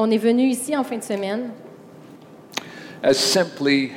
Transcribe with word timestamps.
On 0.00 0.08
est 0.12 0.18
venu 0.18 0.44
ici 0.44 0.76
en 0.76 0.84
fin 0.84 0.96
de 0.96 1.02
semaine 1.02 1.50
as 3.02 3.14
simply 3.14 3.90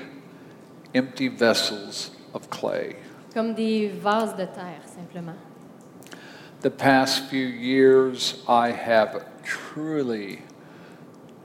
empty 0.95 1.27
vessels 1.29 2.09
of 2.33 2.49
clay. 2.49 2.95
comme 3.35 3.53
des 3.53 3.87
vases 4.01 4.35
de 4.35 4.45
terre, 4.45 4.81
simplement. 4.83 5.35
The 6.61 6.69
past 6.71 7.29
few 7.29 7.47
years, 7.47 8.43
I 8.47 8.71
have 8.71 9.23
truly 9.43 10.39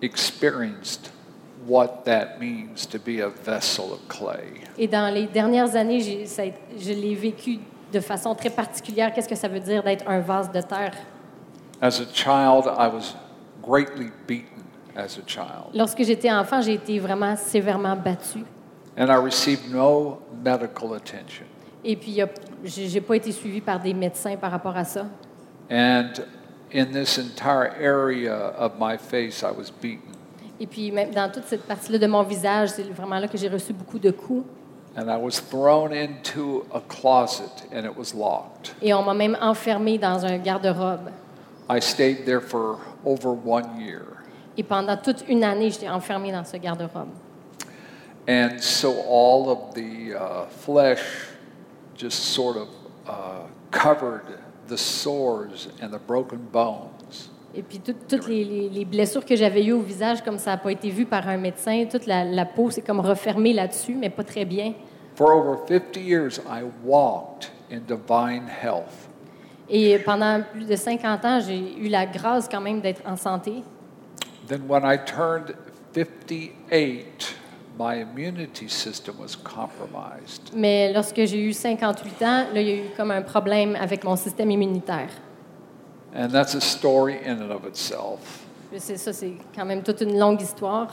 experienced 0.01 1.12
what 1.66 2.04
that 2.07 2.38
means 2.41 2.87
to 2.87 2.98
be 2.98 3.20
a 3.20 3.29
vessel 3.29 3.93
of 3.93 4.09
clay. 4.09 4.62
Et 4.79 4.88
dans 4.88 5.12
les 5.12 5.27
dernières 5.27 5.77
années, 5.77 6.01
j'ai- 6.01 6.24
ça 6.24 6.43
a 6.43 6.45
été- 6.46 6.60
je 6.79 6.95
l'ai 6.95 7.15
vécu 7.15 7.59
de 7.93 8.01
façon 8.01 8.34
très 8.34 8.51
particulière. 8.51 9.12
Qu'est-ce 9.12 9.29
que 9.29 9.34
ça 9.37 9.48
veut 9.48 9.60
dire 9.60 9.82
d'être 9.82 10.09
un 10.09 10.20
vase 10.20 10.51
de 10.51 10.62
terre? 10.62 10.95
As 11.82 12.01
a 12.01 12.07
child, 12.15 12.65
I 12.79 12.88
was 12.88 13.15
greatly 13.66 14.11
beaten 14.27 14.62
as 14.97 15.19
a 15.19 15.23
child, 15.27 15.74
Lorsque 15.74 16.02
j'étais 16.02 16.30
enfant, 16.32 16.60
j'ai 16.63 16.74
été 16.74 16.99
vraiment 16.99 17.37
sévèrement 17.37 17.96
battue. 17.96 18.45
and 18.99 19.10
I 19.10 19.16
received 19.16 19.71
no 19.71 20.18
medical 20.45 20.95
attention. 20.95 21.45
Et 21.85 21.96
puis, 21.96 22.18
j'ai 22.65 23.01
pas 23.01 23.16
été 23.16 23.30
suivie 23.30 23.60
par 23.60 23.79
des 23.79 23.93
médecins 23.95 24.37
par 24.37 24.51
rapport 24.51 24.76
à 24.76 24.85
ça. 24.85 25.07
And 25.71 26.09
in 26.74 26.87
this 26.93 27.18
entire 27.18 27.73
area 27.80 28.52
of 28.59 28.73
my 28.80 28.96
face, 28.96 29.43
I 29.43 29.51
was 29.57 29.71
beaten. 29.71 30.13
Et 30.59 30.66
puis, 30.66 30.91
même 30.91 31.10
dans 31.13 31.30
toute 31.30 31.45
cette 31.45 31.65
partie-là 31.65 31.98
de 31.98 32.07
mon 32.07 32.23
visage, 32.23 32.71
c'est 32.71 32.82
vraiment 32.91 33.19
là 33.19 33.29
que 33.29 33.37
j'ai 33.37 33.48
reçu 33.48 33.73
beaucoup 33.74 33.98
de 33.98 34.10
coups. 34.10 34.45
And 34.96 35.10
I 35.10 35.16
was 35.23 35.32
thrown 35.51 35.93
into 35.93 36.65
a 36.73 36.80
closet 36.80 37.66
and 37.71 37.85
it 37.85 37.95
was 37.96 38.15
locked. 38.16 38.74
Et 38.80 38.95
on 38.95 39.02
m'a 39.02 39.13
même 39.13 39.37
enfermée 39.43 39.98
dans 39.98 40.24
un 40.24 40.38
garde-robe. 40.38 41.10
I 41.69 41.81
stayed 41.81 42.25
there 42.25 42.41
for 42.41 42.79
over 43.05 43.31
one 43.33 43.81
year. 43.81 44.03
Et 44.57 44.63
pendant 44.63 44.97
toute 44.97 45.25
une 45.29 45.45
année, 45.45 45.71
j'étais 45.71 45.89
enfermée 45.89 46.33
dans 46.33 46.45
ce 46.45 46.57
garde-robe. 46.57 47.09
And 48.29 48.59
so 48.61 48.91
all 49.09 49.49
of 49.51 49.75
the 49.75 50.15
uh, 50.15 50.47
flesh 50.49 51.03
just 51.97 52.19
sort 52.35 52.57
of 52.57 52.69
uh, 53.07 53.47
covered 53.71 54.39
the 54.69 54.77
sores 54.77 55.69
and 55.81 55.91
the 55.91 55.99
broken 56.07 56.39
bones. 56.53 57.31
Et 57.55 57.63
puis 57.63 57.79
tout- 57.81 57.95
toutes 58.09 58.27
les, 58.29 58.45
les- 58.45 58.69
les 58.69 58.85
blessures 58.85 59.25
que 59.25 59.35
j'avais 59.37 59.65
eues 59.65 59.73
au 59.73 59.81
visage, 59.81 60.23
comme 60.23 60.39
ça 60.39 60.51
n'a 60.53 60.57
pas 60.59 60.73
été 60.73 60.91
vu 60.91 61.07
par 61.07 61.27
un 61.29 61.37
médecin, 61.39 61.87
toute 61.91 62.07
la, 62.07 62.25
la 62.25 62.45
peau 62.45 62.71
s'est 62.71 62.83
comme 62.83 63.01
refermée 63.01 63.53
là-dessus, 63.53 63.95
mais 63.95 64.11
pas 64.11 64.25
très 64.25 64.44
bien. 64.44 64.75
For 65.15 65.33
over 65.33 65.56
50 65.67 65.97
years, 65.97 66.39
I 66.49 66.62
walked 66.84 67.50
in 67.71 67.81
divine 67.87 68.47
health. 68.49 69.06
Et 69.69 69.99
pendant 69.99 70.43
plus 70.53 70.67
de 70.67 70.77
50 70.77 71.25
ans, 71.25 71.41
j'ai 71.41 71.77
eu 71.78 71.89
la 71.89 72.06
grâce 72.06 72.49
quand 72.49 72.61
même 72.61 72.81
d'être 72.81 73.03
en 73.06 73.17
santé. 73.17 73.62
Then, 74.47 74.62
when 74.69 74.84
I 74.84 74.97
turned 74.97 75.56
58, 75.93 77.34
my 77.78 78.00
immunity 78.00 78.69
system 78.69 79.19
was 79.19 79.34
compromised. 79.34 80.53
Mais 80.55 80.93
lorsque 80.93 81.25
j'ai 81.25 81.43
eu 81.43 81.53
58 81.53 82.22
ans, 82.22 82.44
là, 82.55 82.60
il 82.60 82.69
y 82.69 82.71
a 82.71 82.76
eu 82.76 82.88
comme 82.97 83.10
un 83.10 83.22
problème 83.22 83.76
avec 83.76 84.05
mon 84.05 84.15
système 84.15 84.50
immunitaire. 84.50 85.10
And 86.15 86.28
that's 86.28 86.55
a 86.55 86.60
story 86.60 87.19
in 87.25 87.43
and 87.43 87.50
of 87.50 87.66
itself. 87.66 88.47
C'est 88.78 88.97
ça, 88.97 89.12
c'est 89.12 89.34
quand 89.55 89.65
même 89.65 89.82
toute 89.82 90.00
une 90.00 90.19
longue 90.19 90.41
histoire. 90.41 90.88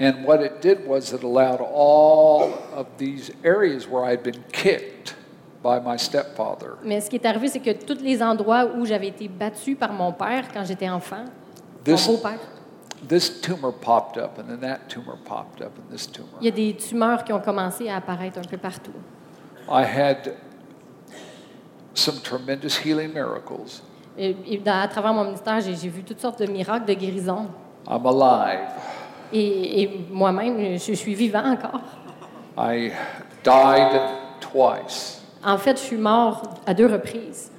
And 0.00 0.24
what 0.24 0.42
it 0.42 0.60
did 0.62 0.86
was 0.86 1.12
it 1.12 1.22
allowed 1.22 1.60
all 1.60 2.54
of 2.74 2.86
these 2.98 3.32
areas 3.44 3.86
where 3.86 4.04
I'd 4.04 4.22
been 4.22 4.42
kicked 4.52 5.14
by 5.62 5.78
my 5.84 5.98
stepfather 5.98 6.76
Mais 6.84 7.00
ce 7.00 7.10
qui 7.10 7.16
est 7.16 7.26
arrivé, 7.26 7.48
c'est 7.48 7.60
que 7.60 7.72
tous 7.84 8.02
les 8.02 8.22
endroits 8.22 8.64
où 8.76 8.86
j'avais 8.86 9.08
été 9.08 9.28
battue 9.28 9.76
par 9.76 9.92
mon 9.92 10.12
père 10.12 10.44
quand 10.52 10.64
j'étais 10.64 10.88
enfant, 10.88 11.24
This- 11.84 12.06
mon 12.08 12.14
beau-père, 12.14 12.38
this 13.08 13.40
tumor 13.40 13.72
popped 13.72 14.16
up, 14.22 14.38
and 14.38 14.44
then 14.48 14.60
that 14.60 14.80
tumor 14.88 15.16
popped 15.24 15.62
up, 15.62 15.72
and 15.78 15.94
this 15.94 16.10
tumor. 16.10 16.28
il 16.40 16.46
y 16.46 16.48
a 16.48 16.50
des 16.50 16.74
tumeurs 16.76 17.24
qui 17.24 17.32
ont 17.32 17.40
commencé 17.40 17.88
à 17.88 17.96
apparaître 17.96 18.38
un 18.38 18.42
peu 18.48 18.56
partout. 18.58 18.92
I 19.70 19.82
had 19.84 20.34
some 21.94 22.20
tremendous 22.22 22.78
healing 22.84 23.12
miracles. 23.12 23.82
Et, 24.18 24.36
et 24.46 24.58
dans- 24.58 24.80
à 24.80 24.88
travers 24.88 25.12
mon 25.14 25.24
ministère, 25.24 25.60
j'ai 25.60 25.74
j'ai 25.76 25.88
vu 25.88 26.02
toutes 26.02 26.20
sortes 26.20 26.40
de 26.40 26.46
miracles 26.50 26.86
de 26.86 26.94
guérison. 26.94 27.46
I'm 27.88 28.04
alive. 28.06 28.68
Et, 29.32 29.82
et 29.82 30.06
moi-même, 30.10 30.76
je, 30.78 30.84
je 30.84 30.92
suis 30.94 31.14
vivant 31.14 31.44
encore. 31.52 31.80
I 32.58 32.90
died 33.44 34.00
twice. 34.40 35.19
En 35.44 35.56
fait, 35.58 35.78
je 35.78 35.82
suis 35.82 35.96
mort 35.96 36.42
à 36.66 36.74
deux 36.74 36.86
reprises. 36.86 37.50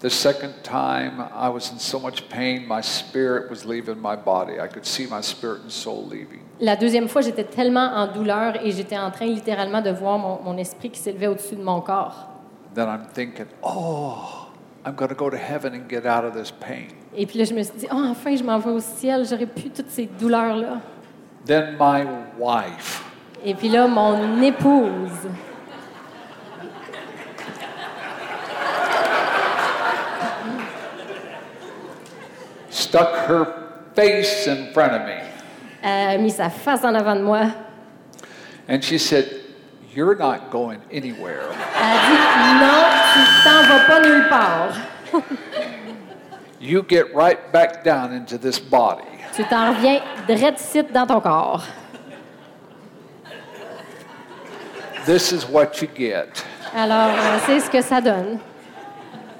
The 0.00 0.10
second 0.10 0.52
time, 0.62 1.24
I 1.34 1.48
was 1.48 1.72
in 1.72 1.78
so 1.78 1.98
much 1.98 2.28
pain, 2.28 2.66
my 2.68 2.82
spirit 2.82 3.48
was 3.48 3.64
leaving 3.64 3.96
my 4.00 4.16
body. 4.16 4.60
I 4.60 4.68
could 4.68 4.84
see 4.84 5.06
my 5.06 5.22
spirit 5.22 5.62
and 5.64 5.70
soul 5.70 6.04
leaving. 6.10 6.40
La 6.60 6.76
deuxième 6.76 7.08
fois, 7.08 7.22
j'étais 7.22 7.44
tellement 7.44 7.90
en 7.94 8.06
douleur 8.06 8.62
et 8.62 8.70
j'étais 8.70 8.98
en 8.98 9.10
train 9.10 9.26
littéralement 9.26 9.80
de 9.80 9.90
voir 9.90 10.18
mon, 10.18 10.40
mon 10.42 10.58
esprit 10.58 10.90
qui 10.90 11.00
s'élevait 11.00 11.26
au-dessus 11.26 11.56
de 11.56 11.62
mon 11.62 11.80
corps. 11.80 12.28
Then 12.74 12.88
I'm 12.88 13.06
thinking, 13.14 13.46
oh, 13.62 14.48
I'm 14.84 14.94
going 14.94 15.08
to 15.08 15.14
go 15.14 15.30
to 15.30 15.36
heaven 15.36 15.72
and 15.74 15.88
get 15.88 16.04
out 16.06 16.24
of 16.24 16.34
this 16.34 16.50
pain. 16.52 16.88
Et 17.16 17.26
puis 17.26 17.38
là, 17.38 17.44
je 17.44 17.54
me 17.54 17.62
suis 17.62 17.78
dit, 17.78 17.86
oh, 17.90 18.04
enfin, 18.10 18.36
je 18.36 18.44
m'en 18.44 18.58
vais 18.58 18.70
au 18.70 18.80
ciel, 18.80 19.24
j'aurais 19.24 19.46
plus 19.46 19.70
toutes 19.70 19.90
ces 19.90 20.06
douleurs-là. 20.06 20.80
Then 21.46 21.76
my 21.78 22.04
wife, 22.38 23.02
Et 23.44 23.54
puis 23.54 23.68
là, 23.68 23.86
mon 23.86 24.42
épouse, 24.42 25.28
stuck 32.74 33.14
her 33.28 33.46
face 33.94 34.46
in 34.46 34.72
front 34.72 34.92
of 34.92 35.06
me. 35.06 35.20
a 35.82 36.18
mis 36.18 36.30
sa 36.30 36.48
face 36.48 36.84
en 36.84 36.94
avant 36.94 37.16
de 37.16 37.22
moi. 37.22 37.52
And 38.68 38.82
she 38.82 38.98
said, 38.98 39.40
You're 39.94 40.16
not 40.16 40.50
going 40.50 40.80
anywhere. 40.90 41.48
Elle 41.76 41.86
a 41.86 42.00
dit, 42.08 42.54
non, 42.60 42.82
tu 43.12 43.20
t'en 43.44 43.62
vas 43.68 43.84
pas 43.86 44.00
nulle 44.00 44.28
part. 44.28 44.74
You 46.60 46.82
get 46.88 47.14
right 47.14 47.52
back 47.52 47.84
down 47.84 48.12
into 48.12 48.36
this 48.36 48.58
body. 48.58 49.04
Tu 49.36 49.44
t'en 49.44 49.72
reviens 49.72 50.00
direct 50.26 50.60
dans 50.92 51.06
ton 51.06 51.20
corps. 51.20 51.64
This 55.06 55.32
is 55.32 55.44
what 55.46 55.80
you 55.80 55.88
get 55.94 56.42
Alors, 56.74 57.10
euh, 57.10 57.38
c'est 57.46 57.60
ce 57.60 57.70
que 57.70 57.82
ça 57.82 58.00
donne. 58.00 58.38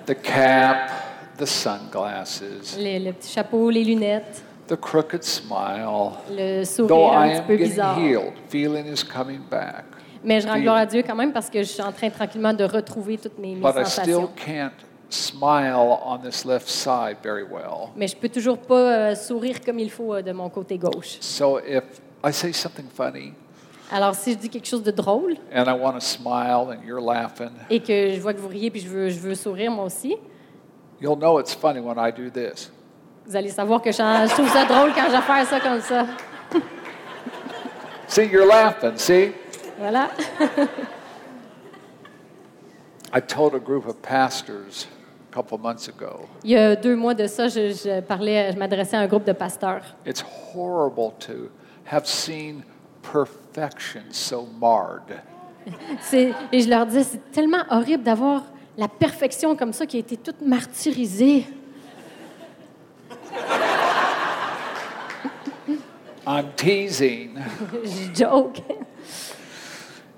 the 0.06 0.14
cap, 0.14 0.90
the 1.38 1.46
sunglasses, 1.46 2.76
Le, 2.78 2.98
le 3.04 3.12
petit 3.12 3.30
chapeau, 3.32 3.70
les 3.70 3.84
lunettes, 3.84 4.42
the 4.68 4.76
crooked 4.76 5.22
smile. 5.22 6.12
le 6.30 6.62
Though 6.64 6.86
sourire 6.88 7.12
I 7.12 7.14
un 7.14 7.28
petit 7.28 7.36
am 7.40 7.46
peu 7.46 7.56
getting 7.56 7.70
bizarre. 7.70 7.98
healed, 7.98 8.32
feeling 8.48 8.86
is 8.86 9.02
coming 9.04 9.40
back. 9.50 9.84
Mais 10.22 10.40
je 10.40 10.48
rends 10.48 10.58
gloire 10.58 10.76
à 10.76 10.86
Dieu 10.86 11.02
quand 11.06 11.14
même 11.16 11.32
parce 11.32 11.50
que 11.50 11.58
je 11.58 11.68
suis 11.68 11.82
en 11.82 11.92
train 11.92 12.08
tranquillement 12.08 12.54
de 12.54 12.64
retrouver 12.64 13.18
toutes 13.18 13.38
mes, 13.38 13.54
mes 13.54 13.60
But 13.60 13.74
I 13.76 13.84
still 13.84 14.04
sensations. 14.04 14.28
can't 14.36 14.72
smile 15.10 15.98
on 16.04 16.18
this 16.18 16.44
left 16.44 16.68
side 16.68 17.18
very 17.22 17.42
well. 17.42 17.90
Mais 17.96 18.08
je 18.08 18.16
peux 18.16 18.28
toujours 18.28 18.58
pas 18.58 19.10
euh, 19.10 19.14
sourire 19.14 19.60
comme 19.64 19.78
il 19.78 19.90
faut 19.90 20.14
euh, 20.14 20.22
de 20.22 20.32
mon 20.32 20.48
côté 20.48 20.78
gauche. 20.78 21.18
So 21.20 21.58
if 21.60 21.84
I 22.24 22.32
say 22.32 22.52
something 22.52 22.86
funny 22.94 23.32
Alors, 23.92 24.14
si 24.14 24.32
je 24.32 24.38
dis 24.38 24.48
quelque 24.48 24.66
chose 24.66 24.82
de 24.82 24.90
drôle 24.90 25.36
and 25.54 25.64
I 25.66 25.78
want 25.78 25.92
to 25.92 26.00
smile 26.00 26.70
and 26.70 26.78
you're 26.86 27.02
laughing, 27.04 27.50
et 27.68 27.80
que 27.80 28.12
je 28.14 28.18
vois 28.20 28.32
que 28.32 28.40
vous 28.40 28.48
riez 28.48 28.70
puis 28.70 28.80
je 28.80 28.88
veux, 28.88 29.10
je 29.10 29.18
veux 29.20 29.34
sourire 29.34 29.70
moi 29.70 29.84
aussi, 29.84 30.16
you'll 31.04 31.16
know 31.16 31.36
it's 31.36 31.52
funny 31.52 31.80
when 31.80 31.98
I 31.98 32.10
do 32.10 32.30
this. 32.30 32.70
vous 33.26 33.36
allez 33.36 33.50
savoir 33.50 33.82
que 33.82 33.92
je, 33.92 33.98
je 33.98 34.32
trouve 34.34 34.48
ça 34.48 34.64
drôle 34.64 34.92
quand 34.94 35.10
je 35.10 35.20
fais 35.20 35.44
ça 35.44 35.60
comme 35.60 35.80
ça. 35.80 36.06
See, 38.08 38.24
you're 38.24 38.46
laughing, 38.46 38.96
see? 38.96 39.32
Voilà. 39.78 40.08
I 43.12 43.20
told 43.20 43.54
a 43.54 43.58
group 43.60 43.86
of 43.86 44.00
pastors 44.02 44.86
a 45.30 45.34
couple 45.34 45.58
months 45.58 45.88
ago 45.88 46.26
Il 46.42 46.50
y 46.50 46.56
a 46.56 46.74
deux 46.76 46.96
mois 46.96 47.14
de 47.14 47.26
ça, 47.26 47.48
je, 47.48 47.70
je 47.72 48.00
parlais, 48.00 48.52
je 48.52 48.58
m'adressais 48.58 48.96
à 48.96 49.00
un 49.00 49.06
groupe 49.06 49.24
de 49.24 49.32
pasteurs. 49.32 49.82
it's 50.06 50.22
horrible 50.54 51.12
to 51.18 51.50
have 51.84 52.06
seen 52.06 52.64
perfection 53.02 54.02
so 54.10 54.48
marred. 54.58 55.20
Et 56.12 56.60
je 56.60 56.68
leur 56.68 56.86
disais, 56.86 57.04
c'est 57.04 57.30
tellement 57.32 57.64
horrible 57.70 58.02
d'avoir 58.02 58.42
la 58.76 58.88
perfection 58.88 59.56
comme 59.56 59.72
ça 59.72 59.86
qui 59.86 59.96
a 59.96 60.00
été 60.00 60.16
toute 60.16 60.40
martyrisée. 60.40 61.46
I'm 66.26 66.52
teasing. 66.56 67.38
Je 67.84 68.12
joke. 68.14 68.58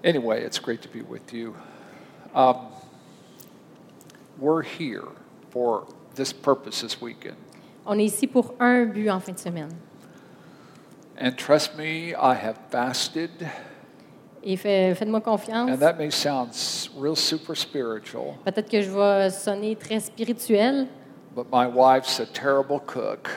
Anyway, 0.04 0.44
it's 0.44 0.60
great 0.60 0.82
to 0.82 0.88
be 0.88 1.02
with 1.02 1.32
you. 1.32 1.56
Um, 2.32 2.68
we're 4.38 4.62
here 4.62 5.08
for 5.50 5.86
this 6.14 6.32
purpose 6.32 6.82
this 6.82 7.00
weekend. 7.00 7.36
On 7.84 7.98
est 7.98 8.04
ici 8.04 8.26
pour 8.26 8.54
un 8.60 8.84
but 8.86 9.08
en 9.08 9.20
fin 9.20 9.32
de 9.32 9.38
semaine. 9.38 9.70
And 11.18 11.36
trust 11.36 11.76
me, 11.76 12.14
I 12.14 12.34
have 12.34 12.58
fasted, 12.70 13.30
Et 14.48 14.56
fait- 14.56 14.94
faites-moi 14.94 15.20
confiance. 15.20 15.68
and 15.72 15.78
that 15.78 15.94
may 15.98 16.08
sound 16.10 16.50
real 16.96 17.16
super 17.16 17.56
spiritual, 17.56 18.34
Peut-être 18.44 18.70
que 18.70 18.80
je 18.80 18.90
vais 18.90 19.28
sonner 19.30 19.74
très 19.74 19.98
spirituel, 19.98 20.86
but 21.34 21.46
my 21.52 21.66
wife's 21.66 22.20
a 22.20 22.26
terrible 22.26 22.78
cook. 22.86 23.28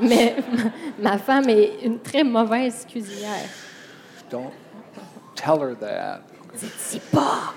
mais 0.00 0.34
ma 0.98 1.18
femme 1.18 1.50
est 1.50 1.84
une 1.84 1.98
très 1.98 2.24
mauvaise 2.24 2.86
cuisinière. 2.90 3.48
Don't 4.30 4.50
tell 5.34 5.60
her 5.60 5.74
that. 5.78 6.22
Pas. 7.12 7.52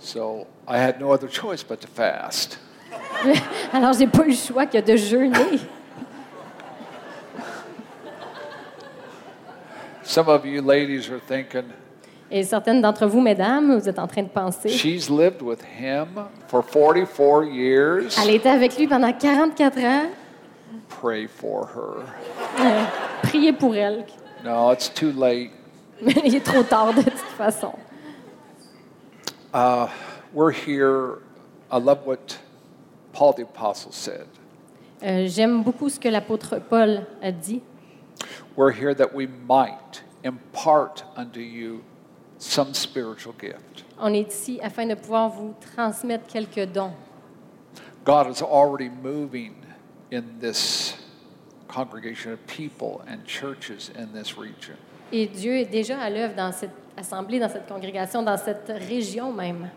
So 0.00 0.46
I 0.66 0.76
had 0.78 0.98
no 1.00 1.12
other 1.12 1.28
choice 1.28 1.62
but 1.62 1.80
to 1.82 1.86
fast. 1.86 2.58
Alors, 3.72 3.92
j'ai 3.92 4.06
pas 4.08 4.24
eu 4.24 4.30
le 4.30 4.34
choix 4.36 4.66
que 4.66 4.78
de 4.78 4.96
jeûner. 4.96 5.60
Some 10.04 10.28
of 10.28 10.44
you 10.44 10.60
ladies 10.62 11.08
are 11.10 11.20
thinking, 11.20 11.64
Et 12.30 12.42
certaines 12.42 12.80
d'entre 12.80 13.06
vous, 13.06 13.20
mesdames, 13.20 13.78
vous 13.78 13.88
êtes 13.88 13.98
en 13.98 14.06
train 14.06 14.22
de 14.22 14.28
penser. 14.28 14.68
she's 14.70 15.08
lived 15.10 15.40
with 15.42 15.60
him 15.62 16.08
for 16.48 16.62
44 16.62 17.44
years. 17.44 18.16
Elle 18.22 18.34
était 18.34 18.48
avec 18.50 18.76
lui 18.76 18.86
pendant 18.86 19.12
44 19.12 19.78
ans. 19.78 20.06
Pray 21.00 21.26
for 21.26 21.68
her. 21.74 22.04
Euh, 22.60 22.84
priez 23.22 23.52
pour 23.52 23.74
elle. 23.74 24.04
No, 24.44 24.72
it's 24.72 24.88
too 24.92 25.12
late. 25.12 25.50
Mais 26.02 26.14
il 26.24 26.34
est 26.34 26.44
trop 26.44 26.62
tard 26.62 26.92
de 26.94 27.02
toute 27.02 27.12
façon. 27.38 27.72
Uh, 29.54 29.86
we're 30.32 30.50
here. 30.52 31.18
I 31.70 31.78
love 31.78 32.00
what 32.06 32.38
Paul 33.12 33.32
the 33.32 33.42
Apostle 33.42 33.92
said. 33.92 34.26
Euh, 35.02 35.26
J'aime 35.28 35.62
beaucoup 35.62 35.88
ce 35.88 35.98
que 36.00 36.08
l'apôtre 36.08 36.58
Paul 36.58 37.02
a 37.22 37.30
dit. 37.30 37.62
We're 38.56 38.72
here 38.72 38.94
that 38.94 39.12
we 39.12 39.26
might 39.26 40.02
impart 40.22 41.02
unto 41.16 41.40
you 41.40 41.82
some 42.38 42.72
spiritual 42.72 43.34
gift. 43.34 43.84
On 43.98 44.14
est 44.14 44.32
ici 44.32 44.60
afin 44.62 44.86
de 44.86 44.94
pouvoir 44.94 45.30
vous 45.30 45.54
transmettre 45.74 46.26
quelques 46.26 46.72
dons. 46.72 46.92
God 48.04 48.28
is 48.28 48.42
already 48.42 48.88
moving 48.88 49.54
in 50.12 50.38
this 50.38 50.94
congregation 51.68 52.32
of 52.32 52.46
people 52.46 53.02
and 53.08 53.24
churches 53.26 53.90
in 53.96 54.12
this 54.12 54.36
region. 54.36 54.76
Et 55.10 55.26
Dieu 55.26 55.58
est 55.58 55.70
déjà 55.70 55.98
à 55.98 56.10
l'œuvre 56.10 56.34
dans 56.34 56.52
cette 56.52 56.70
assemblée, 56.96 57.40
dans 57.40 57.48
cette 57.48 57.66
congrégation, 57.66 58.22
dans 58.22 58.36
cette 58.36 58.68
région 58.68 59.32
même. 59.32 59.70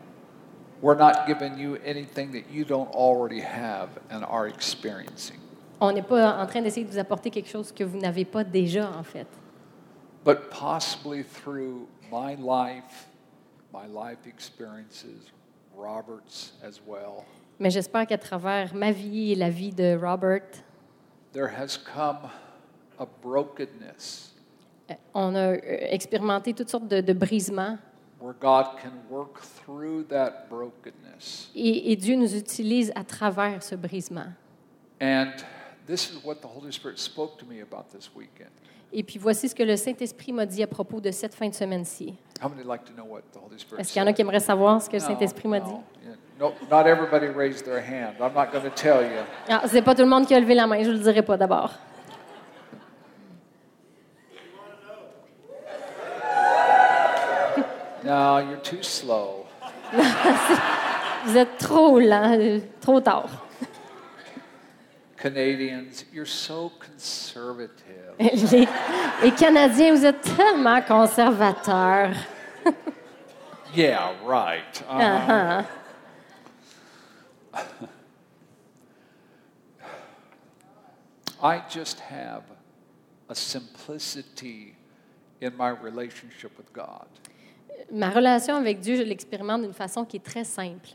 We're 0.81 0.95
not 0.97 1.25
giving 1.25 1.57
you 1.57 1.77
anything 1.83 2.31
that 2.33 2.51
you 2.51 2.63
don't 2.63 2.93
already 2.93 3.41
have 3.41 3.89
and 4.11 4.23
are 4.23 4.47
experiencing. 4.47 5.39
On 5.79 5.91
n'est 5.91 6.01
pas 6.01 6.41
en 6.41 6.45
train 6.47 6.61
d'essayer 6.61 6.85
de 6.85 6.91
vous 6.91 6.97
apporter 6.97 7.29
quelque 7.29 7.49
chose 7.49 7.71
que 7.71 7.83
vous 7.83 7.99
n'avez 7.99 8.25
pas 8.25 8.43
déjà, 8.43 8.91
en 8.97 9.03
fait. 9.03 9.27
But 10.25 10.49
possibly 10.49 11.23
through 11.23 11.87
my 12.11 12.35
life, 12.35 13.07
my 13.73 13.87
life 13.87 14.25
experiences, 14.27 15.31
Robert's 15.75 16.53
as 16.63 16.81
well, 16.85 17.23
Mais 17.59 17.69
j'espère 17.69 18.05
qu'à 18.07 18.17
travers 18.17 18.73
ma 18.75 18.91
vie 18.91 19.31
et 19.31 19.35
la 19.35 19.49
vie 19.49 19.71
de 19.71 19.95
Robert, 19.95 20.63
there 21.33 21.47
has 21.47 21.77
come 21.77 22.29
a 22.99 23.05
brokenness 23.23 24.33
euh, 24.89 24.93
on 25.13 25.35
a 25.35 25.53
euh, 25.53 25.59
expérimenté 25.63 26.53
toutes 26.53 26.69
sortes 26.69 26.87
de, 26.87 27.01
de 27.01 27.13
brisements. 27.13 27.77
where 28.19 28.33
God 28.33 28.77
can 28.81 28.93
work 29.09 29.39
through 29.41 30.03
that 30.09 30.47
brokenness. 30.49 31.51
Et, 31.55 31.91
et 31.91 31.95
Dieu 31.95 32.15
nous 32.15 32.35
utilise 32.35 32.91
à 32.95 33.03
travers 33.03 33.61
ce 33.61 33.75
brisement. 33.75 34.31
And 34.99 35.33
this 35.87 36.11
is 36.11 36.23
what 36.23 36.35
the 36.41 36.47
Holy 36.47 36.71
Spirit 36.71 36.99
spoke 36.99 37.37
to 37.39 37.45
me 37.45 37.61
about 37.61 37.89
this 37.91 38.09
weekend. 38.15 38.51
Et 38.93 39.03
puis 39.03 39.19
voici 39.19 39.49
ce 39.49 39.55
que 39.55 39.63
le 39.63 39.75
Saint-Esprit 39.75 40.31
m'a 40.31 40.45
dit 40.45 40.63
à 40.63 40.67
propos 40.67 41.01
de 41.01 41.11
cette 41.11 41.33
fin 41.33 41.49
de 41.49 41.53
semaine-ci. 41.53 42.15
How 42.41 42.49
many 42.49 42.63
like 42.63 42.85
to 42.85 42.93
know 42.93 43.05
what 43.05 43.21
the 43.33 43.37
Holy 43.37 43.59
Spirit 43.59 43.81
Est-ce 43.81 43.91
qu'il 43.91 44.01
y 44.01 44.05
en 44.05 44.07
a 44.07 44.13
qui 44.13 44.21
aimeraient 44.21 44.39
savoir 44.39 44.81
ce 44.81 44.89
que 44.89 44.95
le 44.95 45.01
Saint-Esprit 45.01 45.47
m'a 45.47 45.59
dit? 45.59 45.75
No, 46.39 46.53
not 46.69 46.85
everybody 46.85 47.27
raised 47.27 47.65
their 47.65 47.81
hand. 47.81 48.15
I'm 48.19 48.33
not 48.33 48.51
going 48.51 48.63
to 48.63 48.69
tell 48.69 49.01
you. 49.01 49.23
Ah, 49.49 49.63
c'est 49.65 49.81
pas 49.81 49.95
tout 49.95 50.03
le 50.03 50.07
monde 50.07 50.27
qui 50.27 50.35
a 50.35 50.39
levé 50.39 50.53
la 50.53 50.67
main, 50.67 50.83
je 50.83 50.89
ne 50.89 50.93
le 50.93 50.99
dirai 50.99 51.23
pas 51.23 51.35
d'abord. 51.35 51.71
No, 58.03 58.37
you're 58.37 58.61
too 58.61 58.83
slow. 58.83 59.45
Vous 61.25 61.35
êtes 61.35 61.57
trop 61.57 61.99
lent, 61.99 62.37
euh, 62.39 62.59
trop 62.79 63.01
tard. 63.01 63.46
Canadians, 65.17 66.05
you're 66.13 66.25
so 66.25 66.71
conservative. 66.79 68.13
Les, 68.19 68.67
les 69.23 69.31
Canadiens, 69.31 69.95
vous 69.95 70.05
êtes 70.05 70.21
tellement 70.21 70.81
conservateurs. 70.81 72.15
Yeah, 73.73 74.13
right. 74.23 74.81
Uh-huh. 74.87 75.63
I 81.43 81.61
just 81.69 81.99
have 81.99 82.43
a 83.29 83.35
simplicity 83.35 84.75
in 85.41 85.55
my 85.55 85.69
relationship 85.69 86.57
with 86.57 86.71
God. 86.73 87.07
Ma 87.91 88.09
relation 88.09 88.55
avec 88.55 88.79
Dieu, 88.79 88.95
je 88.95 89.03
l'expérimente 89.03 89.61
d'une 89.61 89.73
façon 89.73 90.05
qui 90.05 90.17
est 90.17 90.25
très 90.25 90.45
simple. 90.45 90.89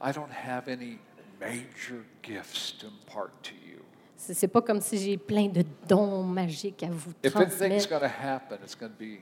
I 0.00 0.10
don't 0.12 0.32
have 0.32 0.68
any 0.68 0.98
major 1.40 2.04
gifts 2.22 2.76
to 2.78 2.86
impart 2.86 3.30
to 3.42 3.52
you. 3.54 3.78
C'est 4.16 4.48
pas 4.48 4.60
comme 4.62 4.80
si 4.80 4.98
j'ai 4.98 5.16
plein 5.16 5.46
de 5.48 5.64
dons 5.88 6.22
magiques 6.24 6.82
à 6.82 6.88
vous 6.90 7.12
If 7.24 7.34
anything's 7.36 7.56
transmettre. 7.56 7.88
going 7.88 8.00
to 8.00 8.06
happen, 8.26 8.58
it's 8.64 8.74
going 8.76 8.90
to 8.90 8.98
be 8.98 9.20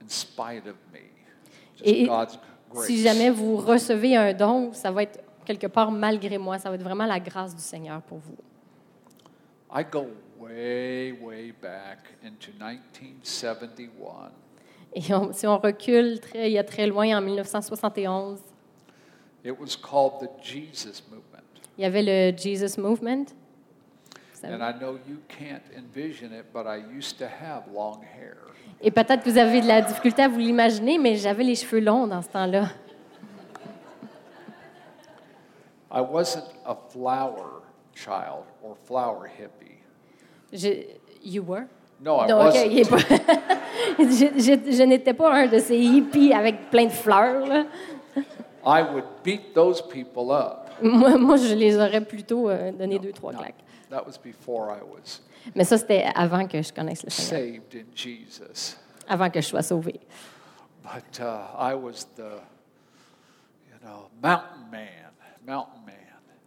in 0.00 0.08
spite 0.08 0.66
of 0.66 0.76
me. 0.92 1.00
Just 1.76 1.84
Et 1.88 2.06
God's 2.06 2.38
grace. 2.70 2.86
si 2.86 3.02
jamais 3.02 3.30
vous 3.30 3.56
recevez 3.56 4.16
un 4.16 4.32
don, 4.32 4.72
ça 4.72 4.90
va 4.92 5.02
être 5.02 5.20
quelque 5.44 5.66
part 5.66 5.90
malgré 5.90 6.38
moi. 6.38 6.58
Ça 6.58 6.68
va 6.70 6.76
être 6.76 6.82
vraiment 6.82 7.06
la 7.06 7.18
grâce 7.20 7.54
du 7.54 7.62
Seigneur 7.62 8.00
pour 8.02 8.18
vous. 8.18 8.36
I 9.74 9.84
go 9.84 10.06
way, 10.38 11.12
way 11.20 11.52
back 11.60 11.98
into 12.24 12.52
1971. 12.58 14.30
Et 14.94 15.12
on- 15.12 15.32
si 15.32 15.46
on 15.46 15.58
recule 15.58 16.20
très, 16.20 16.48
il 16.48 16.52
y 16.54 16.58
a 16.58 16.64
très 16.64 16.86
loin, 16.86 17.18
en 17.18 17.20
1971, 17.20 18.40
It 19.44 19.52
was 19.58 19.76
called 19.76 20.20
the 20.20 20.28
Jesus 20.42 21.02
Movement. 21.08 21.27
Il 21.78 21.82
y 21.82 21.84
avait 21.86 22.02
le 22.02 22.36
Jesus 22.36 22.78
Movement. 22.80 23.24
Vous 24.34 24.40
savez. 24.40 24.54
And 24.54 24.58
I 24.68 24.72
know 24.78 24.98
you 25.08 25.18
can't 25.28 25.62
envision 25.76 26.32
it, 26.32 26.46
but 26.52 26.66
I 26.66 26.78
used 26.96 27.18
to 27.18 27.24
have 27.24 27.62
long 27.72 28.00
hair. 28.02 28.36
Et 28.80 28.90
peut-être 28.90 29.24
que 29.24 29.30
vous 29.30 29.38
avez 29.38 29.60
de 29.60 29.66
la 29.66 29.80
difficulté 29.82 30.22
à 30.22 30.28
vous 30.28 30.38
l'imaginer, 30.38 30.98
mais 30.98 31.16
j'avais 31.16 31.42
les 31.44 31.54
cheveux 31.56 31.80
longs 31.80 32.06
dans 32.06 32.22
ce 32.22 32.28
temps-là. 32.28 32.68
I 35.90 36.00
wasn't 36.02 36.44
a 36.66 36.74
flower 36.90 37.62
child 37.94 38.44
or 38.62 38.76
flower 38.86 39.26
hippie. 39.26 39.78
Je, 40.52 40.84
you 41.22 41.42
were? 41.42 41.66
No, 42.00 42.20
I 42.20 42.26
Non, 42.28 42.46
ok, 42.48 42.54
wasn't. 42.54 43.00
je 43.98 44.26
je- 44.38 44.72
je 44.76 44.82
n'étais 44.84 45.14
pas 45.14 45.32
un 45.34 45.46
de 45.46 45.58
ces 45.58 45.76
hippies 45.76 46.32
avec 46.32 46.70
plein 46.70 46.84
de 46.86 46.90
fleurs. 46.92 47.46
là. 47.46 47.64
I 48.64 48.82
would 48.82 49.04
beat 49.24 49.54
those 49.54 49.80
people 49.80 50.30
up. 50.30 50.67
Moi, 50.82 51.16
moi, 51.18 51.36
je 51.36 51.54
les 51.54 51.76
aurais 51.76 52.00
plutôt 52.04 52.48
euh, 52.48 52.72
donné 52.72 52.98
deux, 52.98 53.12
trois 53.12 53.32
No, 53.32 53.38
claques. 53.40 53.62
that 53.90 54.04
was 54.06 54.18
before 54.22 54.70
I 54.70 54.80
was 54.82 55.20
Mais 55.54 55.64
ça, 55.64 55.76
c'était 55.78 56.04
avant 56.14 56.46
que 56.46 56.60
je 56.62 56.72
connaisse 56.72 57.02
le 57.04 57.10
Seigneur, 57.10 57.62
saved 57.70 57.74
in 57.82 57.86
Jesus. 57.94 58.76
avant 59.08 59.30
que 59.30 59.40
je 59.40 59.46
sois 59.46 59.62
sauvée. 59.62 60.00
But 60.82 61.20
uh, 61.20 61.56
I 61.58 61.74
was 61.74 62.06
the, 62.16 62.40
you 63.68 63.78
know, 63.82 64.08
mountain 64.22 64.68
man, 64.70 65.12
mountain 65.46 65.80
man, 65.86 65.94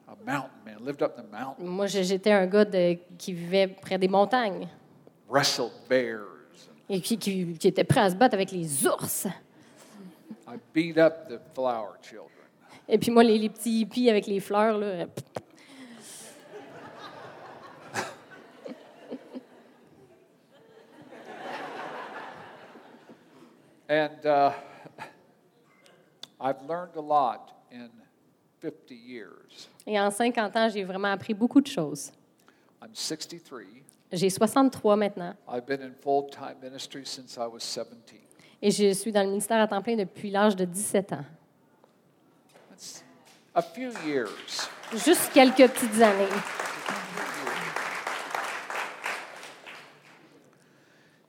a 0.08 0.16
mountain 0.26 0.50
man, 0.66 0.78
lived 0.86 1.02
up 1.02 1.16
the 1.16 1.24
mountain, 1.32 1.64
Moi, 1.66 1.88
je- 1.88 2.02
j'étais 2.04 2.32
un 2.32 2.46
gars 2.48 2.66
de- 2.66 2.98
qui 3.18 3.34
vivait 3.34 3.68
près 3.68 3.98
des 3.98 4.08
montagnes 4.08 4.68
wrestled 5.30 5.72
bears. 5.90 6.28
et 6.90 7.00
qui, 7.02 7.18
qui- 7.18 7.54
qui 7.58 7.68
était 7.68 7.84
prêt 7.84 8.02
à 8.02 8.10
se 8.10 8.16
battre 8.16 8.36
avec 8.36 8.52
les 8.52 8.86
ours. 8.88 9.28
I 10.48 10.56
beat 10.74 10.98
up 10.98 11.28
the 11.30 11.40
flower 11.54 11.94
children. 12.02 12.28
Et 12.94 12.98
puis 12.98 13.10
moi, 13.10 13.24
les, 13.24 13.38
les 13.38 13.50
petits 13.50 13.80
hippies 13.80 14.10
avec 14.10 14.28
les 14.28 14.42
fleurs, 14.42 14.78
là, 14.78 14.86
euh, 14.88 15.06
And 23.90 24.26
uh, 24.26 24.52
I've 26.40 26.62
learned 26.68 26.96
a 26.96 27.02
lot 27.02 27.52
in 27.72 27.90
50 28.62 28.96
years. 28.96 29.70
et 29.86 30.00
en 30.00 30.10
50 30.10 30.56
ans, 30.56 30.70
j'ai 30.70 30.84
vraiment 30.84 31.12
appris 31.12 31.34
beaucoup 31.34 31.60
de 31.62 31.68
choses. 31.68 32.12
I'm 32.82 32.94
63. 32.94 33.66
J'ai 34.14 34.30
63 34.30 34.96
maintenant 34.96 35.36
I've 35.48 35.66
been 35.66 35.82
in 35.82 35.94
full 35.94 36.30
time 36.30 36.56
ministry 36.62 37.06
since 37.06 37.38
I 37.38 37.48
was 37.48 37.60
17. 37.62 38.22
et 38.62 38.72
je 38.72 38.94
suis 38.94 39.12
dans 39.12 39.24
le 39.24 39.30
ministère 39.30 39.62
à 39.62 39.68
temps 39.68 39.82
plein 39.82 39.96
depuis 39.96 40.30
l'âge 40.30 40.56
de 40.56 40.66
17 40.66 41.14
ans. 41.14 41.26
A 43.54 43.62
few 43.62 43.92
years. 44.06 44.70
Juste 44.94 45.32
quelques 45.34 45.68
petites 45.72 46.02
années. 46.02 46.30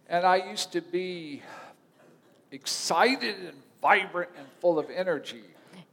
And 0.08 0.24
I 0.26 0.36
used 0.52 0.70
to 0.72 0.80
be 0.80 1.40
excited 2.50 3.34
and 3.46 3.54
vibrant 3.80 4.28
and 4.38 4.46
full 4.60 4.78
of 4.78 4.86
energy 4.90 5.42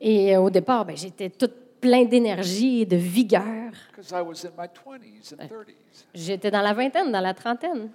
Et 0.02 0.36
euh, 0.36 0.40
au 0.42 0.50
départ, 0.50 0.86
ben, 0.86 0.96
j'étais 0.96 1.30
toute 1.30 1.80
plein 1.82 2.06
d'énergie 2.06 2.82
et 2.82 2.86
de 2.86 2.96
vigueur. 2.98 3.72
because 3.92 4.12
I 4.12 4.22
was 4.22 4.46
in 4.46 4.52
my 4.58 4.68
20s 4.68 5.34
and 5.34 5.48
30s. 5.48 6.06
J'étais 6.14 6.52
dans 6.52 6.62
la 6.62 6.74
vingtaine, 6.74 7.12
dans 7.12 7.22
la 7.22 7.34
trentaine. 7.34 7.90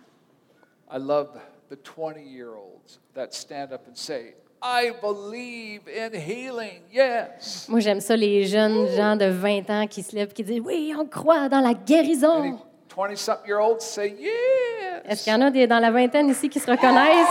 I 0.91 0.99
love 0.99 1.31
the 1.71 1.77
20 1.77 2.21
year 2.27 2.55
olds 2.57 2.99
that 3.15 3.33
stand 3.33 3.73
up 3.73 3.87
and 3.87 3.95
say, 3.97 4.35
I 4.67 4.93
believe 5.03 5.83
in 5.89 6.15
healing, 6.19 6.81
yes. 6.91 7.67
Moi, 7.69 7.81
j'aime 7.81 8.01
ça, 8.01 8.17
les 8.17 8.47
jeunes 8.47 8.89
gens 8.97 9.15
de 9.15 9.27
20 9.27 9.69
ans 9.69 9.87
qui 9.87 10.03
se 10.03 10.17
lèvent 10.17 10.33
qui 10.33 10.43
disent 10.43 10.63
Oui, 10.65 10.95
on 10.99 11.05
croit 11.05 11.51
dans 11.51 11.61
la 11.61 11.75
guérison. 11.75 12.41
Any 12.41 12.55
20 12.97 13.17
something 13.19 13.47
year 13.47 13.61
olds 13.61 13.83
say, 13.83 14.17
yes. 14.19 15.03
Est-ce 15.07 15.25
qu'il 15.25 15.35
y 15.35 15.37
en 15.37 15.43
a 15.43 15.51
des 15.51 15.67
dans 15.67 15.81
la 15.81 15.91
vingtaine 15.91 16.31
ici 16.31 16.49
qui 16.49 16.59
se 16.59 16.71
reconnaissent? 16.71 17.29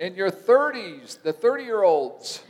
In 0.00 0.14
your 0.14 0.30
30s, 0.30 1.18
the 1.22 1.32
30 1.32 1.62
year 1.62 1.82
olds, 1.82 2.42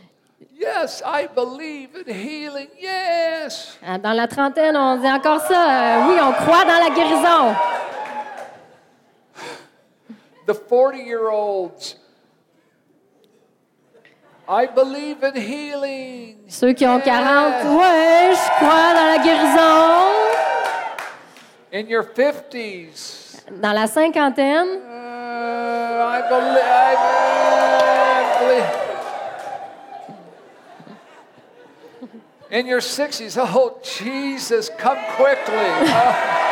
yes, 0.56 1.02
I 1.04 1.26
believe 1.34 1.90
in 1.96 2.12
healing, 2.12 2.68
yes. 2.80 3.76
Dans 4.02 4.12
la 4.12 4.28
trentaine, 4.28 4.76
on 4.76 4.98
dit 4.98 5.10
encore 5.10 5.40
ça. 5.40 5.98
Euh, 5.98 6.08
oui, 6.08 6.14
on 6.20 6.32
croit 6.32 6.64
dans 6.64 6.78
la 6.78 6.90
guérison. 6.94 7.54
The 10.46 10.54
40 10.54 10.98
year 10.98 11.28
olds, 11.28 11.96
I 14.48 14.66
believe 14.66 15.24
in 15.24 15.34
healing. 15.34 16.36
Ceux 16.48 16.72
qui 16.72 16.86
ont 16.86 17.00
40, 17.00 17.04
yes. 17.04 17.66
ouais, 17.66 18.32
je 18.32 18.50
crois 18.58 18.94
dans 18.94 19.06
la 19.06 19.18
guérison. 19.18 20.12
In 21.72 21.88
your 21.88 22.04
50s, 22.04 23.42
Dans 23.60 23.72
la 23.72 23.86
cinquantaine, 23.88 24.68
uh, 24.68 26.04
I 26.06 26.22
believe. 26.28 26.62
I 26.62 26.94
believe. 28.40 28.86
In 32.52 32.66
your 32.66 32.80
60s, 32.80 33.36
oh, 33.36 33.80
Jesus, 33.82 34.70
come 34.78 34.98
quickly. 35.16 36.45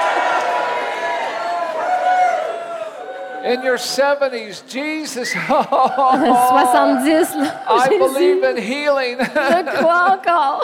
In 3.45 3.63
your 3.63 3.77
70s, 3.77 4.67
Jesus, 4.67 5.35
oh, 5.51 6.67
70, 6.73 7.45
là, 7.45 7.63
I 7.69 7.89
believe 7.89 8.43
in 8.43 8.57
healing. 8.57 9.19
je 9.21 9.77
crois 9.77 10.13
encore. 10.13 10.63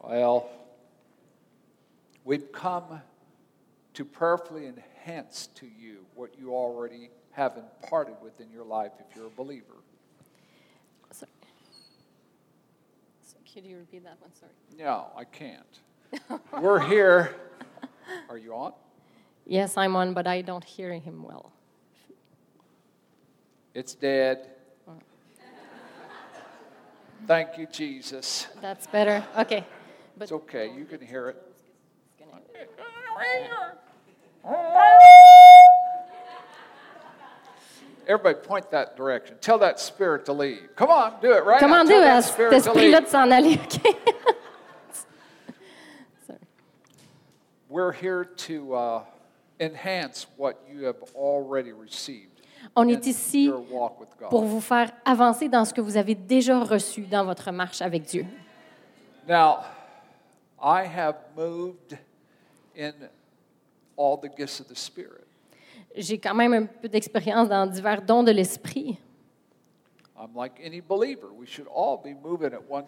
well, 0.00 0.48
we've 2.24 2.52
come 2.52 3.02
to 3.94 4.04
prayerfully 4.04 4.68
enhance 4.68 5.48
to 5.56 5.66
you 5.66 6.06
what 6.14 6.38
you 6.38 6.54
already 6.54 7.10
have 7.32 7.56
imparted 7.56 8.14
within 8.22 8.48
your 8.52 8.64
life 8.64 8.92
if 9.00 9.16
you're 9.16 9.26
a 9.26 9.30
believer. 9.30 9.74
Sorry. 11.10 11.32
So, 13.24 13.38
Could 13.52 13.64
you 13.64 13.78
repeat 13.78 14.04
that 14.04 14.20
one? 14.20 14.30
Sorry. 14.34 14.52
No, 14.78 15.08
I 15.16 15.24
can't. 15.24 15.80
We're 16.60 16.80
here. 16.80 17.36
Are 18.28 18.38
you 18.38 18.54
on? 18.54 18.72
Yes, 19.46 19.76
I'm 19.76 19.96
on, 19.96 20.14
but 20.14 20.26
I 20.26 20.42
don't 20.42 20.64
hear 20.64 20.92
him 20.94 21.22
well. 21.22 21.52
It's 23.74 23.94
dead. 23.94 24.50
Thank 27.26 27.56
you, 27.56 27.66
Jesus. 27.66 28.48
That's 28.60 28.86
better. 28.86 29.24
Okay. 29.38 29.64
But 30.16 30.24
It's 30.24 30.32
okay. 30.32 30.70
You 30.76 30.84
can 30.84 31.00
hear 31.00 31.28
it. 31.28 31.42
Everybody 38.06 38.46
point 38.46 38.70
that 38.70 38.96
direction. 38.96 39.36
Tell 39.40 39.58
that 39.60 39.80
spirit 39.80 40.26
to 40.26 40.34
leave. 40.34 40.68
Come 40.76 40.90
on, 40.90 41.14
do 41.22 41.32
it 41.32 41.44
right 41.44 41.60
now. 41.60 41.68
Tell 41.68 41.86
dire 41.86 42.00
that 42.00 42.24
spirit 42.24 42.52
esprit-là 42.52 42.98
leave. 42.98 43.04
de 43.04 43.08
s'en 43.08 43.32
aller? 43.32 43.54
OK? 43.54 43.96
We're 47.74 47.90
here 47.90 48.24
to 48.24 48.74
uh, 48.76 49.02
enhance 49.58 50.28
what 50.36 50.62
you 50.70 50.84
have 50.84 51.02
already 51.16 51.72
received 51.72 52.40
On 52.76 52.86
est 52.86 53.04
ici 53.04 53.50
pour 54.30 54.44
vous 54.44 54.60
faire 54.60 54.92
avancer 55.04 55.48
dans 55.48 55.64
ce 55.64 55.74
que 55.74 55.80
vous 55.80 55.96
avez 55.96 56.14
déjà 56.14 56.62
reçu 56.62 57.00
dans 57.02 57.24
votre 57.24 57.50
marche 57.50 57.82
avec 57.82 58.04
Dieu. 58.04 58.26
Now, 59.26 59.64
I 60.62 60.84
have 60.84 61.16
moved 61.36 61.98
in 62.78 62.92
all 63.96 64.18
the 64.18 64.30
gifts 64.36 64.60
of 64.60 64.68
the 64.68 64.76
Spirit. 64.76 65.26
J'ai 65.96 66.18
quand 66.18 66.34
même 66.36 66.52
un 66.52 66.66
peu 66.66 66.88
d'expérience 66.88 67.48
dans 67.48 67.66
divers 67.66 68.02
dons 68.02 68.22
de 68.22 68.30
l'esprit. 68.30 69.00
I'm 70.16 70.32
like 70.36 70.60
any 70.64 70.80
believer. 70.80 71.32
We 71.36 71.48
should 71.48 71.66
all 71.74 71.96
be 71.96 72.14
moving 72.14 72.54
at 72.54 72.70
one 72.70 72.84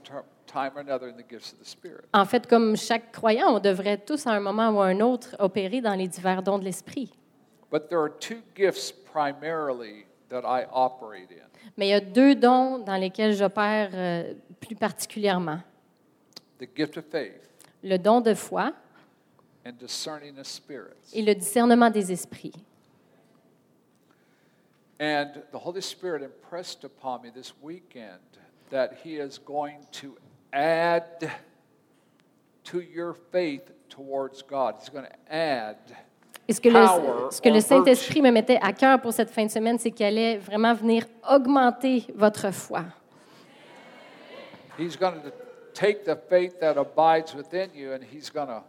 En 2.12 2.24
fait, 2.24 2.46
comme 2.46 2.76
chaque 2.76 3.12
croyant, 3.12 3.56
on 3.56 3.58
devrait 3.60 3.98
tous 3.98 4.26
à 4.26 4.30
un 4.32 4.40
moment 4.40 4.70
ou 4.70 4.80
à 4.80 4.86
un 4.86 5.00
autre 5.00 5.36
opérer 5.38 5.80
dans 5.80 5.94
les 5.94 6.08
divers 6.08 6.42
dons 6.42 6.58
de 6.58 6.64
l'esprit. 6.64 7.12
But 7.70 7.88
there 7.88 7.98
are 8.00 8.10
two 8.10 8.42
gifts 8.54 8.92
primarily 8.92 10.06
that 10.28 10.42
I 10.44 10.66
operate 10.72 11.30
in 11.30 11.46
Mais 11.76 11.88
il 11.88 11.90
y 11.90 11.94
a 11.94 12.00
deux 12.00 12.34
dons 12.34 12.78
dans 12.78 12.96
lesquels 12.96 13.34
j'opère 13.34 13.90
euh, 13.92 14.34
plus 14.60 14.76
particulièrement. 14.76 15.58
the 16.58 16.68
gift 16.74 16.96
of 16.96 17.04
faith 17.10 17.42
Le 17.82 17.98
don 17.98 18.20
de 18.20 18.34
foi 18.34 18.72
and 19.66 19.72
discerning 19.78 20.38
of 20.38 20.46
spirits. 20.46 21.12
et 21.12 21.22
le 21.22 21.34
discernement 21.34 21.90
des 21.90 22.12
esprits. 22.12 22.52
And 24.98 25.42
the 25.52 25.58
Holy 25.58 25.82
Spirit 25.82 26.22
impressed 26.22 26.84
upon 26.84 27.22
me 27.22 27.30
this 27.30 27.52
weekend 27.62 28.20
that 28.70 28.92
He 29.04 29.16
is 29.18 29.38
going 29.38 29.80
to 30.00 30.16
add 30.56 31.30
to 32.64 32.80
your 32.80 33.14
faith 33.30 33.70
towards 33.88 34.42
God. 34.42 34.76
He's 34.80 34.88
going 34.88 35.04
to 35.04 35.32
add. 35.32 35.76
Et 36.48 36.52
ce 36.52 36.60
que 36.60 36.68
le, 36.68 36.78
ce 37.30 37.40
que 37.40 37.48
le 37.48 37.56
or 37.56 37.62
Saint-Esprit 37.62 38.22
me 38.22 38.30
mettait 38.30 38.58
à 38.62 38.72
cœur 38.72 39.00
pour 39.00 39.12
cette 39.12 39.30
fin 39.30 39.44
de 39.44 39.50
semaine, 39.50 39.78
c'est 39.78 39.90
qu'il 39.90 40.06
allait 40.06 40.38
vraiment 40.38 40.74
venir 40.74 41.04
augmenter 41.28 42.06
votre 42.14 42.52
foi. 42.52 42.84
He's 44.78 44.96
going 44.96 45.20
to 45.22 45.30
take 45.74 46.04
the 46.04 46.16
faith 46.28 46.60
that 46.60 46.76
abides 46.78 47.34
within 47.34 47.70
you 47.74 47.92
and 47.92 48.00
He's 48.12 48.30
going 48.30 48.46
to 48.46 48.62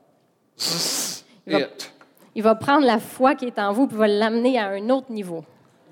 Il 1.46 1.54
va- 1.54 1.60
it. 1.60 1.92
Il 2.34 2.44
va 2.44 2.56
prendre 2.56 2.86
la 2.86 3.00
foi 3.00 3.36
qui 3.36 3.46
est 3.46 3.60
en 3.60 3.72
vous 3.74 3.88
et 3.92 3.96
va 3.96 4.08
l'amener 4.08 4.58
à 4.60 4.70
un 4.70 4.90
autre 4.90 5.12
niveau. 5.12 5.44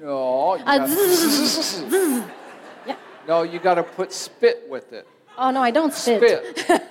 No, 0.02 0.56
you 0.58 0.64
Ah, 0.66 0.80
gotta- 0.80 0.94
no, 3.28 3.44
you 3.44 3.60
got 3.60 3.76
to 3.76 3.84
put 3.84 4.12
spit 4.12 4.64
with 4.70 4.92
it. 4.92 5.06
Oh 5.38 5.52
no, 5.52 5.62
I 5.62 5.72
don't 5.72 5.94
spit. 5.94 6.20
Spit. 6.20 6.68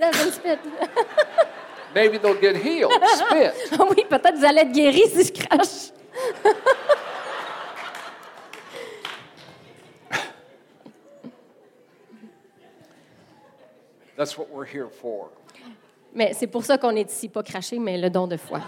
Doesn't 0.00 0.32
spit. 0.32 0.58
Maybe 1.94 2.18
they'll 2.18 2.40
get 2.40 2.56
healed. 2.56 2.92
Spit. 3.14 3.54
Oui, 3.90 4.04
peut-être 4.08 4.36
vous 4.36 4.44
allez 4.44 4.62
être 4.62 4.72
guéri 4.72 5.02
si 5.08 5.24
je 5.24 5.32
crache. 5.32 5.92
That's 14.16 14.38
what 14.38 14.48
we're 14.50 14.64
here 14.64 14.88
for. 14.88 15.28
Mais 16.14 16.32
c'est 16.32 16.46
pour 16.46 16.64
ça 16.64 16.78
qu'on 16.78 16.96
est 16.96 17.10
ici, 17.10 17.28
pas 17.28 17.42
cracher, 17.42 17.78
mais 17.78 17.98
le 17.98 18.08
don 18.08 18.26
de 18.26 18.38
foi. 18.38 18.60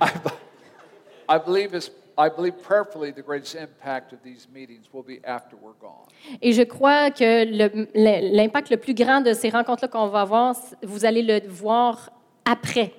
I, 0.00 0.06
b- 0.06 0.30
I 1.28 1.38
believe 1.38 1.74
is 1.74 1.90
I 2.18 2.28
believe 2.28 2.54
prayerfully 2.62 3.10
the 3.12 3.22
greatest 3.22 3.54
impact 3.54 4.12
of 4.12 4.18
these 4.22 4.46
meetings 4.52 4.84
will 4.92 5.02
be 5.02 5.20
after 5.24 5.56
we're 5.56 5.74
gone. 5.80 6.06
Et 6.42 6.52
je 6.52 6.62
crois 6.62 7.10
que 7.10 7.44
le- 7.44 7.88
l'impact 8.36 8.70
le 8.70 8.76
plus 8.76 8.94
grand 8.94 9.20
de 9.22 9.32
ces 9.32 9.48
rencontres-là 9.50 9.88
qu'on 9.88 10.08
va 10.08 10.20
avoir, 10.22 10.54
vous 10.82 11.04
allez 11.04 11.22
le 11.22 11.40
voir 11.48 12.10
après, 12.44 12.92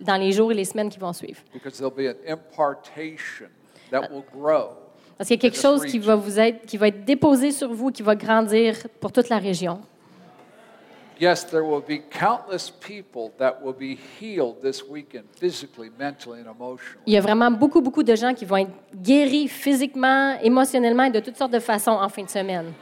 dans 0.00 0.16
les 0.16 0.30
jours 0.32 0.52
et 0.52 0.54
les 0.54 0.64
semaines 0.64 0.88
qui 0.90 0.98
vont 0.98 1.12
suivre. 1.12 1.40
Because 1.52 1.78
there'll 1.78 1.90
be 1.94 2.06
an 2.08 2.16
impartation 2.26 3.48
that 3.90 4.10
will 4.12 4.22
grow. 4.32 4.70
Parce 5.18 5.28
qu'il 5.28 5.36
y 5.36 5.40
a 5.40 5.42
quelque 5.50 5.58
chose 5.60 5.84
qui 5.86 5.98
va 5.98 6.14
vous 6.14 6.38
être, 6.38 6.66
qui 6.66 6.76
va 6.76 6.88
être 6.88 7.04
déposé 7.04 7.50
sur 7.50 7.72
vous, 7.72 7.90
qui 7.90 8.02
va 8.02 8.14
grandir 8.14 8.76
pour 9.00 9.10
toute 9.12 9.28
la 9.30 9.38
région. 9.38 9.80
Yes, 11.18 11.44
there 11.44 11.64
will 11.64 11.80
be 11.80 11.98
countless 12.10 12.70
people 12.70 13.32
that 13.38 13.62
will 13.62 13.72
be 13.72 13.96
healed 14.20 14.60
this 14.60 14.82
weekend, 14.86 15.24
physically, 15.40 15.90
mentally, 15.98 16.40
and 16.40 16.46
emotionally. 16.46 17.02
Il 17.06 17.14
y 17.14 17.16
a 17.16 17.22
vraiment 17.22 17.50
beaucoup, 17.50 17.80
beaucoup 17.80 18.02
de 18.02 18.14
gens 18.14 18.34
qui 18.34 18.44
vont 18.44 18.58
être 18.58 18.72
guéris 18.94 19.48
physiquement, 19.48 20.38
émotionnellement 20.42 21.04
et 21.04 21.10
de 21.10 21.20
toutes 21.20 21.36
sortes 21.36 21.52
de 21.52 21.58
façons 21.58 21.92
en 21.92 22.08
fin 22.10 22.22
de 22.24 22.28
semaine. 22.28 22.72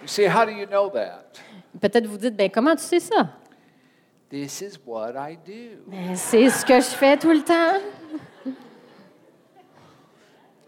You 0.00 0.06
see, 0.06 0.26
how 0.26 0.44
do 0.44 0.52
you 0.52 0.66
know 0.66 0.88
that? 0.90 1.40
Peut-être 1.80 2.06
vous 2.06 2.18
dites, 2.18 2.36
ben 2.36 2.48
comment 2.50 2.76
tu 2.76 2.82
sais 2.82 3.00
ça? 3.00 3.30
This 4.30 4.60
is 4.60 4.78
what 4.86 5.14
I 5.16 5.36
do. 5.36 5.82
Ben, 5.88 6.14
c'est 6.14 6.48
ce 6.50 6.64
que 6.64 6.74
je 6.74 6.94
fais 6.94 7.16
tout 7.16 7.32
le 7.32 7.42
temps. 7.42 7.80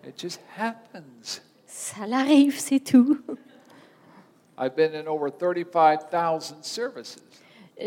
It 0.05 0.19
just 0.19 0.41
happens. 0.59 1.43
Ça 1.67 2.07
l'arrive, 2.09 2.59
c'est 2.59 2.81
tout. 2.81 3.19
I've 4.61 4.77
been 4.77 4.95
in 4.95 5.09
over 5.09 5.31
35,000 5.31 6.63
services. 6.63 7.17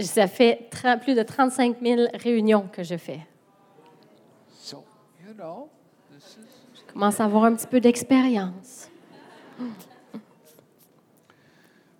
Ça 0.02 0.26
fait 0.26 0.70
plus 1.02 1.14
de 1.14 1.22
35 1.22 1.78
000 1.80 2.08
réunions 2.16 2.68
que 2.68 2.82
je 2.82 2.98
fais. 2.98 3.20
So, 4.50 4.84
you 5.24 5.36
know, 5.36 5.70
this 6.12 6.38
is. 6.38 6.48
Je 6.74 6.92
commence 6.92 7.20
à 7.20 7.26
avoir 7.26 7.44
un 7.44 7.56
petit 7.56 7.68
peu 7.68 7.80
d'expérience. 7.80 8.90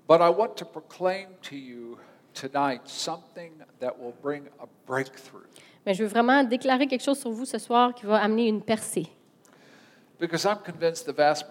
But 0.08 0.22
I 0.22 0.30
want 0.30 0.56
to 0.58 0.66
proclaim 0.66 1.28
to 1.44 1.56
you 1.56 2.00
tonight 2.34 2.82
something 2.86 3.52
that 3.80 3.94
will 4.00 4.16
bring 4.24 4.48
a 4.60 4.66
breakthrough. 4.88 5.46
Mais 5.86 5.94
je 5.94 6.04
veux 6.04 6.10
vraiment 6.10 6.44
déclarer 6.44 6.88
quelque 6.88 7.04
chose 7.04 7.20
sur 7.20 7.30
vous 7.30 7.46
ce 7.46 7.60
soir 7.60 7.94
qui 7.94 8.08
va 8.08 8.20
amener 8.20 8.48
une 8.48 8.64
percée. 8.64 9.08
Because 10.20 10.46
I'm 10.46 10.58
convinced 10.66 11.06
the 11.06 11.16
vast 11.16 11.48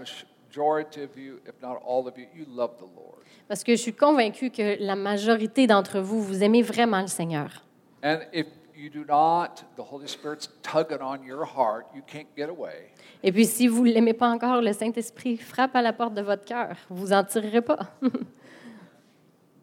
majority 0.53 1.03
of 1.03 1.17
you, 1.17 1.41
if 1.47 1.55
not 1.63 1.81
all 1.85 2.07
of 2.07 2.19
you, 2.19 2.27
you 2.35 2.45
love 2.49 2.77
the 2.79 2.89
Lord. 2.97 3.25
Parce 3.49 3.65
que 3.65 3.75
je 3.75 3.81
suis 3.81 3.93
convaincue 3.93 4.51
que 4.51 4.77
la 4.81 4.97
majorité 4.97 5.67
d'entre 5.67 6.01
vous, 6.01 6.23
vous 6.23 6.43
aimez 6.43 6.63
vraiment 6.63 7.01
le 7.01 7.07
Seigneur. 7.07 7.63
And 8.03 8.19
if 8.33 8.47
you 8.77 8.91
do 8.91 9.05
not, 9.05 9.65
the 9.77 9.83
Holy 9.83 10.09
Spirit's 10.09 10.49
tugging 10.63 11.01
on 11.01 11.25
your 11.25 11.45
heart, 11.45 11.87
you 11.95 12.03
can't 12.07 12.27
get 12.37 12.49
away. 12.49 12.93
Et 13.23 13.33
puis, 13.33 13.47
si 13.47 13.69
vous 13.69 13.85
ne 13.85 13.93
l'aimez 13.93 14.15
pas 14.15 14.29
encore, 14.29 14.61
le 14.61 14.73
Saint-Esprit 14.73 15.37
frappe 15.37 15.75
à 15.77 15.83
la 15.83 15.93
porte 15.93 16.15
de 16.15 16.23
votre 16.23 16.45
cœur. 16.45 16.77
Vous 16.91 17.13
en 17.13 17.25
tirerez 17.25 17.63
pas. 17.63 17.79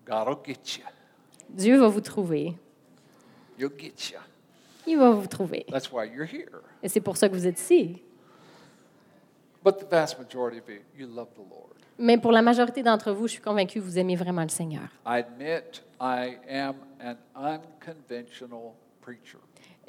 God 0.08 0.28
will 0.28 0.38
get 0.46 0.80
you. 0.80 0.86
Dieu 1.50 1.78
va 1.78 1.88
vous 1.88 2.02
trouver. 2.02 2.56
You'll 3.60 3.74
get 3.78 4.12
you. 4.12 4.20
Il 4.88 4.98
va 4.98 5.12
vous 5.12 5.28
trouver. 5.28 5.66
That's 5.70 5.92
why 5.92 6.08
you're 6.08 6.26
here. 6.26 6.62
Et 6.82 6.90
c'est 6.90 7.02
pour 7.02 7.18
ça 7.18 7.28
que 7.30 7.34
vous 7.34 7.46
êtes 7.46 7.60
ici. 7.60 8.02
But 9.64 9.80
the 9.80 9.86
vast 9.86 10.18
majority 10.18 10.60
of 10.60 10.70
you, 10.70 10.80
you 10.98 11.08
love 11.08 11.30
the 11.36 11.40
Lord. 11.50 11.76
Mais 11.98 12.18
pour 12.18 12.32
la 12.32 12.42
majorité 12.42 12.82
d'entre 12.82 13.12
vous, 13.12 13.28
je 13.28 13.34
suis 13.34 13.42
convaincue 13.42 13.80
que 13.80 13.84
vous 13.84 14.00
aimez 14.00 14.16
vraiment 14.16 14.44
le 14.44 14.50
Seigneur. 14.50 14.88
I 15.06 15.20
admit 15.20 15.82
I 16.00 16.38
am 16.50 16.76
an 17.04 17.16
unconventional 17.36 18.74
preacher. 19.02 19.40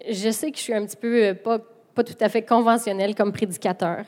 Je 0.08 0.30
sais 0.30 0.50
que 0.50 0.56
je 0.58 0.62
suis 0.62 0.74
un 0.74 0.84
petit 0.86 0.96
peu 0.96 1.24
euh, 1.24 1.34
pas, 1.34 1.60
pas 1.94 2.02
tout 2.02 2.16
à 2.20 2.28
fait 2.28 2.42
conventionnel 2.42 3.14
comme 3.14 3.30
prédicateur. 3.32 4.06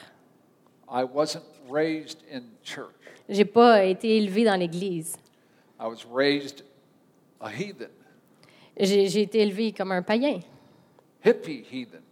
I 0.90 1.04
wasn't 1.04 1.44
raised 1.70 2.18
in 2.32 2.42
church. 2.64 2.90
J'ai 3.28 3.44
pas 3.44 3.84
été 3.84 4.16
élevé 4.16 4.44
dans 4.44 4.56
l'Église. 4.56 5.16
I 5.80 5.84
was 5.86 6.04
raised 6.12 6.64
a 7.40 7.50
heathen, 7.50 7.90
J'ai 8.78 9.08
j'ai 9.08 9.22
été 9.22 9.40
élevé 9.40 9.72
comme 9.72 9.92
un 9.92 10.02
païen, 10.02 10.40
hippie 11.24 11.64
heathen. 11.70 12.02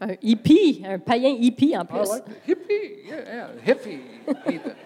Un 0.00 0.16
hippie, 0.22 0.82
un 0.84 0.98
païen 0.98 1.36
hippie 1.40 1.76
en 1.76 1.84
plus. 1.84 2.08
like. 2.08 2.46
Hippie, 2.46 3.06
yeah, 3.06 3.22
yeah, 3.26 3.48
hippie 3.64 4.00
heathen. 4.46 4.76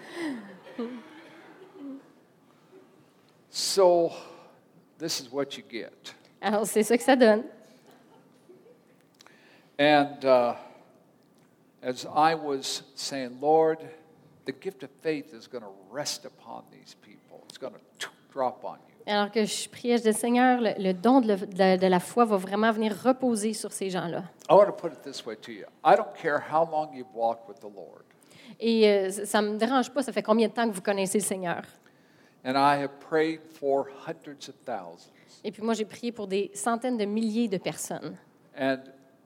So, 3.50 4.12
this 4.99 5.21
is 5.21 5.31
what 5.31 5.57
you 5.57 5.62
get. 5.69 6.14
Alors 6.40 6.66
c'est 6.66 6.83
ça 6.83 6.97
que 6.97 7.04
ça 7.04 7.16
donne. 7.16 7.45
And 9.78 10.25
uh, 10.25 10.54
as 11.83 12.07
I 12.07 12.35
was 12.35 12.83
saying, 12.95 13.38
Lord, 13.40 13.78
the 14.44 14.53
gift 14.53 14.83
of 14.83 14.90
faith 15.03 15.35
is 15.35 15.46
going 15.46 15.64
to 15.64 15.72
rest 15.90 16.25
upon 16.25 16.64
these 16.70 16.96
people. 17.03 17.44
It's 17.48 17.59
going 17.59 17.75
to 17.75 18.09
drop 18.33 18.64
on 18.64 18.79
you. 18.88 18.91
Alors 19.07 19.31
que 19.31 19.45
je 19.45 19.69
priais, 19.69 19.97
je 19.97 20.03
disais, 20.03 20.12
Seigneur, 20.12 20.61
le, 20.61 20.71
le 20.79 20.93
don 20.93 21.21
de, 21.21 21.29
le- 21.29 21.37
de- 21.47 21.81
de 21.81 21.87
la 21.87 21.99
foi 22.01 22.25
va 22.25 22.37
vraiment 22.37 22.71
venir 22.71 22.95
reposer 23.03 23.53
sur 23.53 23.73
ces 23.73 23.91
gens-là. 23.91 24.25
Et 28.61 28.88
euh, 28.88 29.11
ça 29.11 29.43
ne 29.43 29.49
me 29.51 29.57
dérange 29.57 29.91
pas, 29.91 30.03
ça 30.03 30.12
fait 30.12 30.23
combien 30.23 30.49
de 30.49 30.53
temps 30.53 30.69
que 30.69 30.75
vous 30.75 30.81
connaissez 30.83 31.19
le 31.19 31.25
Seigneur? 31.25 31.62
And 32.45 32.53
I 32.57 32.81
have 32.83 32.91
prayed 33.09 33.41
for 33.59 33.87
hundreds 34.07 34.49
of 34.49 34.55
thousands. 34.65 35.11
Et 35.45 35.51
puis 35.53 35.62
moi, 35.62 35.75
j'ai 35.75 35.85
prié 35.85 36.12
pour 36.12 36.27
des 36.27 36.51
centaines 36.55 36.97
de 36.97 37.05
milliers 37.05 37.49
de 37.49 37.59
personnes. 37.59 38.17
And 38.59 38.79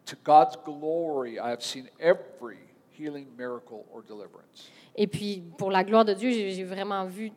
to 0.06 0.16
God's 0.24 0.56
glory, 0.64 1.34
I 1.34 1.50
have 1.50 1.60
seen 1.62 1.88
every 1.98 2.58
healing 2.98 3.26
miracle 3.36 3.84
or 3.92 4.02
deliverance. 4.02 4.70
Et 4.94 5.06
puis, 5.06 5.42
pour 5.58 5.70
la 5.70 5.84
gloire 5.84 6.04
de 6.06 6.14
Dieu, 6.14 6.30
j'ai 6.30 6.64
vraiment 6.64 7.04
vu 7.04 7.30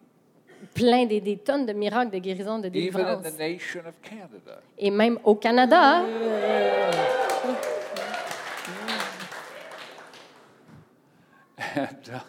plein 0.73 1.05
des, 1.05 1.21
des 1.21 1.37
tonnes 1.37 1.65
de 1.65 1.73
miracles, 1.73 2.11
de 2.11 2.17
guérisons, 2.19 2.59
de 2.59 2.69
Canada. 2.69 4.61
Et 4.77 4.91
même 4.91 5.19
au 5.23 5.35
Canada, 5.35 6.03
And, 11.75 12.09
uh, 12.13 12.19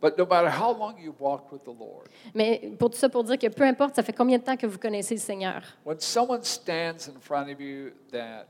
but 0.00 0.18
no 0.18 0.26
matter 0.26 0.50
how 0.50 0.72
long 0.72 0.94
you've 0.98 1.20
walked 1.20 1.52
with 1.52 1.64
the 1.64 1.72
Lord, 1.72 2.08
mais 2.34 2.72
pour 2.78 2.90
tout 2.90 2.96
ça, 2.98 3.08
pour 3.08 3.22
dire 3.24 3.38
que 3.38 3.46
peu 3.48 3.62
importe, 3.62 3.94
ça 3.94 4.02
fait 4.02 4.12
combien 4.12 4.38
de 4.38 4.42
temps 4.42 4.56
que 4.56 4.66
vous 4.66 4.78
connaissez 4.78 5.14
le 5.14 5.20
Seigneur? 5.20 5.62
when 5.84 5.98
someone 6.00 6.42
stands 6.42 7.08
in 7.08 7.18
front 7.20 7.48
of 7.48 7.60
you 7.60 7.92
that 8.10 8.46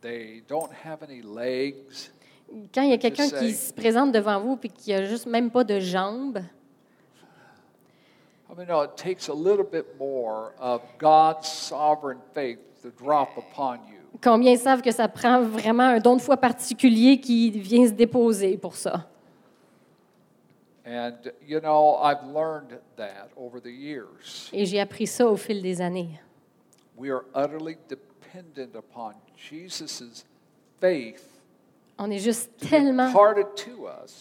they 0.00 0.42
don't 0.48 0.70
have 0.84 1.02
any 1.02 1.22
legs, 1.22 2.10
Quand 2.72 2.82
il 2.82 2.90
y 2.90 2.92
a 2.92 2.98
quelqu'un 2.98 3.28
qui 3.28 3.52
se 3.52 3.72
présente 3.72 4.12
devant 4.12 4.38
vous 4.40 4.58
et 4.62 4.68
qui 4.68 4.94
a 4.94 5.04
juste 5.04 5.26
même 5.26 5.50
pas 5.50 5.64
de 5.64 5.80
jambes, 5.80 6.38
I 8.48 8.54
mean, 8.54 8.68
no, 8.68 8.82
it 8.82 8.96
takes 8.96 9.28
a 9.28 9.34
little 9.34 9.64
bit 9.64 9.98
more 9.98 10.54
of 10.58 10.80
God's 10.98 11.48
sovereign 11.48 12.18
faith 12.32 12.58
to 12.82 12.90
drop 12.90 13.36
upon 13.36 13.80
you. 13.88 13.96
combien 14.22 14.56
savent 14.56 14.82
que 14.82 14.92
ça 14.92 15.08
prend 15.08 15.42
vraiment 15.42 15.88
un 15.94 15.98
don 15.98 16.16
de 16.16 16.22
foi 16.22 16.36
particulier 16.36 17.20
qui 17.20 17.50
vient 17.50 17.86
se 17.86 17.92
déposer 17.92 18.56
pour 18.56 18.76
ça? 18.76 19.06
And, 20.86 21.32
you 21.44 21.60
know, 21.60 21.96
I've 22.00 22.22
learned 22.32 22.78
that 22.96 23.30
over 23.36 23.60
the 23.60 23.72
years. 23.72 24.48
Et 24.52 24.64
j'ai 24.66 24.78
appris 24.78 25.08
ça 25.08 25.26
au 25.26 25.36
fil 25.36 25.60
des 25.60 25.80
années. 25.80 26.20
We 26.96 27.10
are 27.10 27.24
utterly 27.34 27.76
dependent 27.88 28.76
upon 28.76 29.14
Jesus' 29.36 30.24
faith 30.80 31.36
On 31.98 32.10
est 32.10 32.18
juste 32.18 32.50
tellement, 32.58 33.10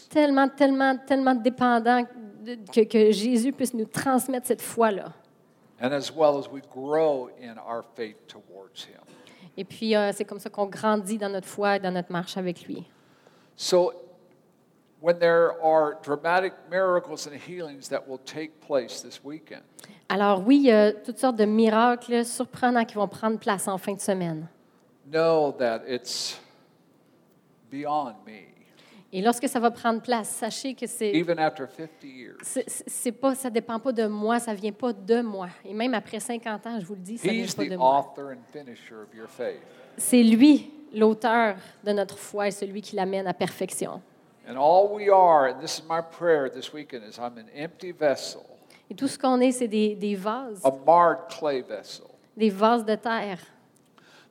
tellement, 0.10 0.48
tellement, 0.48 0.98
tellement 1.06 1.36
dépendant 1.36 2.06
que, 2.74 2.82
que 2.86 3.12
Jésus 3.12 3.52
puisse 3.52 3.74
nous 3.74 3.86
transmettre 3.86 4.48
cette 4.48 4.62
foi-là. 4.62 5.14
and 5.82 5.92
as 5.94 6.10
well 6.12 6.38
as 6.38 6.48
we 6.50 6.62
grow 6.74 7.30
in 7.42 7.58
our 7.58 7.84
faith 7.96 8.16
towards 8.28 8.86
Him. 8.86 9.02
Et 9.58 9.64
puis, 9.66 9.96
euh, 9.96 10.12
c'est 10.14 10.26
comme 10.26 10.40
ça 10.40 10.50
qu'on 10.50 10.68
grandit 10.68 11.18
dans 11.18 11.30
notre 11.30 11.48
foi 11.48 11.78
et 11.78 11.80
dans 11.80 11.92
notre 11.92 12.12
marche 12.12 12.38
avec 12.38 12.66
lui. 12.68 12.86
So, 13.58 13.94
when 15.02 15.18
there 15.20 15.52
are 15.64 15.96
dramatic 16.04 16.54
miracles 16.70 17.28
and 17.28 17.34
healings 17.36 17.88
that 17.90 18.08
will 18.08 18.20
take 18.20 18.60
place 18.66 19.02
this 19.02 19.22
weekend, 19.24 19.64
Alors 20.10 20.44
oui, 20.46 20.58
il 20.58 20.64
y 20.66 20.72
a 20.72 20.92
toutes 20.94 21.18
sortes 21.20 21.38
de 21.38 21.46
miracles 21.46 22.24
surprenants 22.26 22.86
qui 22.86 22.96
vont 22.96 23.08
prendre 23.08 23.38
place 23.40 23.68
en 23.68 23.78
fin 23.78 23.94
de 23.94 24.00
semaine. 24.02 24.48
know 25.12 25.52
that 25.60 25.82
it's 25.88 26.40
beyond 27.70 28.16
me. 28.26 28.55
Et 29.18 29.22
lorsque 29.22 29.48
ça 29.48 29.62
va 29.62 29.72
prendre 29.72 30.02
place, 30.02 30.28
sachez 30.28 30.74
que 30.74 30.86
c'est 30.86 31.12
Even 31.14 31.40
after 31.40 31.66
50 31.70 31.90
years, 32.04 32.36
c'est 32.42 32.66
c'est 32.68 33.14
pas 33.14 33.34
ça 33.34 33.50
dépend 33.50 33.80
pas 33.80 33.94
de 33.94 34.08
moi, 34.08 34.40
ça 34.40 34.54
vient 34.54 34.74
pas 34.74 34.92
de 34.92 35.22
moi. 35.22 35.48
Et 35.64 35.74
même 35.74 35.94
après 35.94 36.20
50 36.20 36.68
ans, 36.68 36.80
je 36.82 36.86
vous 36.86 36.96
le 36.96 37.00
dis, 37.02 37.18
ça 37.18 37.30
vient 37.30 37.44
He's 37.46 37.56
pas 37.56 37.64
the 37.64 37.70
de 37.70 37.78
moi. 37.78 38.00
author 38.00 38.32
and 38.32 38.44
finisher 38.52 38.96
of 38.96 39.16
your 39.16 39.30
faith. 39.30 39.62
C'est 39.96 40.22
lui 40.22 40.70
l'auteur 40.94 41.56
de 41.86 41.94
notre 41.94 42.18
foi 42.18 42.50
et 42.50 42.52
celui 42.52 42.82
qui 42.82 42.98
l'amène 42.98 43.26
à 43.26 43.34
perfection. 43.34 44.02
And 44.50 44.58
all 44.58 44.94
we 44.94 45.10
are, 45.10 45.46
and 45.50 45.60
this 45.62 45.78
is 45.80 45.84
my 45.90 46.02
prayer 46.02 46.50
this 46.52 46.74
weekend, 46.74 47.04
is 47.10 47.18
I'm 47.18 47.38
an 47.38 47.48
empty 47.56 47.94
vessel, 47.94 48.42
Et 48.90 48.96
tout 48.96 49.08
ce 49.08 49.18
qu'on 49.18 49.40
est, 49.40 49.54
c'est 49.54 49.70
des, 49.70 49.96
des 49.96 50.16
vases, 50.16 50.60
a 50.66 50.72
marred 50.86 51.30
clay 51.30 51.62
vessel, 51.62 52.06
des 52.36 52.50
vases 52.50 52.84
de 52.84 52.96
terre. 52.96 53.40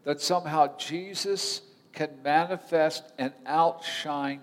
that 0.05 0.19
somehow 0.19 0.69
Jesus 0.77 1.63
can 1.95 2.09
manifest 2.23 3.05
and 3.19 3.31
outshine. 3.47 4.41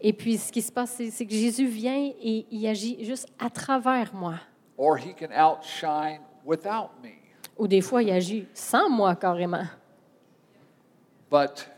Et 0.00 0.12
puis, 0.12 0.38
ce 0.38 0.52
qui 0.52 0.62
se 0.62 0.70
passe, 0.70 1.00
c'est 1.10 1.26
que 1.26 1.32
Jésus 1.32 1.66
vient 1.66 2.12
et 2.20 2.46
il 2.50 2.66
agit 2.66 3.04
juste 3.04 3.28
à 3.38 3.50
travers 3.50 4.14
moi. 4.14 4.34
Or 4.78 4.96
he 4.96 5.14
can 5.14 5.30
outshine 5.32 6.20
without 6.44 6.90
me. 7.02 7.10
Ou 7.58 7.68
des 7.68 7.80
fois, 7.80 8.02
il 8.02 8.10
agit 8.10 8.46
sans 8.54 8.88
moi 8.88 9.14
carrément. 9.16 9.66
But 11.30 11.68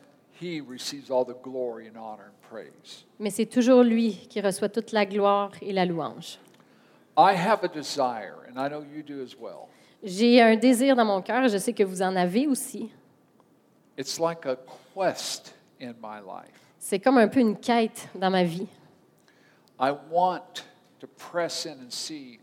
he 0.40 0.60
receives 0.60 1.10
all 1.10 1.24
the 1.24 1.37
glory 1.42 1.88
and 1.88 1.96
honor 1.96 2.26
and 2.26 2.48
praise. 2.48 3.06
Mais 3.18 3.30
c'est 3.30 3.46
toujours 3.46 3.82
lui 3.82 4.12
qui 4.28 4.40
reçoit 4.40 4.68
toute 4.68 4.92
la 4.92 5.06
gloire 5.06 5.52
et 5.62 5.72
la 5.72 5.84
louange. 5.84 6.38
I 7.16 7.32
have 7.34 7.62
a 7.62 7.68
desire, 7.68 8.34
and 8.48 8.58
I 8.58 8.68
know 8.68 8.82
you 8.82 9.02
do 9.02 9.22
as 9.22 9.37
well. 9.38 9.68
J'ai 10.02 10.42
un 10.42 10.56
désir 10.56 10.96
dans 10.96 11.04
mon 11.04 11.22
cœur, 11.22 11.48
je 11.48 11.58
sais 11.58 11.72
que 11.72 11.84
vous 11.84 12.02
en 12.02 12.16
avez 12.16 12.46
aussi. 12.46 12.90
It's 13.96 14.18
like 14.18 14.44
a 14.46 14.56
quest 14.94 15.54
in 15.80 15.94
my 16.02 16.20
life. 16.20 16.63
C'est 16.86 16.98
comme 16.98 17.16
un 17.16 17.28
peu 17.28 17.40
une 17.40 17.56
quête 17.56 18.10
dans 18.14 18.28
ma 18.30 18.44
vie. 18.44 18.66
I 19.80 19.90
want 20.10 20.66
to 21.00 21.06
press 21.06 21.64
in 21.64 21.78
and 21.82 21.88
see 21.88 22.38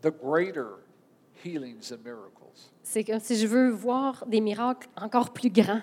the 0.00 0.12
greater 0.12 0.78
healings 1.44 1.90
and 1.90 2.04
miracles. 2.04 2.70
C'est 2.84 3.02
comme 3.02 3.18
si 3.18 3.36
je 3.36 3.48
veux 3.48 3.70
voir 3.70 4.24
des 4.28 4.40
miracles 4.40 4.88
encore 4.96 5.30
plus 5.30 5.50
grands. 5.50 5.82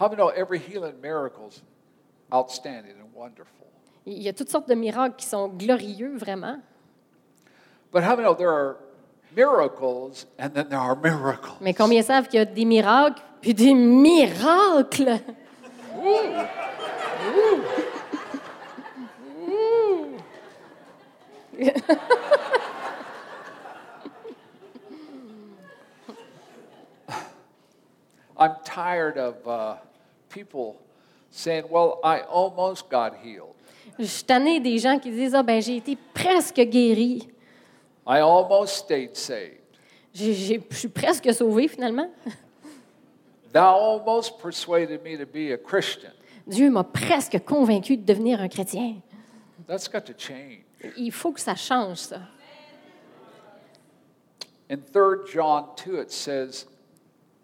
How 0.00 0.08
many 0.08 0.18
know 0.18 0.28
every 0.28 0.60
healing 0.60 0.94
miracle 1.02 1.48
is 1.50 1.62
outstanding 2.32 2.92
and 2.92 3.08
wonderful? 3.12 3.66
Il 4.06 4.22
y 4.22 4.28
a 4.28 4.32
toutes 4.32 4.50
sortes 4.50 4.68
de 4.68 4.76
miracles 4.76 5.16
qui 5.16 5.26
sont 5.26 5.48
glorieux, 5.48 6.16
vraiment. 6.16 6.60
But 7.92 8.04
how 8.04 8.10
many 8.10 8.22
know 8.22 8.36
there 8.36 8.52
are 8.52 8.76
miracles 9.34 10.28
and 10.38 10.50
then 10.50 10.68
there 10.68 10.78
are 10.78 10.94
miracles? 10.94 11.56
Mais 11.60 11.74
combien 11.74 12.02
savent 12.02 12.28
qu'il 12.28 12.38
y 12.38 12.42
a 12.42 12.44
des 12.44 12.64
miracles 12.64 13.20
puis 13.40 13.52
des 13.52 13.74
miracles? 13.74 15.18
I'm 28.38 28.54
tired 28.64 29.16
of 29.16 29.46
uh, 29.48 29.76
people 30.28 30.76
saying, 31.30 31.64
Well, 31.70 32.00
I 32.04 32.20
almost 32.20 32.88
got 32.90 33.16
healed. 33.22 33.54
Je 33.98 34.04
suis 34.04 34.24
tannée 34.24 34.60
des 34.60 34.78
gens 34.78 34.98
qui 34.98 35.10
disent 35.10 35.34
Ah, 35.34 35.42
ben, 35.42 35.60
j'ai 35.62 35.76
été 35.76 35.96
presque 36.12 36.60
guéri. 36.60 37.26
I 38.06 38.20
almost 38.20 38.76
stayed 38.76 39.16
saved. 39.16 39.60
J'ai- 40.12 40.34
j'ai- 40.34 40.62
Je 40.70 40.76
suis 40.76 40.88
presque 40.88 41.32
sauvée, 41.32 41.68
finalement. 41.68 42.10
Thou 42.24 42.24
almost 42.24 42.24
persuaded 42.24 42.24
me 42.24 42.30
to 43.44 43.44
be 43.44 43.44
a 43.44 43.45
Christian. 43.45 43.45
Dieu 46.46 46.70
m'a 46.70 46.84
presque 46.84 47.44
convaincu 47.44 47.96
de 47.96 48.04
devenir 48.04 48.40
un 48.40 48.48
chrétien. 48.48 49.02
That's 49.66 49.88
got 49.88 50.02
to 50.02 50.12
change. 50.16 50.64
Il 50.96 51.10
faut 51.10 51.32
que 51.32 51.40
ça 51.40 51.54
change, 51.54 51.98
ça. 51.98 52.20
In 54.68 54.78
3 54.78 55.26
John 55.32 55.66
2, 55.76 56.00
it 56.00 56.10
says, 56.10 56.66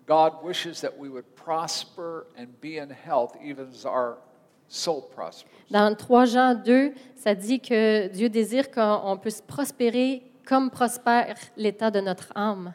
God 0.07 0.43
wishes 0.43 0.81
that 0.81 0.99
we 0.99 1.09
would 1.09 1.37
prosper 1.37 2.27
and 2.37 2.49
be 2.61 2.79
in 2.79 2.91
health, 2.91 3.37
even 3.43 3.69
as 3.69 3.85
our 3.85 4.19
soul 4.69 5.03
prospers. 5.03 5.51
Dans 5.71 5.95
3 5.97 6.25
Jean 6.27 6.55
2, 6.55 6.93
ça 7.17 7.35
dit 7.35 7.61
que 7.61 8.09
Dieu 8.09 8.29
désire 8.29 8.71
qu'on 8.71 9.17
puisse 9.19 9.41
prospérer 9.41 10.23
comme 10.47 10.71
prospère 10.71 11.37
l'état 11.57 11.91
de 11.91 12.01
notre 12.01 12.33
âme. 12.35 12.75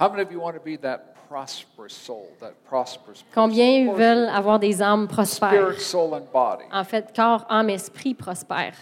How 0.00 0.08
many 0.10 0.22
of 0.22 0.32
you 0.32 0.40
want 0.40 0.54
to 0.54 0.60
be 0.60 0.76
that 0.80 1.14
prosperous 1.28 1.92
soul, 1.92 2.28
that 2.40 2.54
prosperous 2.64 3.22
person? 3.22 3.34
Combien 3.34 3.92
veulent 3.94 4.28
avoir 4.28 4.58
des 4.58 4.80
âmes 4.80 5.06
prospères? 5.08 5.50
Spirit, 5.50 5.80
soul, 5.80 6.14
and 6.14 6.26
body. 6.32 6.64
En 6.72 6.84
fait, 6.84 7.14
corps, 7.14 7.44
âme, 7.50 7.70
esprit 7.70 8.14
prospère. 8.14 8.74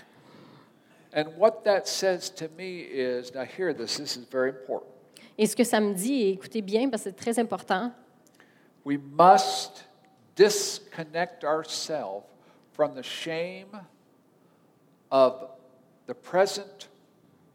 And 1.12 1.24
what 1.37 1.64
that 1.64 1.87
says 1.88 2.30
to 2.37 2.48
me 2.56 2.80
is 2.80 3.32
now, 3.35 3.44
hear 3.44 3.72
this, 3.72 3.96
this 3.96 4.16
is 4.16 4.26
very 4.30 4.50
important. 4.50 4.92
Et 5.38 5.46
ce 5.46 5.56
que 5.56 5.64
ça 5.64 5.80
me 5.80 5.94
dit, 5.94 6.22
et 6.22 6.30
écoutez 6.30 6.62
bien 6.62 6.88
parce 6.88 7.04
que 7.04 7.11
c'est 7.11 7.16
très 7.16 7.38
important, 7.38 7.92
We 8.85 8.98
must 8.98 9.82
disconnect 10.37 11.42
ourselves 11.42 12.24
from 12.72 12.94
the 12.94 13.02
shame 13.02 13.76
of 15.11 15.50
the 16.06 16.14
present 16.14 16.87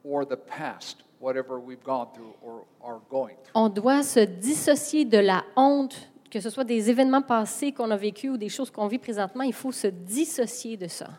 or 0.04 0.26
the 0.26 0.36
past, 0.36 1.04
whatever 1.22 1.60
we've 1.60 1.84
gone 1.84 2.08
through 2.14 2.34
or 2.42 2.66
are 2.84 3.00
going 3.10 3.36
through. 3.36 3.52
on 3.54 3.70
doit 3.70 4.04
se 4.04 4.20
dissocier 4.20 5.06
de 5.06 5.20
la 5.20 5.44
honte, 5.56 6.10
que 6.30 6.40
ce 6.40 6.50
soit 6.50 6.64
des 6.64 6.90
événements 6.90 7.22
passés 7.22 7.72
qu'on 7.72 7.92
a 7.92 7.98
vécus 7.98 8.32
ou 8.32 8.38
des 8.38 8.50
choses 8.50 8.72
qu'on 8.72 8.88
vit 8.88 8.98
présentement. 8.98 9.44
Il 9.44 9.54
faut 9.54 9.72
se 9.72 9.88
dissocier 9.88 10.78
de 10.78 10.88
ça. 10.88 11.10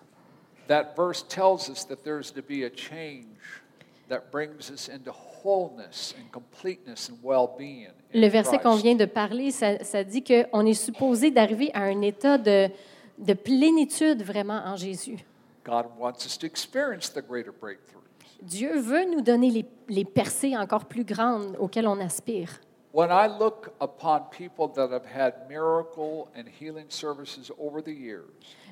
That 0.69 0.95
verse 0.97 1.25
tells 1.27 1.69
us 1.69 1.85
that 1.87 2.03
there's 2.05 2.33
to 2.33 2.43
be 2.43 2.65
a 2.65 2.71
change 2.71 3.27
that 4.09 4.31
brings 4.31 4.71
us 4.71 4.89
into 4.89 5.11
wholeness 5.11 6.15
and 6.19 6.31
completeness 6.31 7.09
and 7.11 7.17
well-being. 7.23 7.89
in 8.15 8.21
Le 8.21 8.29
verset 8.29 8.59
qu'on 8.59 8.77
vient 8.77 8.95
de 8.95 9.07
parler, 9.07 9.51
ça, 9.51 9.83
ça 9.83 10.05
dit 10.05 10.23
qu'on 10.23 10.67
est 10.67 10.75
supposé 10.75 11.31
d'arriver 11.31 11.71
à 11.75 11.83
un 11.83 12.01
état 12.03 12.39
de, 12.39 12.69
de 13.19 13.33
plénitude 13.35 14.23
vraiment 14.23 14.63
en 14.65 14.77
Jésus. 14.77 15.19
God 15.65 15.87
wants 15.99 16.27
us 16.27 16.37
to 16.39 16.47
experience 16.47 17.11
the 17.13 17.23
greater 17.23 17.53
breakthroughs. 17.53 18.02
Dieu 18.43 18.79
veut 18.79 19.05
nous 19.11 19.21
donner 19.23 19.51
les, 19.51 19.65
les 19.89 20.05
percées 20.05 20.57
encore 20.57 20.85
plus 20.87 21.05
grandes 21.05 21.57
auxquelles 21.59 21.87
on 21.87 21.99
aspire. 22.01 22.61
When 22.93 23.09
I 23.11 23.27
look 23.27 23.71
upon 23.81 24.25
people 24.31 24.69
that 24.75 24.91
have 24.93 25.07
had 25.07 25.49
miracle 25.49 26.29
and 26.37 26.45
healing 26.61 26.87
services 26.91 27.51
over 27.59 27.81
the 27.83 27.89
years, 27.95 28.29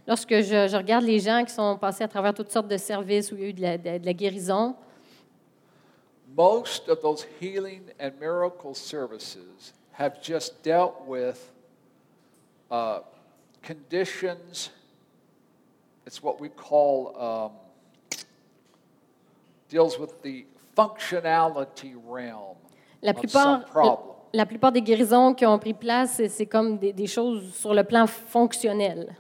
Lorsque 0.07 0.41
je, 0.41 0.67
je 0.69 0.77
regarde 0.77 1.05
les 1.05 1.21
gens 1.21 1.45
qui 1.45 1.53
sont 1.55 1.77
passés 1.79 2.05
à 2.05 2.09
travers 2.09 2.35
toutes 2.35 2.51
sortes 2.51 2.69
de 2.69 2.77
services 2.77 3.31
où 3.33 3.37
il 3.37 3.41
y 3.41 3.45
a 3.45 3.49
eu 3.49 3.53
de 3.53 3.63
la, 3.63 3.79
de- 3.79 3.99
de 3.99 4.07
la 4.07 4.13
guérison, 4.13 4.75
most 6.37 6.89
of 6.89 7.01
those 7.01 7.25
healing 7.41 7.83
and 8.01 8.13
miracle 8.21 8.75
services 8.75 9.73
have 9.93 10.21
just 10.23 10.63
dealt 10.63 10.95
with 11.07 11.51
uh, 12.71 13.01
conditions. 13.63 14.71
It's 16.07 16.23
what 16.23 16.41
we 16.41 16.49
call 16.49 17.15
um, 17.17 17.53
deals 19.71 19.99
with 19.99 20.21
the 20.23 20.45
functionality 20.77 21.95
realm 22.09 22.57
la 23.03 23.13
of 23.13 23.17
some 23.17 23.61
plupart, 23.63 23.67
problem. 23.71 23.99
la 24.33 24.47
plupart 24.47 24.73
des 24.73 24.83
guérisons 24.83 25.35
qui 25.35 25.47
ont 25.47 25.59
pris 25.59 25.75
place, 25.75 26.21
c'est- 26.29 26.47
comme 26.47 26.79
des, 26.79 26.93
des 26.93 27.07
choses 27.07 27.55
sur 27.55 27.73
le 27.75 27.85
plan 27.85 28.07
fonctionnel. 28.07 29.17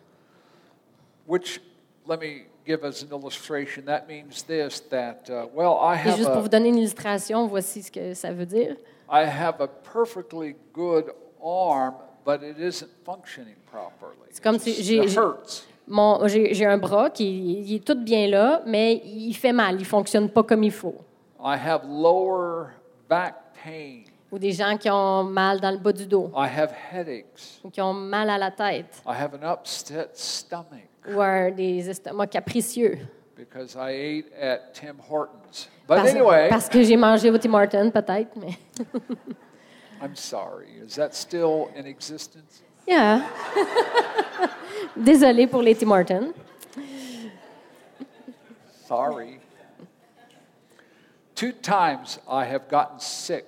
Which, 1.26 1.60
let 2.08 2.18
me 2.18 2.46
give 2.66 2.84
as 2.84 3.02
an 3.02 3.08
illustration. 3.16 3.84
That 3.86 4.06
means 4.08 4.42
this: 4.46 4.80
that 4.90 5.28
uh, 5.28 5.46
well, 5.54 5.76
I 5.80 5.94
Et 5.94 6.08
have 6.08 6.16
juste 6.16 6.30
pour 6.30 6.40
vous 6.40 6.46
a, 6.46 6.48
donner 6.48 6.68
une 6.70 6.78
illustration, 6.78 7.46
voici 7.46 7.82
ce 7.82 7.90
que 7.90 8.14
ça 8.14 8.32
veut 8.32 8.46
dire. 8.46 8.76
I 9.08 9.24
have 9.24 9.60
a 9.60 9.66
perfectly 9.68 10.56
good 10.72 11.12
arm, 11.42 11.94
but 12.24 12.42
it 12.42 12.58
isn't 12.58 12.90
functioning 13.04 13.56
properly. 13.70 14.16
C'est 14.30 14.42
comme 14.42 14.56
It 14.56 14.60
si 14.62 14.82
j'ai- 14.82 14.96
it 15.04 15.08
j'ai- 15.08 15.16
hurts. 15.20 15.66
Mon- 15.88 16.26
J'ai 16.28 16.54
j'ai 16.54 16.66
un 16.66 16.78
bras 16.78 17.10
qui 17.10 17.62
il 17.62 17.74
est 17.76 17.84
tout 17.84 17.96
bien 17.96 18.28
là, 18.28 18.62
mais 18.66 19.02
il 19.04 19.34
fait 19.34 19.52
mal, 19.52 19.74
il 19.76 19.80
ne 19.80 19.84
fonctionne 19.84 20.28
pas 20.30 20.42
comme 20.42 20.62
il 20.62 20.70
faut. 20.72 20.96
I 21.42 21.56
have 21.56 21.82
lower 21.88 22.66
back 23.08 23.34
pain. 23.64 24.02
Ou 24.30 24.38
des 24.38 24.52
gens 24.52 24.76
qui 24.76 24.88
ont 24.88 25.24
mal 25.24 25.60
dans 25.60 25.72
le 25.72 25.78
bas 25.78 25.92
du 25.92 26.06
dos, 26.06 26.30
I 26.36 26.46
have 26.56 26.72
headaches. 26.92 27.60
ou 27.64 27.70
qui 27.70 27.80
ont 27.80 27.92
mal 27.92 28.30
à 28.30 28.38
la 28.38 28.50
tête, 28.52 29.02
I 29.06 29.10
have 29.20 29.34
an 29.34 29.52
upset 29.52 30.10
stomach 30.14 30.86
ou 31.12 31.20
un- 31.20 31.50
des 31.50 31.88
estomacs 31.90 32.30
capricieux. 32.30 32.98
because 33.36 33.74
I 33.74 33.90
ate 33.90 34.26
at 34.40 34.72
Tim 34.74 34.96
Hortons. 35.10 35.68
But 35.88 35.96
Parce, 35.96 36.10
anyway, 36.10 36.48
parce 36.50 36.68
que 36.68 36.82
j'ai 36.84 36.96
mangé 36.96 37.30
au 37.30 37.38
Tim 37.38 37.54
Hortons, 37.54 37.90
peut-être, 37.90 38.36
mais... 38.36 38.56
I'm 40.02 40.14
sorry. 40.14 40.68
Is 40.86 40.94
that 40.96 41.14
still 41.14 41.68
in 41.76 41.84
existence? 41.86 42.62
Yeah. 42.86 43.22
Désolée 44.96 45.46
pour 45.46 45.62
les 45.62 45.74
Tim 45.74 45.90
Hortons. 45.90 46.32
Sorry. 48.86 49.38
Two 51.34 51.52
times 51.52 52.18
I 52.28 52.44
have 52.44 52.68
gotten 52.68 52.98
sick. 52.98 53.44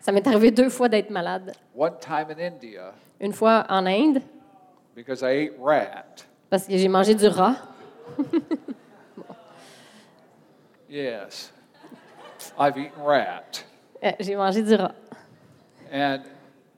Ça 0.00 0.12
m'est 0.12 0.26
arrivé 0.26 0.50
deux 0.50 0.68
fois 0.70 0.88
d'être 0.88 1.10
malade. 1.10 1.54
One 1.74 1.98
time 2.00 2.26
in 2.30 2.38
India 2.38 2.92
Une 3.20 3.32
fois 3.32 3.64
en 3.68 3.86
Inde, 3.86 4.20
because 4.94 5.22
I 5.22 5.46
ate 5.48 5.52
rat. 5.60 6.24
parce 6.50 6.66
que 6.66 6.76
j'ai 6.76 6.88
mangé 6.88 7.14
du 7.14 7.26
rat. 7.28 7.56
Yes. 10.88 11.50
I've 12.58 12.76
eaten 12.78 13.02
rat. 13.02 13.64
Euh, 14.02 14.12
j'ai 14.20 14.36
mangé 14.36 14.62
du 14.62 14.74
rat. 14.76 14.94
And 15.92 16.22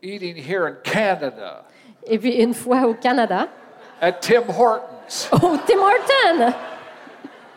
eating 0.01 0.37
here 0.37 0.66
in 0.68 0.77
Canada 0.85 1.64
Et 2.07 2.19
puis 2.19 2.35
une 2.42 2.55
fois 2.55 2.87
au 2.87 2.95
Canada, 2.95 3.49
at 4.01 4.12
Tim 4.12 4.42
Hortons. 4.49 5.29
au 5.33 5.57
Tim 5.66 5.79
Hortons, 5.81 6.55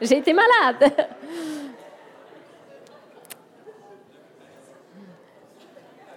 j'ai 0.01 0.17
été 0.17 0.33
malade. 0.33 0.91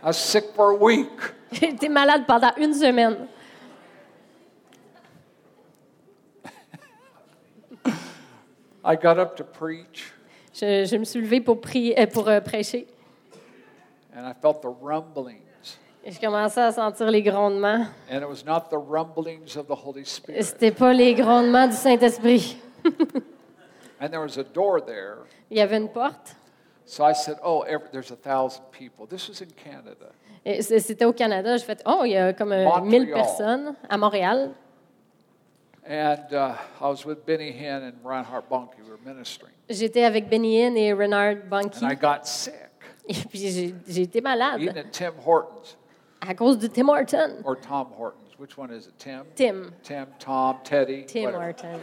I 0.03 0.07
was 0.07 0.17
sick 0.19 0.45
for 0.55 0.71
a 0.71 0.75
week. 0.75 1.09
J'ai 1.53 1.69
été 1.69 1.89
malade 1.89 2.25
pendant 2.27 2.53
une 2.57 2.75
semaine. 2.75 3.29
I 8.85 8.97
got 8.97 9.19
up 9.19 9.37
to 9.37 9.45
preach 9.45 10.13
Je, 10.53 10.85
je 10.85 10.97
me 10.97 11.05
suis 11.05 11.21
levée 11.21 11.41
pour, 11.41 11.61
prier, 11.61 11.99
euh, 12.01 12.07
pour 12.07 12.29
euh, 12.29 12.41
prêcher. 12.41 12.87
and 14.15 14.27
I 14.27 14.33
felt 14.35 14.61
the 14.61 14.69
rumblings. 14.69 15.41
Et 16.05 16.11
je 16.11 16.21
commençais 16.21 16.61
à 16.61 16.73
sentir 16.73 17.11
les 17.11 17.23
grondements. 17.23 17.87
And 18.11 18.23
it 18.23 18.29
was 18.29 18.45
not 18.45 18.71
the 18.71 18.79
rumblings 18.79 19.57
of 19.57 19.67
the 19.67 19.77
Holy 19.85 20.03
Et 20.03 20.05
Spirit. 20.05 20.43
C'était 20.43 20.73
pas 20.73 20.93
les 20.93 21.15
grondements 21.15 21.69
du 21.69 21.77
Saint-Esprit. 21.77 22.57
And 24.01 24.09
there 24.11 24.21
was 24.21 24.37
a 24.37 24.43
door 24.43 24.81
there. 24.85 25.19
Il 25.49 25.59
y 25.59 25.61
avait 25.61 25.77
une 25.77 25.89
porte. 25.89 26.35
So 26.87 27.05
I 27.05 27.13
said, 27.15 27.37
Oh, 27.45 27.61
every, 27.63 27.89
there's 27.93 28.11
a 28.11 28.17
thousand 28.17 28.65
people. 28.73 29.07
This 29.07 29.29
was 29.29 29.41
in 29.41 29.51
Canada. 29.55 30.11
C'était 30.61 31.05
au 31.05 31.13
Canada. 31.13 31.57
J'ai 31.57 31.65
fait, 31.65 31.81
oh, 31.87 32.03
il 32.05 32.11
y 32.13 32.17
a 32.17 32.33
comme 32.33 32.51
euh, 32.51 32.67
1000 32.81 33.07
Montréal. 33.07 33.13
personnes 33.15 33.75
à 33.89 33.97
Montréal. 33.97 34.51
And 35.89 36.33
uh, 36.33 36.55
I 36.81 36.89
was 36.89 37.05
with 37.05 37.25
Benny 37.25 37.53
Hinn 37.53 37.83
and 37.85 37.95
Reinhard 38.05 38.49
Bonnke. 38.49 38.77
We 38.79 38.89
were 38.89 38.99
ministering. 39.05 39.53
J'étais 39.69 40.05
avec 40.05 40.29
Benny 40.29 40.61
Hinn 40.61 40.77
et 40.77 40.93
Renard 40.93 41.49
Bunky. 41.49 41.85
And 41.85 41.93
I 41.93 41.95
got 41.95 42.25
sick, 42.27 42.55
Et 43.09 43.15
puis 43.15 43.39
j'ai 43.39 43.75
j'ai 43.89 44.03
été 44.03 44.21
malade 44.21 44.61
eating 44.61 44.79
at 44.79 44.93
Tim 44.93 45.15
Hortons 45.25 45.77
à 46.27 46.35
cause 46.35 46.59
de 46.59 46.67
Tim 46.69 46.89
Horton. 46.89 47.43
or 47.45 47.57
Tom 47.57 47.89
Hortons. 47.99 48.19
Which 48.39 48.57
one 48.57 48.71
is 48.73 48.87
it? 48.87 48.99
Tim? 48.99 49.25
Tim. 49.37 49.73
Tim, 49.83 50.07
Tom, 50.19 50.57
Teddy. 50.65 51.05
Tim 51.07 51.25
whatever. 51.25 51.45
Horton. 51.45 51.81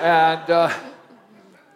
And 0.00 0.50
uh, 0.50 0.68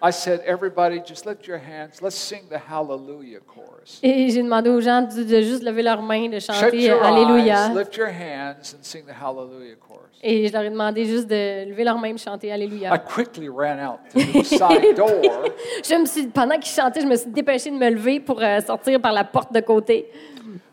I 0.02 0.10
said, 0.10 0.40
Everybody, 0.46 1.00
just 1.04 1.26
lift 1.26 1.46
your 1.46 1.58
hands. 1.58 2.00
Let's 2.02 2.16
sing 2.16 2.44
the 2.48 2.58
Hallelujah 2.58 3.40
chorus. 3.46 4.00
Et 4.02 4.30
j'ai 4.30 4.42
demandé 4.42 4.68
aux 4.70 4.80
gens 4.80 5.02
de, 5.02 5.22
de 5.22 5.40
juste 5.42 5.62
lever 5.62 5.82
leurs 5.82 6.02
mains, 6.02 6.28
de 6.28 6.38
Shut 6.38 6.54
chanter 6.54 6.82
your 6.82 7.02
Alléluia. 7.04 7.68
eyes, 7.68 7.74
lift 7.76 7.96
your 7.96 8.08
hands, 8.08 8.74
and 8.74 8.82
sing 8.82 9.04
the 9.06 9.12
Hallelujah 9.14 9.76
chorus. 9.76 10.00
Et 10.22 10.48
je 10.48 10.52
leur 10.52 10.62
ai 10.62 10.70
demandé 10.70 11.04
juste 11.04 11.28
de 11.28 11.68
lever 11.68 11.84
leurs 11.84 11.98
mains 11.98 12.08
et 12.08 12.12
de 12.14 12.18
chanter 12.18 12.48
I 12.48 12.52
Alléluia. 12.52 12.98
quickly 12.98 13.48
ran 13.48 13.78
out 13.78 14.00
to 14.12 14.18
the 14.20 14.44
side 14.44 14.94
door. 14.96 15.20
Je 15.84 15.94
me 15.94 16.04
suis, 16.06 16.26
pendant 16.28 16.58
qu'ils 16.58 16.72
chantaient, 16.72 17.00
je 17.00 17.06
me 17.06 17.16
suis 17.16 17.30
dépêchée 17.30 17.70
de 17.70 17.76
me 17.76 17.90
lever 17.90 18.20
pour 18.20 18.42
euh, 18.42 18.60
sortir 18.60 19.00
par 19.00 19.12
la 19.12 19.24
porte 19.24 19.52
de 19.52 19.60
côté. 19.60 20.10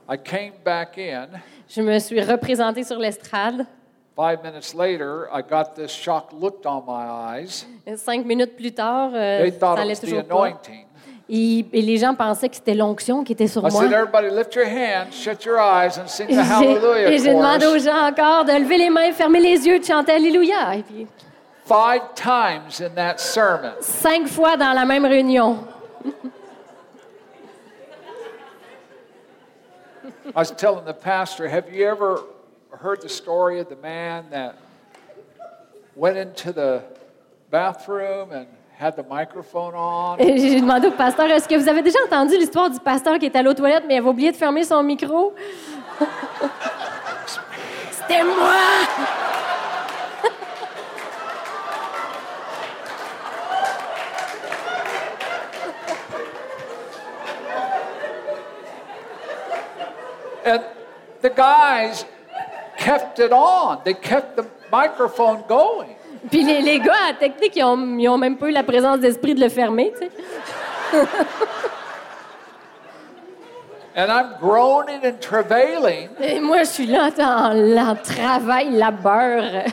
I 0.09 0.17
came 0.17 0.53
back 0.63 0.97
in. 0.97 1.27
Je 1.69 1.81
me 1.81 1.99
suis 1.99 2.21
représentée 2.21 2.83
sur 2.83 2.97
l'estrade. 2.97 3.65
Five 4.15 4.39
minutes 4.43 4.73
later, 4.73 5.27
I 5.31 5.41
got 5.47 5.75
this 5.75 5.91
shocked 5.91 6.33
look 6.33 6.61
on 6.65 6.81
my 6.87 7.39
eyes. 7.39 7.65
Cinq 7.97 8.25
minutes 8.25 8.55
plus 8.55 8.71
tard, 8.71 9.11
euh, 9.13 9.43
They 9.43 9.51
ça 9.51 9.59
thought 9.59 9.77
it 9.77 9.81
allait 9.81 9.93
was 9.93 9.99
the 9.99 10.01
toujours 10.05 10.23
pas. 10.23 10.35
anointing. 10.45 10.85
Et, 11.29 11.65
et 11.73 11.81
les 11.81 11.97
gens 11.97 12.15
pensaient 12.15 12.47
que 12.47 12.55
c'était 12.55 12.73
l'onction 12.73 13.23
qui 13.23 13.33
était 13.33 13.47
sur 13.47 13.61
I 13.67 13.69
moi. 13.71 13.81
said, 13.81 13.91
Everybody, 13.91 14.29
lift 14.33 14.55
your 14.55 14.65
hands, 14.65 15.11
shut 15.11 15.43
your 15.45 15.57
eyes, 15.59 15.99
and 15.99 16.07
sing 16.07 16.25
Et 16.29 16.35
the 16.35 16.41
j'ai- 16.41 16.53
Hallelujah 16.53 17.11
et 17.11 17.17
j'ai 17.19 17.33
demandé 17.33 17.65
aux 17.65 17.69
chorus. 17.71 17.83
gens 17.83 18.07
encore 18.07 18.45
de 18.45 18.53
lever 18.53 18.77
les 18.77 18.89
mains, 18.89 19.11
fermer 19.11 19.41
les 19.41 19.67
yeux, 19.67 19.77
de 19.79 19.83
chanter 19.83 20.13
Alléluia. 20.13 20.75
Et 20.77 20.83
puis, 20.83 21.05
Five 21.65 22.01
times 22.15 22.81
in 22.81 22.89
that 22.95 23.17
sermon. 23.17 23.73
cinq 23.81 24.25
fois 24.29 24.55
dans 24.55 24.71
la 24.71 24.85
même 24.85 25.05
réunion. 25.05 25.57
I 30.35 30.39
was 30.39 30.51
telling 30.51 30.85
the 30.85 30.93
pastor, 30.93 31.47
have 31.47 31.73
you 31.73 31.85
ever 31.87 32.21
heard 32.71 33.01
the 33.01 33.09
story 33.09 33.59
of 33.59 33.69
the 33.69 33.77
man 33.77 34.25
that 34.31 34.57
went 35.95 36.17
into 36.17 36.51
the 36.51 36.83
bathroom 37.49 38.31
and 38.31 38.47
had 38.75 38.95
the 38.97 39.03
microphone 39.03 39.73
on? 39.73 40.17
J'ai 40.19 40.59
demandé 40.59 40.87
au 40.87 40.91
pasteur, 40.91 41.27
est-ce 41.27 41.47
que 41.47 41.55
vous 41.55 41.69
avez 41.69 41.81
déjà 41.81 41.99
entendu 42.05 42.37
l'histoire 42.37 42.69
du 42.69 42.79
pasteur 42.79 43.17
qui 43.19 43.25
est 43.25 43.35
allé 43.35 43.47
aux 43.49 43.53
toilettes, 43.53 43.85
mais 43.87 43.97
avait 43.97 44.09
oublié 44.09 44.31
de 44.31 44.37
fermer 44.37 44.63
son 44.63 44.83
micro? 44.83 45.33
C'était 47.91 48.23
moi! 48.23 48.53
And 60.47 60.61
the 61.21 61.29
guys 61.29 62.05
kept 62.77 63.19
it 63.19 63.31
on. 63.33 63.79
They 63.83 63.93
kept 63.93 64.35
the 64.37 64.45
microphone 64.71 65.43
going. 65.47 65.89
Puis 66.31 66.43
les, 66.43 66.61
les 66.61 66.79
gars 66.79 66.93
à 67.09 67.11
la 67.11 67.17
technique, 67.17 67.55
ils 67.55 67.63
ont, 67.63 67.97
ils 67.97 68.07
ont 68.09 68.17
même 68.17 68.37
pas 68.37 68.47
eu 68.47 68.51
la 68.51 68.63
présence 68.63 68.99
d'esprit 68.99 69.35
de 69.35 69.41
le 69.41 69.49
fermer, 69.49 69.93
tu 69.99 70.07
sais. 70.07 70.11
And 73.95 74.11
I'm 74.11 74.35
groaning 74.39 75.03
and 75.03 75.19
travailing. 75.19 76.09
Et 76.19 76.39
moi, 76.39 76.59
je 76.59 76.69
suis 76.69 76.85
là 76.85 77.09
en, 77.19 77.77
en 77.77 77.95
travail, 77.95 78.69
labeur. 78.71 79.65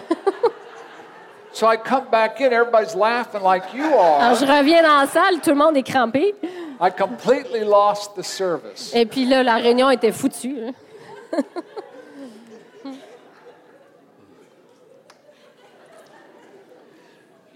So 1.53 1.67
I 1.69 1.77
come 1.77 2.07
back 2.11 2.41
in, 2.41 2.53
everybody's 2.53 2.97
laughing 2.97 3.43
like 3.43 3.63
you 3.75 3.85
Alors, 3.85 4.23
are. 4.23 4.35
je 4.35 4.45
reviens 4.45 4.83
dans 4.83 5.01
la 5.03 5.07
salle, 5.07 5.41
tout 5.43 5.51
le 5.51 5.57
monde 5.57 5.77
est 5.77 5.83
crampé. 5.85 6.35
I 6.81 6.91
completely 6.91 7.61
lost 7.65 8.15
the 8.17 8.23
service. 8.23 8.93
Et 8.95 9.07
puis 9.07 9.25
là, 9.27 9.43
la 9.43 9.57
réunion 9.57 9.91
était 9.91 10.13
foutue. 10.13 10.57
hein. 10.69 10.73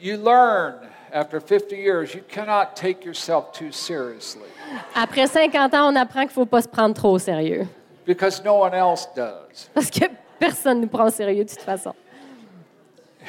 You 0.00 0.16
learn 0.16 0.74
after 1.12 1.40
50 1.40 1.76
years, 1.76 2.14
you 2.14 2.22
cannot 2.28 2.76
take 2.76 3.04
yourself 3.04 3.52
too 3.52 3.72
seriously 3.72 4.46
Après 4.94 5.26
50 5.26 5.74
ans, 5.74 5.92
on 5.92 5.96
apprend 5.96 6.20
qu'il 6.20 6.28
ne 6.28 6.32
faut 6.34 6.46
pas 6.46 6.62
se 6.62 6.68
prendre 6.68 6.94
trop 6.94 7.12
au 7.12 7.18
sérieux. 7.18 7.66
because 8.06 8.42
no 8.44 8.54
one 8.62 8.74
else 8.74 9.06
does. 9.16 9.68
Parce 9.74 9.90
que 9.90 10.04
personne 10.38 10.78
ne 10.78 10.82
nous 10.82 10.88
prend 10.88 11.06
au 11.06 11.10
sérieux 11.10 11.44
de 11.44 11.50
toute 11.50 11.60
façon. 11.62 11.94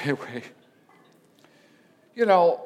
Anyway, 0.03 0.43
you 2.15 2.25
know, 2.25 2.59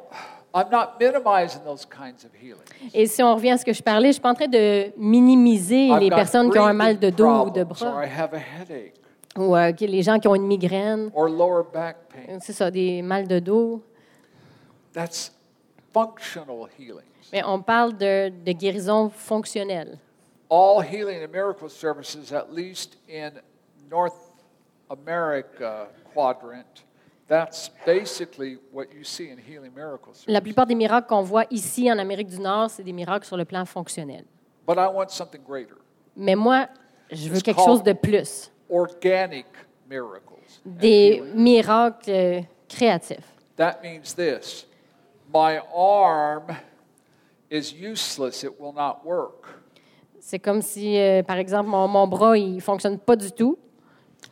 I'm 0.55 0.69
not 0.69 0.99
minimizing 0.99 1.63
those 1.65 1.85
kinds 1.85 2.23
of 2.23 2.31
healings. 2.39 2.63
Et 2.93 3.07
si 3.07 3.23
on 3.23 3.33
revient 3.33 3.51
à 3.51 3.57
ce 3.57 3.65
que 3.65 3.73
je 3.73 3.81
parlais, 3.81 4.07
je 4.07 4.07
ne 4.09 4.13
suis 4.13 4.21
pas 4.21 4.29
en 4.31 4.35
train 4.35 4.47
de 4.47 4.91
minimiser 4.97 5.89
les 5.99 6.09
personnes 6.09 6.51
qui 6.51 6.59
ont 6.59 6.65
un 6.65 6.73
mal 6.73 6.99
de 6.99 7.09
dos 7.09 7.47
ou 7.47 7.49
de 7.49 7.63
bras, 7.63 8.05
I 8.05 8.09
have 8.09 8.33
a 8.33 8.37
headache, 8.37 8.93
ou 9.35 9.55
euh, 9.55 9.71
les 9.79 10.03
gens 10.03 10.19
qui 10.19 10.27
ont 10.27 10.35
une 10.35 10.45
migraine. 10.45 11.09
or 11.15 11.27
lower 11.27 11.63
back 11.73 11.97
pain. 12.09 12.39
C'est 12.39 12.53
ça, 12.53 12.69
des 12.69 13.01
mal 13.01 13.27
de 13.27 13.39
dos. 13.39 13.81
That's 14.93 15.31
functional 15.91 16.67
healings. 16.77 17.31
Mais 17.31 17.41
on 17.43 17.59
parle 17.63 17.97
de, 17.97 18.29
de 18.29 18.51
guérison 18.51 19.09
fonctionnelle. 19.09 19.97
All 20.51 20.83
healing 20.83 21.23
and 21.23 21.31
miracle 21.31 21.67
services, 21.67 22.31
at 22.31 22.53
least 22.53 22.97
in 23.09 23.31
North 23.89 24.13
America 24.91 25.87
quadrant, 26.13 26.83
that's 27.27 27.71
basically 27.85 28.59
what 28.71 28.87
you 28.93 29.03
see 29.03 29.29
in 29.29 29.37
healing 29.37 29.71
miracle 29.73 30.11
La 30.27 30.41
plupart 30.41 30.65
des 30.65 30.75
miracles 30.75 31.07
qu'on 31.07 31.21
voit 31.21 31.45
ici 31.49 31.91
en 31.91 31.97
Amérique 31.97 32.27
du 32.27 32.39
Nord, 32.39 32.69
c'est 32.69 32.83
des 32.83 32.93
miracles 32.93 33.25
sur 33.25 33.37
le 33.37 33.45
plan 33.45 33.65
fonctionnel. 33.65 34.25
But 34.67 34.77
I 34.77 34.87
want 34.87 35.09
something 35.09 35.41
greater. 35.43 35.77
Mais 36.15 36.35
moi, 36.35 36.67
je 37.11 37.29
veux 37.29 37.39
quelque 37.41 37.61
chose 37.61 37.83
de 37.83 37.93
plus. 37.93 38.51
Organic 38.69 39.45
miracles. 39.89 40.61
and 40.65 40.79
Des 40.79 41.21
miracles 41.35 42.45
créatifs. 42.69 43.27
That 43.57 43.81
means 43.83 44.13
this 44.15 44.65
my 45.33 45.59
arm 45.73 46.55
is 47.49 47.73
useless, 47.73 48.43
it 48.43 48.59
will 48.59 48.73
not 48.73 49.01
work. 49.03 49.45
C'est 50.19 50.39
comme 50.39 50.61
si, 50.61 50.97
euh, 50.97 51.21
par 51.21 51.37
exemple, 51.37 51.69
mon, 51.69 51.87
mon 51.87 52.07
bras, 52.07 52.37
il 52.37 52.55
ne 52.55 52.59
fonctionne 52.61 52.97
pas 52.97 53.15
du 53.15 53.31
tout, 53.31 53.57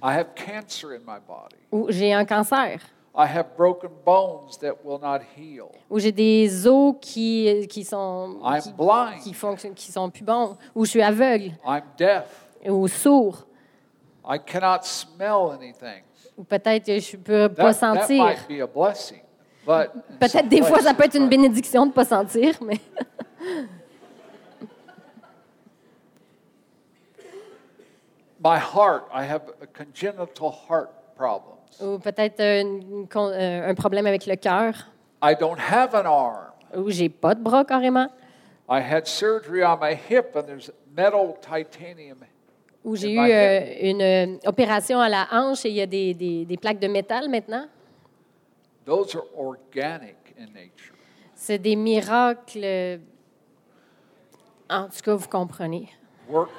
I 0.03 0.13
have 0.17 0.29
cancer 0.35 0.93
in 0.93 0.99
my 1.05 1.19
body. 1.27 1.57
ou 1.71 1.87
j'ai 1.89 2.13
un 2.13 2.25
cancer, 2.25 2.79
I 3.13 3.25
have 3.27 3.49
broken 3.57 3.89
bones 4.05 4.57
that 4.61 4.75
will 4.83 4.99
not 4.99 5.19
heal. 5.37 5.67
ou 5.89 5.99
j'ai 5.99 6.11
des 6.11 6.65
os 6.67 6.95
qui, 7.01 7.67
qui 7.69 7.83
sont 7.83 8.39
I'm 8.43 8.61
qui, 8.61 8.71
blind. 8.73 9.21
qui 9.23 9.33
fonctionnent, 9.33 9.73
qui 9.73 9.91
sont 9.91 10.09
plus 10.09 10.23
bons, 10.23 10.57
ou 10.73 10.85
je 10.85 10.91
suis 10.91 11.01
aveugle, 11.01 11.51
I'm 11.65 11.83
deaf. 11.97 12.23
ou 12.67 12.87
sourd, 12.87 13.45
I 14.25 14.37
cannot 14.39 14.83
smell 14.83 15.51
anything. 15.53 16.03
ou 16.37 16.43
peut-être 16.43 16.87
je 16.99 17.17
ne 17.17 17.21
peux 17.21 17.49
pas 17.49 17.73
That, 17.73 17.79
that 17.95 18.07
sentir. 18.07 18.23
might 18.23 18.47
be 18.47 18.61
a 18.61 18.67
blessing. 18.67 19.21
But 19.65 19.91
in 19.93 20.17
Peut-être 20.19 20.49
des 20.49 20.63
fois, 20.63 20.79
ça 20.79 20.93
peut 20.95 21.03
être 21.03 21.15
une 21.15 21.29
bénédiction 21.29 21.83
de 21.83 21.89
ne 21.89 21.93
pas 21.93 22.05
sentir, 22.05 22.55
mais 22.63 22.79
My 28.43 28.57
heart, 28.57 29.03
I 29.13 29.23
have 29.23 29.43
a 29.61 29.67
congenital 29.67 30.51
heart 30.67 30.89
problems. 31.15 31.57
ou 31.79 31.99
peut-être 31.99 32.39
euh, 32.39 32.61
une 32.61 33.07
euh, 33.15 33.69
un 33.69 33.75
problème 33.75 34.05
avec 34.07 34.25
le 34.25 34.35
cœur, 34.35 34.73
I 35.23 35.35
don't 35.39 35.57
have 35.59 35.93
an 35.95 36.05
arm. 36.05 36.51
ou 36.75 36.89
j'ai 36.89 37.09
pas 37.09 37.35
de 37.35 37.41
bras 37.41 37.63
carrément, 37.65 38.07
I 38.69 38.79
had 38.81 39.05
surgery 39.07 39.63
on 39.63 39.77
my 39.79 39.93
hip 39.93 40.35
and 40.35 40.43
there's 40.43 40.71
metal 40.95 41.35
titanium. 41.41 42.17
ou 42.83 42.95
j'ai 42.95 43.13
eu 43.13 43.19
euh, 43.19 43.91
une 43.91 44.39
opération 44.45 44.99
à 44.99 45.07
la 45.07 45.27
hanche 45.31 45.65
et 45.65 45.69
il 45.69 45.75
y 45.75 45.81
a 45.81 45.85
des, 45.85 46.13
des- 46.15 46.45
des 46.45 46.57
plaques 46.57 46.79
de 46.79 46.87
métal 46.87 47.29
maintenant. 47.29 47.67
Those 48.85 49.15
are 49.15 49.25
organic 49.37 50.15
in 50.39 50.47
nature. 50.47 50.95
C'est 51.35 51.59
des 51.59 51.75
miracles. 51.75 52.99
En 54.69 54.85
tout 54.85 55.01
cas, 55.03 55.13
vous 55.15 55.27
comprenez. 55.27 55.89
Work. 56.29 56.49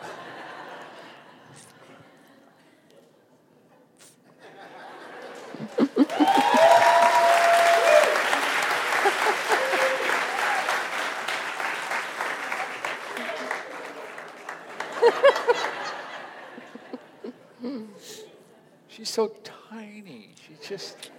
She's 18.88 19.08
so 19.10 19.34
tiny. 19.68 20.30
She's 20.46 20.68
just, 20.68 21.10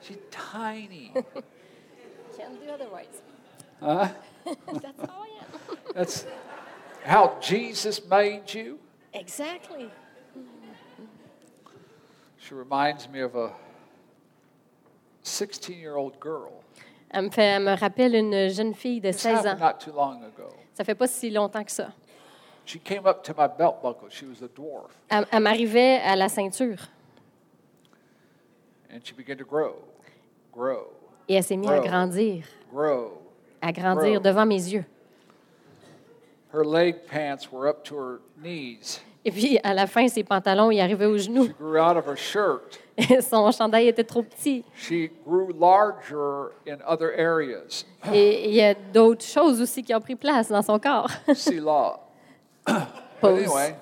she's 0.00 0.18
tiny. 0.30 1.14
Can't 2.36 2.62
do 2.62 2.70
otherwise. 2.70 3.22
Huh? 3.80 4.08
That's 4.44 5.00
how 5.00 5.22
I 5.22 5.28
am. 5.40 5.76
That's 5.94 6.26
how 7.04 7.38
Jesus 7.40 8.04
made 8.04 8.52
you. 8.52 8.78
Exactly. 9.14 9.90
She 12.38 12.54
reminds 12.54 13.08
me 13.08 13.20
of 13.20 13.34
a 13.36 13.52
16 15.22 15.68
year 15.70 15.96
old 15.96 16.14
girl. 16.22 16.52
Elle 17.10 17.24
me, 17.26 17.30
fait, 17.30 17.42
elle 17.42 17.62
me 17.62 17.74
rappelle 17.78 18.14
une 18.14 18.48
jeune 18.48 18.74
fille 18.74 19.00
de 19.00 19.10
This 19.10 19.20
16 19.20 19.46
ans. 19.46 19.56
not 19.58 19.74
too 19.78 19.92
long 19.92 20.22
ago. 20.22 20.48
Ça 20.74 20.84
fait 20.84 20.94
pas 20.94 21.06
si 21.06 21.30
longtemps 21.30 21.62
que 21.64 21.70
ça. 21.70 21.92
She 22.64 22.78
came 22.82 23.06
up 23.06 23.22
to 23.24 23.34
my 23.36 23.48
belt 23.48 23.82
buckle. 23.82 24.08
She 24.08 24.24
was 24.24 24.42
a 24.44 24.48
dwarf. 24.48 24.90
Elle, 25.08 25.26
elle 25.30 25.42
m'arrivait 25.42 25.98
à 26.04 26.16
la 26.16 26.28
ceinture 26.28 26.78
And 28.94 29.00
she 29.04 29.14
began 29.14 29.36
to 29.38 29.44
grow, 29.44 29.76
grow, 30.52 30.92
et 31.26 31.34
elle 31.34 31.42
s'est 31.42 31.56
mise 31.56 31.70
à 31.70 31.78
grandir, 31.80 32.44
grow. 32.70 33.22
à 33.62 33.72
grandir 33.72 34.20
devant 34.20 34.44
mes 34.44 34.70
yeux. 34.70 34.84
Her 36.52 36.62
leg 36.64 37.06
pants 37.06 37.50
were 37.50 37.66
up 37.66 37.82
to 37.84 37.96
her 37.96 38.20
knees. 38.36 39.00
Et 39.24 39.30
puis, 39.30 39.58
à 39.62 39.72
la 39.72 39.86
fin, 39.86 40.08
ses 40.08 40.24
pantalons, 40.24 40.70
ils 40.70 40.80
arrivaient 40.80 41.06
aux 41.06 41.18
genoux. 41.18 41.44
She 41.46 41.54
grew 41.56 41.78
out 41.78 41.96
of 41.96 42.06
her 42.08 42.16
shirt. 42.16 42.80
Et 42.96 43.20
son 43.20 43.50
chandail 43.52 43.86
était 43.88 44.04
trop 44.04 44.22
petit. 44.22 44.64
She 44.74 45.10
grew 45.24 45.52
larger 45.58 46.52
in 46.66 46.78
other 46.86 47.12
areas. 47.16 47.84
Et 48.12 48.48
il 48.48 48.54
y 48.54 48.62
a 48.62 48.74
d'autres 48.74 49.24
choses 49.24 49.60
aussi 49.60 49.82
qui 49.82 49.94
ont 49.94 50.00
pris 50.00 50.16
place 50.16 50.48
dans 50.48 50.62
son 50.62 50.78
corps. 50.78 51.10
Anyway, 53.24 53.76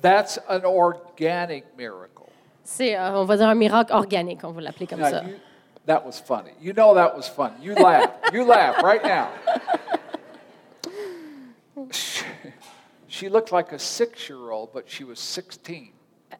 that's 0.00 0.38
an 0.48 0.64
organic 0.64 1.64
miracle. 1.76 2.24
C'est, 2.62 2.96
euh, 2.96 3.20
on 3.20 3.24
va 3.24 3.36
dire, 3.36 3.48
un 3.48 3.54
miracle 3.54 3.92
organique, 3.92 4.40
on 4.42 4.50
va 4.52 4.60
l'appeler 4.60 4.86
comme 4.86 5.00
Now, 5.00 5.10
ça. 5.10 5.22
you, 5.24 5.34
that 5.86 6.04
was 6.04 6.20
funny. 6.20 6.52
You 6.60 6.72
know 6.72 6.94
that 6.94 7.16
was 7.16 7.28
funny. 7.28 7.54
You 7.62 7.74
laugh. 7.74 8.10
you 8.32 8.44
laugh 8.44 8.82
right 8.82 9.02
now. 9.02 9.28
She, 11.90 12.24
she 13.08 13.28
looked 13.28 13.52
like 13.52 13.72
a 13.72 13.78
six 13.78 14.28
year 14.28 14.50
old, 14.50 14.72
but 14.72 14.88
she 14.88 15.04
was 15.04 15.18
16. 15.18 15.92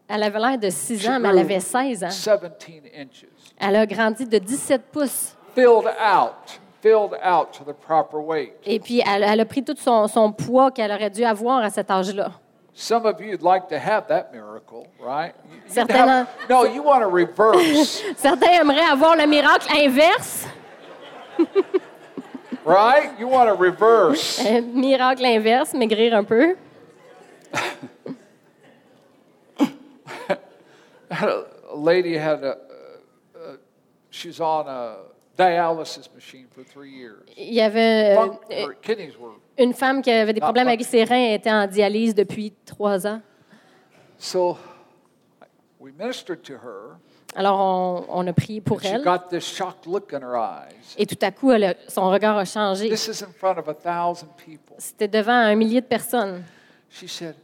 Elle 0.08 0.22
avait 0.22 0.38
l'air 0.38 0.58
de 0.58 0.70
6 0.70 0.98
She 1.00 1.08
ans, 1.08 1.20
mais 1.20 1.28
elle 1.28 1.38
avait 1.38 1.60
16 1.60 2.04
ans. 2.04 2.08
17 2.08 2.92
inches. 2.94 3.26
Elle 3.58 3.76
a 3.76 3.86
grandi 3.86 4.26
de 4.26 4.38
17 4.38 4.82
pouces. 4.92 5.36
Filled 5.54 5.86
out, 5.98 6.60
filled 6.82 7.14
out 7.22 7.52
to 7.52 7.64
the 7.64 7.72
proper 7.72 8.18
weight. 8.18 8.52
Et 8.64 8.78
puis, 8.78 9.00
elle, 9.06 9.22
elle 9.22 9.40
a 9.40 9.44
pris 9.44 9.62
tout 9.64 9.76
son, 9.76 10.06
son 10.08 10.32
poids 10.32 10.70
qu'elle 10.70 10.92
aurait 10.92 11.10
dû 11.10 11.24
avoir 11.24 11.58
à 11.62 11.70
cet 11.70 11.90
âge-là. 11.90 12.32
Some 12.78 13.06
of 13.06 13.22
you'd 13.22 13.40
like 13.40 13.70
to 13.70 13.78
have 13.78 14.06
that 14.08 14.34
miracle, 14.34 14.86
right? 15.00 15.34
You- 15.50 15.86
have- 15.88 16.28
no, 16.46 16.64
you 16.64 16.82
want 16.82 17.00
to 17.00 17.06
reverse, 17.06 18.02
Certains 18.18 18.60
aimeraient 18.60 18.90
avoir 18.92 19.16
le 19.16 19.26
miracle 19.26 19.66
inverse. 19.74 20.44
right? 22.66 23.18
You 23.18 23.28
want 23.28 23.48
to 23.48 23.54
reverse. 23.54 24.38
Un 24.40 24.78
miracle 24.78 25.24
inverse, 25.24 25.72
maigrir 25.72 26.12
un 26.12 26.26
peu. 26.26 26.54
a 31.10 31.44
lady 31.74 32.12
had 32.12 32.44
a, 32.44 32.46
uh, 32.46 32.54
uh, 33.38 33.56
she's 34.10 34.38
on 34.38 34.68
a 34.68 34.96
dialysis 35.38 36.14
machine 36.14 36.46
for 36.50 36.62
three 36.62 36.90
years. 36.90 37.26
Il 37.38 37.54
y 37.54 37.60
avait 37.62 38.18
euh, 38.18 38.66
her 38.66 38.74
kidneys 38.74 39.16
were 39.18 39.30
une 39.58 39.72
femme 39.74 40.02
qui 40.02 40.10
avait 40.10 40.32
des 40.32 40.40
Ah, 40.40 40.46
problèmes 40.46 40.68
ah. 40.68 40.72
avec 40.72 40.84
ses 40.84 41.04
reins 41.04 41.32
était 41.34 41.50
en 41.50 41.66
dialyse 41.66 42.14
depuis 42.14 42.52
trois 42.64 43.06
ans. 43.06 43.20
so. 44.18 44.56
We 45.78 45.92
ministered 45.96 46.42
to 46.44 46.54
her. 46.54 46.96
Alors, 47.36 47.60
on, 47.60 48.06
on 48.08 48.26
a 48.26 48.32
prié 48.32 48.60
pour 48.62 48.80
She 48.80 48.86
elle. 48.86 49.02
got 49.04 49.28
this 49.30 49.44
shocked 49.44 49.86
look 49.86 50.12
in 50.14 50.20
her 50.22 50.34
eyes. 50.36 50.74
Et 50.96 51.06
tout 51.06 51.18
à 51.20 51.30
coup, 51.30 51.52
elle 51.52 51.64
a- 51.64 51.74
son 51.86 52.10
regard 52.10 52.36
a 52.38 52.44
changé. 52.46 52.88
This 52.88 53.06
is 53.08 53.22
in 53.22 53.28
front 53.38 53.58
of 53.58 53.68
a 53.68 53.74
thousand 53.74 54.28
people. 54.36 54.74
C'était 54.78 55.06
devant 55.06 55.32
un 55.34 55.54
millier 55.54 55.80
de 55.82 55.86
personnes. 55.86 56.42
She 56.90 57.06
said, 57.06 57.34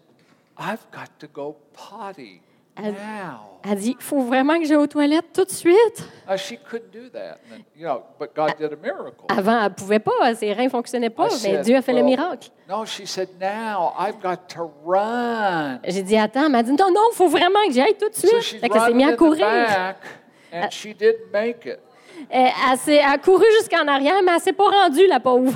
"I've 0.58 0.80
got 0.92 1.10
to 1.20 1.28
go 1.32 1.56
potty 1.74 2.40
Elle- 2.76 2.92
now." 2.92 3.48
Elle 3.64 3.78
dit, 3.78 3.94
il 3.96 4.04
faut 4.04 4.22
vraiment 4.22 4.58
que 4.58 4.64
j'aille 4.64 4.76
aux 4.76 4.88
toilettes 4.88 5.26
tout 5.32 5.44
de 5.44 5.50
suite. 5.52 6.04
Now, 6.28 6.36
she 6.36 6.54
couldn't 6.68 6.90
do 6.92 7.08
that, 7.12 7.34
and 7.46 7.50
then, 7.50 7.64
you 7.76 7.86
know, 7.86 8.02
but 8.18 8.30
God 8.34 8.54
did 8.58 8.72
a 8.72 8.76
miracle. 8.76 9.24
Avant, 9.28 9.56
elle 9.56 9.64
ne 9.64 9.68
pouvait 9.68 10.00
pas, 10.00 10.34
ses 10.34 10.52
reins 10.52 10.64
ne 10.64 10.68
fonctionnaient 10.68 11.10
pas, 11.10 11.26
I 11.28 11.30
mais 11.30 11.36
said, 11.38 11.60
Dieu 11.64 11.76
a 11.76 11.82
fait 11.82 11.92
le 11.92 11.98
"Well, 11.98 12.06
miracle. 12.06 12.48
No, 12.68 12.84
she 12.84 13.06
said, 13.06 13.28
now 13.40 13.92
I've 13.96 14.18
got 14.20 14.48
to 14.56 14.68
run. 14.84 15.78
J'ai 15.84 16.02
dit, 16.02 16.16
attends, 16.16 16.46
elle 16.46 16.50
m'a 16.50 16.64
dit, 16.64 16.72
non, 16.72 16.90
non, 16.92 17.02
il 17.12 17.14
faut 17.14 17.28
vraiment 17.28 17.64
que 17.68 17.72
j'aille 17.72 17.94
tout 17.96 18.08
de 18.08 18.14
So 18.16 18.26
suite. 18.40 18.60
Fait 18.60 18.68
qu'elle 18.68 18.80
s'est 18.82 18.94
mise 18.94 19.06
à 19.10 19.16
courir. 19.16 19.46
back, 19.46 19.96
and 20.52 20.68
she 20.70 20.86
didn't 20.88 21.30
make 21.32 21.64
it. 21.66 21.78
Elle, 22.30 22.50
elle 22.72 22.78
s'est- 22.78 22.96
elle 22.96 23.12
a 23.12 23.18
couru 23.18 23.44
jusqu'en 23.60 23.86
arrière, 23.86 24.14
mais 24.24 24.30
elle 24.32 24.36
ne 24.38 24.40
s'est 24.40 24.52
pas 24.52 24.68
rendue, 24.70 25.06
la 25.06 25.20
pauvre. 25.20 25.52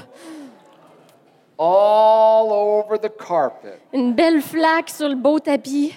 All 1.59 2.53
over 2.53 2.99
the 3.01 3.11
carpet. 3.17 3.81
Une 3.93 4.13
belle 4.13 4.41
flaque 4.43 4.91
sur 4.91 5.09
le 5.09 5.15
beau 5.17 5.41
tapis. 5.41 5.95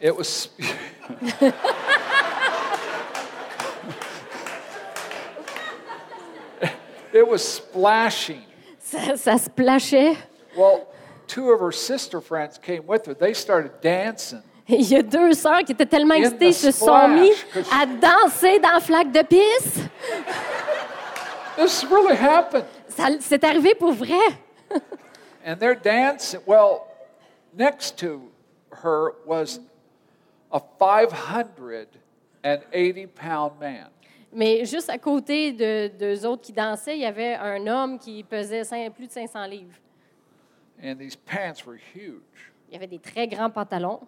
It 0.00 0.16
was. 0.16 0.48
it 7.12 7.26
was 7.26 7.42
splashing. 7.46 8.42
Ça, 8.80 9.16
ça 9.16 9.38
se 9.38 9.48
plachait. 9.50 10.16
Well, 10.56 10.86
two 11.26 11.50
of 11.50 11.60
her 11.60 11.72
sister 11.72 12.20
friends 12.20 12.58
came 12.58 12.86
with 12.86 13.06
her. 13.06 13.14
They 13.14 13.34
started 13.34 13.80
dancing. 13.80 14.42
Et 14.68 14.76
Il 14.80 14.90
y 14.90 14.96
a 14.96 15.02
deux 15.02 15.32
sœurs 15.32 15.64
qui 15.64 15.72
étaient 15.72 15.86
tellement 15.86 16.14
In 16.14 16.18
excitées, 16.24 16.52
se 16.52 16.70
sont 16.70 16.84
splash, 16.86 17.20
mis 17.20 17.32
à 17.72 17.86
danser 17.86 18.58
dans 18.58 18.72
la 18.72 18.80
flaque 18.80 19.12
de 19.12 19.22
pisse. 19.22 19.78
This 21.56 21.84
really 21.90 22.16
happened. 22.16 22.64
Ça- 22.88 23.08
C'est 23.20 23.42
arrivé 23.44 23.74
pour 23.74 23.92
vrai. 23.92 24.18
And 25.46 25.56
they're 25.58 25.74
dancing. 25.74 26.40
Well, 26.46 26.86
next 27.56 27.96
to 28.00 28.20
her 28.82 29.12
was 29.26 29.60
a 30.50 30.60
580 30.60 31.86
pound 33.14 33.52
man. 33.60 33.90
Mais 34.32 34.64
juste 34.66 34.90
à 34.90 34.98
côté 34.98 35.52
de 35.52 35.88
deux 35.98 36.26
autres 36.26 36.42
qui 36.42 36.52
dansaient, 36.52 36.96
il 36.96 37.00
y 37.00 37.06
avait 37.06 37.34
un 37.34 37.66
homme 37.66 37.98
qui 37.98 38.22
pesait 38.22 38.62
plus 38.90 39.06
de 39.06 39.12
500 39.12 39.46
livres. 39.46 39.74
And 40.82 40.96
these 40.96 41.16
pants 41.16 41.66
were 41.66 41.78
huge. 41.94 42.52
Il 42.68 42.74
y 42.74 42.76
avait 42.76 42.86
des 42.86 42.98
très 42.98 43.26
grands 43.26 43.50
pantalons. 43.50 44.00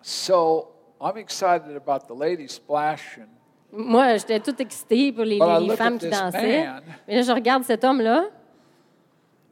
So 0.00 0.68
I'm 1.00 1.16
excited 1.16 1.76
about 1.76 2.06
the 2.08 2.18
ladies 2.18 2.52
splashing. 2.52 3.26
Moi, 3.70 4.16
j'étais 4.16 4.40
toute 4.40 4.60
excitée 4.60 5.12
pour 5.12 5.24
les, 5.24 5.38
femmes 5.76 5.98
qui 5.98 6.08
dansaient. 6.08 6.64
man. 6.64 6.82
Mais 7.06 7.16
là, 7.16 7.22
je 7.22 7.32
regarde 7.32 7.64
cet 7.64 7.84
homme-là 7.84 8.24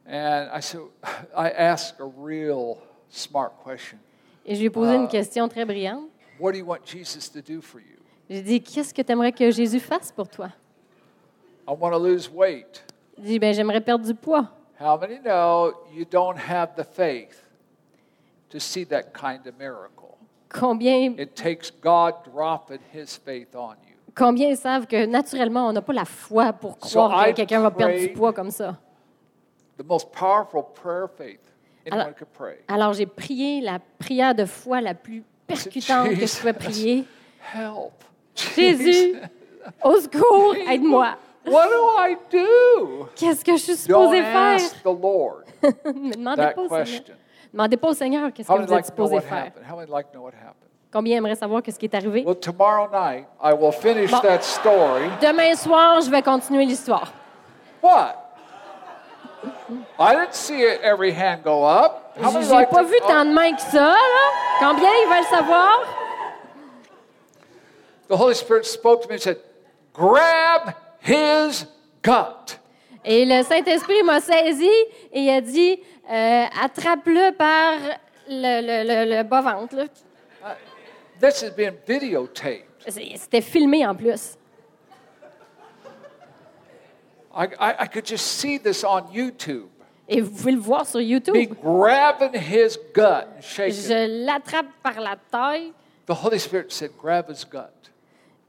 And 0.07 0.49
I 0.53 0.61
said, 0.61 0.81
I 1.35 1.49
asked 1.55 2.01
a 2.01 2.05
real 2.05 2.77
smart 3.07 3.51
question. 3.63 3.97
et 4.45 4.55
je 4.55 4.59
lui 4.59 4.65
ai 4.65 4.69
posé 4.69 4.91
Ah. 4.91 4.95
une 4.95 5.07
question 5.07 5.47
très 5.47 5.63
brillante. 5.63 6.09
What 6.41 6.53
do 6.53 6.57
you 6.57 6.65
want 6.65 6.83
Jesus 6.85 7.29
to 7.29 7.41
do 7.41 7.61
for 7.61 7.79
you? 7.79 7.97
J'ai 8.29 8.41
dit, 8.41 8.61
qu'est-ce 8.63 8.93
que 8.93 9.01
tu 9.03 9.11
aimerais 9.11 9.31
que 9.31 9.51
Jésus 9.51 9.79
fasse 9.79 10.11
pour 10.11 10.27
toi? 10.27 10.49
I 11.67 11.71
want 11.79 11.91
to 11.91 11.99
lose 11.99 12.29
weight. 12.29 12.83
Il 13.17 13.25
dit, 13.25 13.39
ben, 13.39 13.53
j'aimerais 13.53 13.81
perdre 13.81 14.05
du 14.05 14.15
poids. 14.15 14.47
How 14.79 14.97
many 14.97 15.19
know 15.19 15.73
you 15.93 16.03
don't 16.09 16.37
have 16.37 16.69
the 16.75 16.83
faith 16.83 17.43
to 18.49 18.59
see 18.59 18.83
that 18.87 19.13
kind 19.13 19.45
of 19.45 19.53
miracle? 19.59 20.17
Combien, 20.49 21.13
It 21.19 21.35
takes 21.35 21.69
God 21.71 22.15
dropping 22.25 22.79
His 22.91 23.15
faith 23.15 23.55
on 23.55 23.75
you. 23.87 23.95
combien 24.15 24.55
savent 24.55 24.87
que 24.87 25.05
naturellement, 25.05 25.67
on 25.67 25.73
n'a 25.73 25.81
pas 25.83 25.93
la 25.93 26.05
foi 26.05 26.51
pour 26.53 26.77
croire 26.79 27.27
I 27.27 27.31
que 27.31 27.37
quelqu'un 27.37 27.61
va 27.61 27.69
perdre 27.71 27.93
du 27.93 28.07
prayed- 28.07 28.17
poids 28.17 28.33
comme 28.33 28.49
ça? 28.51 28.77
The 29.77 29.83
most 29.85 30.11
powerful 30.11 30.63
prayer 30.73 31.03
of 31.03 31.11
faith 31.15 31.39
anyone 31.85 32.01
Alors- 32.07 32.15
could 32.15 32.29
pray. 32.33 32.57
Alors, 32.67 32.93
j'ai 32.93 33.05
prié 33.05 33.61
la 33.61 33.79
prière 33.99 34.33
de 34.35 34.45
foi 34.45 34.81
la 34.81 34.93
plus 34.95 35.23
percutante 35.55 36.09
que 36.19 36.25
je 36.25 36.37
pouvais 36.37 36.53
prier. 36.53 37.05
Help. 37.53 37.91
Jésus, 38.55 39.15
au 39.83 39.99
secours, 39.99 40.55
aide-moi. 40.69 41.15
What 41.45 41.67
do 41.69 41.83
I 41.97 42.15
do? 42.31 43.07
Qu'est-ce 43.15 43.43
que 43.43 43.53
je 43.53 43.57
suis 43.61 43.73
Don't 43.87 44.03
supposée 44.03 44.21
faire? 44.21 44.55
ask 44.55 44.81
the 44.83 44.85
Lord 44.85 45.43
Ne 45.95 46.13
demandez 46.13 46.41
that 46.41 46.51
pas 46.53 46.61
au 46.61 46.67
Seigneur. 46.69 46.85
question. 46.85 47.13
Demandez 47.51 47.77
pas 47.77 47.87
au 47.89 47.93
Seigneur 47.93 48.31
qu'est-ce 48.33 48.47
que 48.47 48.53
vous 48.53 48.63
êtes 48.63 48.69
like 48.69 48.85
supposé 48.85 49.15
what 49.15 49.21
faire. 49.21 49.51
like 49.89 50.11
know 50.13 50.21
what 50.21 50.33
happened? 50.33 50.69
Combien 50.93 51.17
aimeraient 51.17 51.35
savoir 51.35 51.63
qu'est-ce 51.63 51.79
qui 51.79 51.85
est 51.85 51.95
arrivé? 51.95 52.23
Well, 52.25 52.35
tomorrow 52.35 52.87
night 52.91 53.25
I 53.41 53.53
will 53.53 53.71
finish 53.71 54.11
Bon. 54.11 54.19
that 54.21 54.41
story. 54.43 55.09
Demain 55.21 55.55
soir, 55.55 56.01
je 56.01 56.11
vais 56.11 56.21
continuer 56.21 56.65
l'histoire. 56.65 57.11
What? 57.81 58.20
I 59.99 60.15
didn't 60.15 60.33
see 60.35 60.63
every 60.63 61.11
hand 61.11 61.43
go 61.43 61.63
up. 61.63 62.13
How 62.21 62.31
many 62.31 62.45
J'ai 62.45 62.51
like 62.51 62.69
pas 62.69 62.81
to- 62.83 62.87
vu 62.87 62.99
tant 63.07 63.25
de 63.25 63.31
mains 63.33 63.53
que 63.55 63.61
ça, 63.61 63.79
là. 63.93 63.97
Combien 64.59 64.89
ils 64.89 65.07
veulent 65.09 65.29
savoir? 65.29 65.79
The 68.09 68.15
Holy 68.17 68.35
Spirit 68.35 68.65
spoke 68.65 69.01
to 69.03 69.07
me 69.07 69.15
and 69.15 69.21
said, 69.21 69.37
"Grab 69.93 70.73
his 71.01 71.65
gut." 72.03 72.57
Et 73.03 73.25
le 73.25 73.41
Saint-Esprit 73.43 74.03
m'a 74.03 74.19
saisi 74.19 74.69
et 75.11 75.21
il 75.21 75.29
a 75.29 75.41
dit 75.41 75.79
euh, 76.11 76.45
attrape-le 76.61 77.31
par 77.31 77.73
le, 78.29 78.61
le, 78.61 78.83
le, 79.07 79.17
le 79.17 79.23
bas-ventre. 79.23 79.75
là. 79.75 79.85
this 81.19 81.41
has 81.41 81.51
been 81.51 81.73
videotaped. 81.87 82.65
C'est- 82.87 83.15
C'était 83.17 83.41
filmé 83.41 83.85
en 83.87 83.95
plus. 83.95 84.35
I, 87.33 87.45
I, 87.59 87.75
I 87.83 87.87
could 87.87 88.05
just 88.05 88.25
see 88.39 88.57
this 88.59 88.83
on 88.83 89.03
YouTube. 89.13 89.67
Et 90.07 90.19
vous 90.21 90.31
pouvez 90.31 90.51
le 90.51 90.59
voir 90.59 90.85
sur 90.85 90.99
Me 90.99 91.05
YouTube. 91.05 91.35
grabbing 91.61 92.33
his 92.33 92.77
gut 92.93 93.03
and 93.37 93.41
shaking. 93.41 93.81
Je 93.81 94.25
l'attrape 94.25 94.65
par 94.83 94.99
la 94.99 95.15
taille. 95.31 95.71
The 96.07 96.11
Holy 96.13 96.39
Spirit 96.39 96.71
said, 96.71 96.91
grab 97.01 97.29
his 97.29 97.45
gut. 97.45 97.69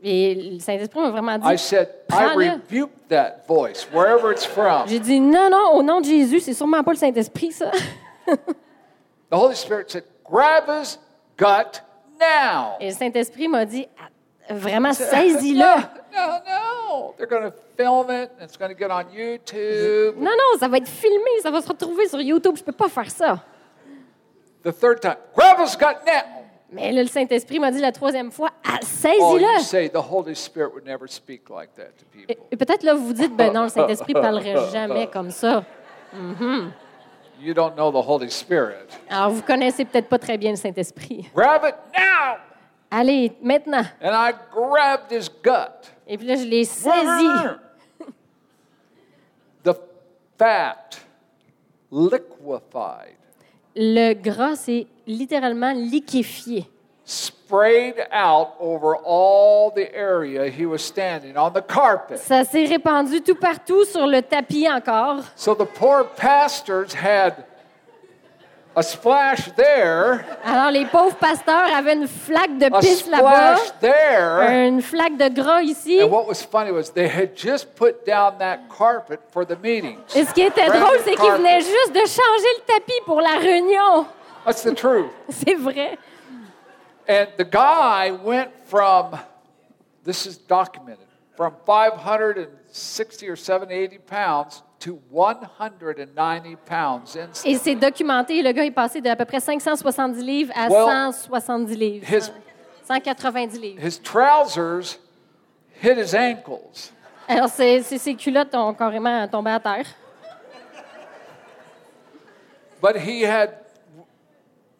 Et 0.03 0.35
le 0.35 0.59
Saint-Esprit 0.59 0.99
m'a 1.01 1.11
vraiment 1.11 1.37
I 1.49 1.53
dit, 1.53 1.59
said, 1.63 1.89
I 2.11 2.13
Prends-le. 2.13 2.51
rebuke 2.55 2.91
that 3.09 3.47
voice, 3.47 3.87
wherever 3.93 4.33
it's 4.33 4.45
from. 4.45 4.89
j'ai 4.89 4.99
dit, 4.99 5.21
non, 5.21 5.49
non, 5.49 5.77
au 5.77 5.83
nom 5.85 6.01
de 6.01 6.07
Jésus, 6.07 6.41
c'est 6.41 6.55
sûrement 6.55 6.83
pas 6.83 6.91
le 6.91 6.97
Saint-Esprit, 6.97 7.53
ça. 7.53 7.71
The 8.27 9.35
Holy 9.35 9.55
Spirit 9.55 9.91
said, 9.91 10.05
grab 10.29 10.65
his 10.69 10.99
gut 11.39 11.81
now. 12.21 12.77
Et 12.81 12.89
le 12.89 12.95
Saint-Esprit 12.97 13.47
m'a 13.47 13.65
dit, 13.65 13.87
vraiment, 14.55 14.93
saisis-le. 14.93 15.59
no, 16.13 16.39
no. 16.47 17.15
They're 17.17 17.27
going 17.27 17.51
to 17.51 17.55
film 17.77 18.11
it, 18.11 18.31
and 18.39 18.43
it's 18.43 18.57
going 18.57 18.71
to 18.71 18.79
get 18.79 18.91
on 18.91 19.05
YouTube. 19.13 20.17
Non, 20.17 20.31
non, 20.31 20.59
ça 20.59 20.69
va 20.69 20.79
être 20.79 20.89
filmé, 20.89 21.41
ça 21.43 21.51
va 21.51 21.61
se 21.61 21.69
retrouver 21.69 22.09
sur 22.09 22.21
YouTube. 22.21 22.57
Je 22.57 22.65
peux 22.65 22.73
pas 22.73 22.89
faire 22.89 23.11
ça. 23.11 23.43
The 24.63 24.73
third 24.73 25.01
time, 25.01 25.17
grab 25.35 25.59
now. 25.59 26.43
Mais 26.73 26.91
là, 26.91 27.03
le 27.03 27.09
Saint-Esprit 27.09 27.59
m'a 27.59 27.71
dit 27.71 27.81
la 27.81 27.93
troisième 27.93 28.31
fois, 28.31 28.51
ah, 28.65 28.79
you 28.81 28.87
saisis-le. 28.87 29.61
say 29.61 29.91
the 29.91 29.97
Holy 29.97 30.35
Spirit 30.35 30.71
would 30.73 30.87
never 30.87 31.07
speak 31.07 31.51
like 31.51 31.75
that 31.75 31.91
to 31.99 32.07
Et, 32.51 32.57
peut-être 32.57 32.83
là, 32.83 32.95
vous 32.95 33.09
vous 33.09 33.13
dites, 33.13 33.37
ben 33.37 33.53
non, 33.53 33.65
le 33.65 33.69
Saint-Esprit 33.69 34.15
parlerait 34.15 34.71
jamais 34.73 35.07
comme 35.07 35.31
ça. 35.31 35.65
You 37.41 37.53
don't 37.53 37.75
know 37.75 37.91
the 37.91 38.07
Holy 38.07 38.31
Spirit. 38.31 38.87
Alors, 39.11 39.31
vous 39.31 39.43
connaissez 39.43 39.85
peut-être 39.85 40.09
pas 40.09 40.19
très 40.19 40.39
bien 40.39 40.51
le 40.51 40.57
Saint-Esprit. 40.57 41.29
Grab 41.35 41.65
it 41.65 41.75
now. 41.93 42.37
Allez, 42.95 43.33
maintenant. 43.41 43.87
And 44.03 44.15
I 44.15 44.35
grabbed 44.53 45.11
his 45.11 45.31
gut. 45.43 45.91
Et 46.07 46.19
puis 46.19 46.27
là, 46.27 46.37
je 46.37 46.45
l'ai 46.45 46.65
saisi. 46.65 47.27
The 49.65 49.75
fat 50.39 50.99
liquefied, 51.91 53.17
Le 53.75 54.13
gras, 54.13 54.57
c'est 54.57 54.87
littéralement 55.07 55.73
liquéfié. 55.73 56.69
sprayed 57.05 57.97
out 58.13 58.55
over 58.61 58.95
all 59.05 59.71
the 59.75 59.93
area 59.95 60.49
he 60.49 60.65
was 60.67 60.79
standing 60.79 61.37
on 61.37 61.51
the 61.53 61.61
carpet. 61.63 62.17
Ça 62.19 62.45
s'est 62.45 62.65
répandu 62.65 63.21
tout 63.23 63.35
partout 63.35 63.85
sur 63.85 64.07
le 64.07 64.23
tapis 64.23 64.69
encore. 64.71 65.23
So 65.35 65.55
the 65.55 65.65
poor 65.67 66.05
pastors 66.05 66.95
had 66.95 67.45
a 68.75 68.83
splash 68.83 69.51
there, 69.55 70.25
Alors, 70.45 70.71
les 70.71 70.87
pauvres 70.87 71.17
pasteurs 71.17 71.73
avaient 71.75 71.95
une 71.95 72.09
flaque 72.09 72.57
de 72.59 72.69
pisse 72.81 73.07
là-bas, 73.07 73.57
splash 73.57 73.81
there. 73.81 74.67
une 74.67 74.81
flaque 74.81 75.17
de 75.17 75.29
gras 75.29 75.61
ici. 75.63 76.01
And 76.03 76.11
what 76.11 76.27
was 76.27 76.43
funny 76.43 76.71
was 76.71 76.91
they 76.91 77.09
had 77.09 77.37
just 77.37 77.75
put 77.75 78.07
down 78.07 78.39
that 78.39 78.69
carpet 78.69 79.21
for 79.31 79.45
the 79.45 79.57
meetings. 79.63 79.99
Et 80.15 80.25
ce 80.25 80.33
qui 80.33 80.43
était 80.43 80.69
drôle, 80.69 80.99
c'est 81.05 81.17
qu'ils 81.17 81.33
venaient 81.33 81.61
juste 81.61 81.93
de 81.93 82.01
changer 82.01 82.49
le 82.59 82.65
tapis 82.67 83.01
pour 83.05 83.21
la 83.21 83.37
réunion. 83.39 84.07
That's 84.45 84.63
the 84.63 84.75
truth. 84.75 85.11
C'est 85.29 85.55
vrai. 85.55 85.99
And 87.09 87.27
the 87.37 87.45
guy 87.45 88.11
went 88.11 88.51
from, 88.67 89.19
this 90.05 90.25
is 90.27 90.37
documented, 90.39 91.07
from 91.37 91.53
560 91.67 93.29
or 93.29 93.37
780 93.37 93.99
pounds 93.99 94.63
to 94.85 94.99
190 95.11 96.57
pounds 96.67 97.17
instantly. 97.17 97.53
Et 97.53 97.59
c'est 97.59 97.75
documenté. 97.77 98.43
Le 98.43 98.53
gars 98.53 98.65
est 98.65 98.71
passé 98.73 99.01
d'à 99.01 99.15
peu 99.15 99.25
près 99.25 99.39
570 99.41 100.23
livres 100.23 100.53
à 100.57 100.69
Well, 100.69 100.87
170 100.87 101.77
livres. 101.77 102.07
his- 102.13 102.31
190 102.85 103.59
livres. 103.61 103.81
His 103.81 104.01
trousers 104.01 104.99
hit 105.83 105.97
his 105.97 106.15
ankles. 106.17 106.91
Alors, 107.29 107.49
ses, 107.49 108.17
culottes 108.17 108.55
ont 108.55 108.75
carrément 108.75 109.27
tombé 109.29 109.53
à 109.53 109.61
terre. 109.61 109.87
But 112.83 112.97
he 112.97 113.23
had 113.25 113.51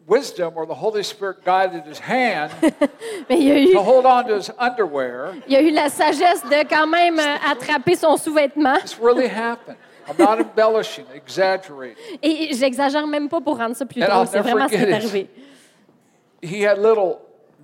wisdom, 0.05 0.57
or 0.57 0.65
the 0.67 0.73
Holy 0.73 1.03
Spirit 1.03 1.45
guided 1.45 1.85
his 1.87 1.99
hand 1.99 2.51
Mais 3.29 3.39
il 3.39 3.47
y 3.47 3.51
a 3.51 3.59
eu, 3.59 3.71
to 3.71 3.79
hold 3.81 4.05
on 4.05 4.25
to 4.25 4.35
his 4.35 4.51
underwear. 4.59 5.33
il 5.47 5.53
y 5.53 5.55
a 5.55 5.61
eu 5.61 5.71
la 5.71 5.87
sagesse 5.87 6.43
de 6.43 6.67
quand 6.67 6.87
même 6.87 7.17
attraper 7.49 7.95
son 7.95 8.17
sous-vêtement. 8.17 8.77
This 8.81 8.99
really 8.99 9.27
happened. 9.29 9.77
I'm 10.07 10.15
not 10.17 10.39
embellishing, 10.39 11.05
exaggerating. 11.15 11.95
Et 12.21 12.53
j'exagère 12.53 13.07
même 13.07 13.29
pas 13.29 13.39
pour 13.41 13.57
rendre 13.57 13.75
ça 13.75 13.85
plus 13.85 14.01
And 14.03 14.07
drôle. 14.07 14.19
I'll 14.23 14.27
C'est 14.27 14.37
never 14.37 14.49
vraiment 14.51 14.67
ce 14.67 14.73
qui 14.73 14.75
est 14.75 14.79
forget 14.85 14.97
it. 14.97 15.03
arrivé. 15.05 15.29
He 16.41 16.65
had 16.65 16.77
little 16.77 17.19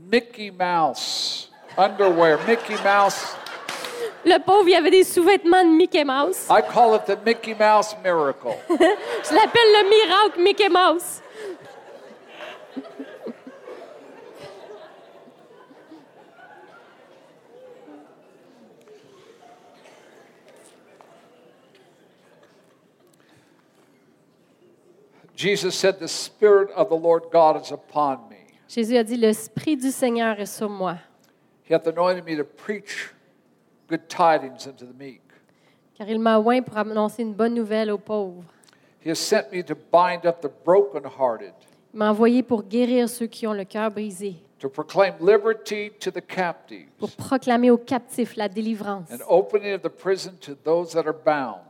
Mickey 0.10 0.52
Mouse 0.52 1.50
underwear, 1.78 2.40
Mickey 2.48 2.76
Mouse. 2.84 3.36
Le 4.26 4.38
pauvre, 4.40 4.68
il 4.68 4.76
avait 4.76 4.90
des 4.92 5.04
sous-vêtements 5.04 5.64
de 5.64 5.70
Mickey 5.70 6.04
Mouse. 6.04 6.48
I 6.50 6.62
call 6.62 6.96
it 6.96 7.06
the 7.06 7.18
Mickey 7.26 7.54
Mouse 7.54 7.96
miracle. 8.04 8.56
Je 8.70 9.34
l'appelle 9.34 9.72
le 9.74 9.90
miracle 9.90 10.42
Mickey 10.42 10.70
Mouse. 10.70 11.22
Jesus 25.40 25.74
said, 25.74 26.00
The 26.00 26.08
Spirit 26.10 26.70
of 26.76 26.90
the 26.90 26.98
Lord 26.98 27.32
God 27.32 27.64
is 27.64 27.72
upon 27.72 28.28
me. 28.30 28.36
Jésus 28.68 28.98
a 28.98 29.04
dit, 29.06 29.16
l'Esprit 29.16 29.78
du 29.78 29.90
Seigneur 29.90 30.38
est 30.38 30.46
sur 30.46 30.68
moi, 30.68 30.98
He 31.64 31.74
hath 31.74 31.88
anointed 31.88 32.26
me 32.26 32.36
to 32.36 32.44
preach 32.44 33.14
good 33.88 34.10
tidings 34.10 34.68
unto 34.68 34.86
the 34.86 34.94
meek. 34.94 35.22
car 35.98 36.10
il 36.10 36.20
m'a 36.20 36.40
oint 36.40 36.62
pour 36.62 36.78
annoncer 36.78 37.22
une 37.24 37.34
bonne 37.34 37.54
nouvelle 37.54 37.90
aux 37.90 37.98
pauvres. 37.98 38.44
He 39.02 39.10
has 39.10 39.16
sent 39.16 39.46
me 39.54 39.64
to 39.64 39.76
bind 39.76 40.26
up 40.26 40.42
the 40.42 40.52
brokenhearted, 40.66 41.54
Il 41.94 42.00
m'a 42.00 42.12
envoyé 42.12 42.44
pour 42.44 42.64
guérir 42.64 43.08
ceux 43.08 43.28
qui 43.28 43.48
ont 43.48 43.54
le 43.54 43.64
cœur 43.64 43.90
brisé, 43.92 44.36
to 44.60 44.68
proclaim 44.68 45.14
liberty 45.22 45.90
to 46.02 46.12
the 46.12 46.20
captives, 46.22 46.90
pour 46.98 47.12
proclamer 47.12 47.72
aux 47.72 47.78
captifs 47.78 48.36
la 48.36 48.50
délivrance 48.50 49.10
and 49.10 49.24
opening 49.30 49.74
of 49.74 49.82
the 49.84 49.90
prison 49.90 50.34
to 50.42 50.54
those 50.66 50.92
that 50.92 51.08
are 51.08 51.16
bound, 51.26 51.62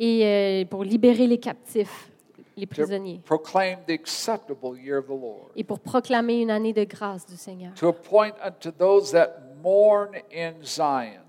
et 0.00 0.24
euh, 0.24 0.64
pour 0.68 0.82
libérer 0.82 1.28
les 1.28 1.38
captifs, 1.38 2.10
les 2.56 2.66
to 2.66 2.74
prisonniers, 2.74 3.20
proclaim 3.24 3.78
the 3.86 3.92
acceptable 3.92 4.76
year 4.76 4.98
of 4.98 5.06
the 5.06 5.10
Lord, 5.10 5.50
et 5.56 5.64
pour 5.64 5.80
proclamer 5.80 6.40
une 6.40 6.50
année 6.50 6.72
de 6.72 6.84
grâce 6.84 7.26
du 7.26 7.36
Seigneur, 7.36 7.72
to 7.74 7.88
appoint 7.88 8.32
unto 8.44 8.70
those 8.70 9.10
that 9.12 9.28
mourn 9.62 10.10
in 10.32 10.54
Zion, 10.64 11.22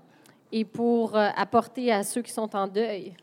et 0.52 0.64
pour 0.64 1.16
euh, 1.16 1.28
apporter 1.36 1.92
à 1.92 2.02
ceux 2.04 2.22
qui 2.22 2.32
sont 2.32 2.54
en 2.54 2.66
deuil, 2.68 3.14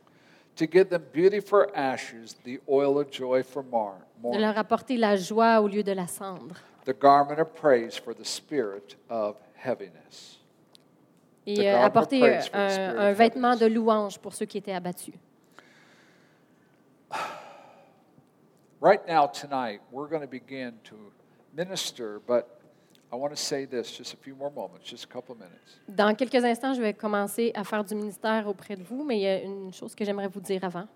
to 0.55 0.65
give 0.65 0.89
them 0.89 1.03
beauty 1.13 1.39
for 1.41 1.67
ashes, 1.73 2.35
the 2.43 2.59
oil 2.67 2.97
of 2.97 3.11
joy 3.11 3.41
for 3.43 3.63
mar- 3.63 3.99
de 4.31 4.37
leur 4.39 4.57
apporter 4.57 4.97
la 4.97 5.15
joie 5.17 5.59
au 5.61 5.67
lieu 5.67 5.83
de 5.83 5.91
la 5.91 6.07
cendre, 6.07 6.55
the 6.85 6.93
garment 6.99 7.39
of 7.39 7.53
praise 7.53 7.97
for 7.97 8.13
the 8.13 8.25
spirit 8.25 8.97
of 9.09 9.35
heaviness. 9.55 10.39
The 11.45 11.59
et 11.59 11.73
euh, 11.73 11.81
apporter 11.85 12.19
the 12.21 12.55
un, 12.55 12.97
un 12.97 13.11
vêtement 13.11 13.57
de 13.57 13.65
louange 13.65 14.17
pour 14.17 14.33
ceux 14.33 14.45
qui 14.45 14.57
étaient 14.57 14.71
abattus. 14.73 15.13
Right 18.83 19.07
now, 19.07 19.27
tonight, 19.27 19.79
we're 19.91 20.09
going 20.09 20.23
to 20.23 20.27
begin 20.27 20.73
to 20.83 20.95
minister, 21.55 22.19
but 22.27 22.59
I 23.13 23.15
want 23.15 23.33
to 23.33 23.41
say 23.41 23.63
this 23.63 23.89
just 23.89 24.13
a 24.13 24.17
few 24.17 24.35
more 24.35 24.51
moments, 24.51 24.89
just 24.89 25.05
a 25.05 25.07
couple 25.07 25.35
of 25.35 25.39
minutes. 25.39 25.79
Dans 25.87 26.13
quelques 26.17 26.43
instants, 26.43 26.75
je 26.75 26.81
vais 26.81 26.91
commencer 26.91 27.53
à 27.55 27.63
faire 27.63 27.85
du 27.85 27.95
ministère 27.95 28.45
auprès 28.45 28.75
de 28.75 28.83
vous, 28.83 29.05
mais 29.05 29.19
il 29.19 29.21
y 29.21 29.27
a 29.27 29.41
une 29.41 29.71
chose 29.71 29.95
que 29.95 30.03
j'aimerais 30.03 30.27
vous 30.27 30.41
dire 30.41 30.65
avant. 30.65 30.89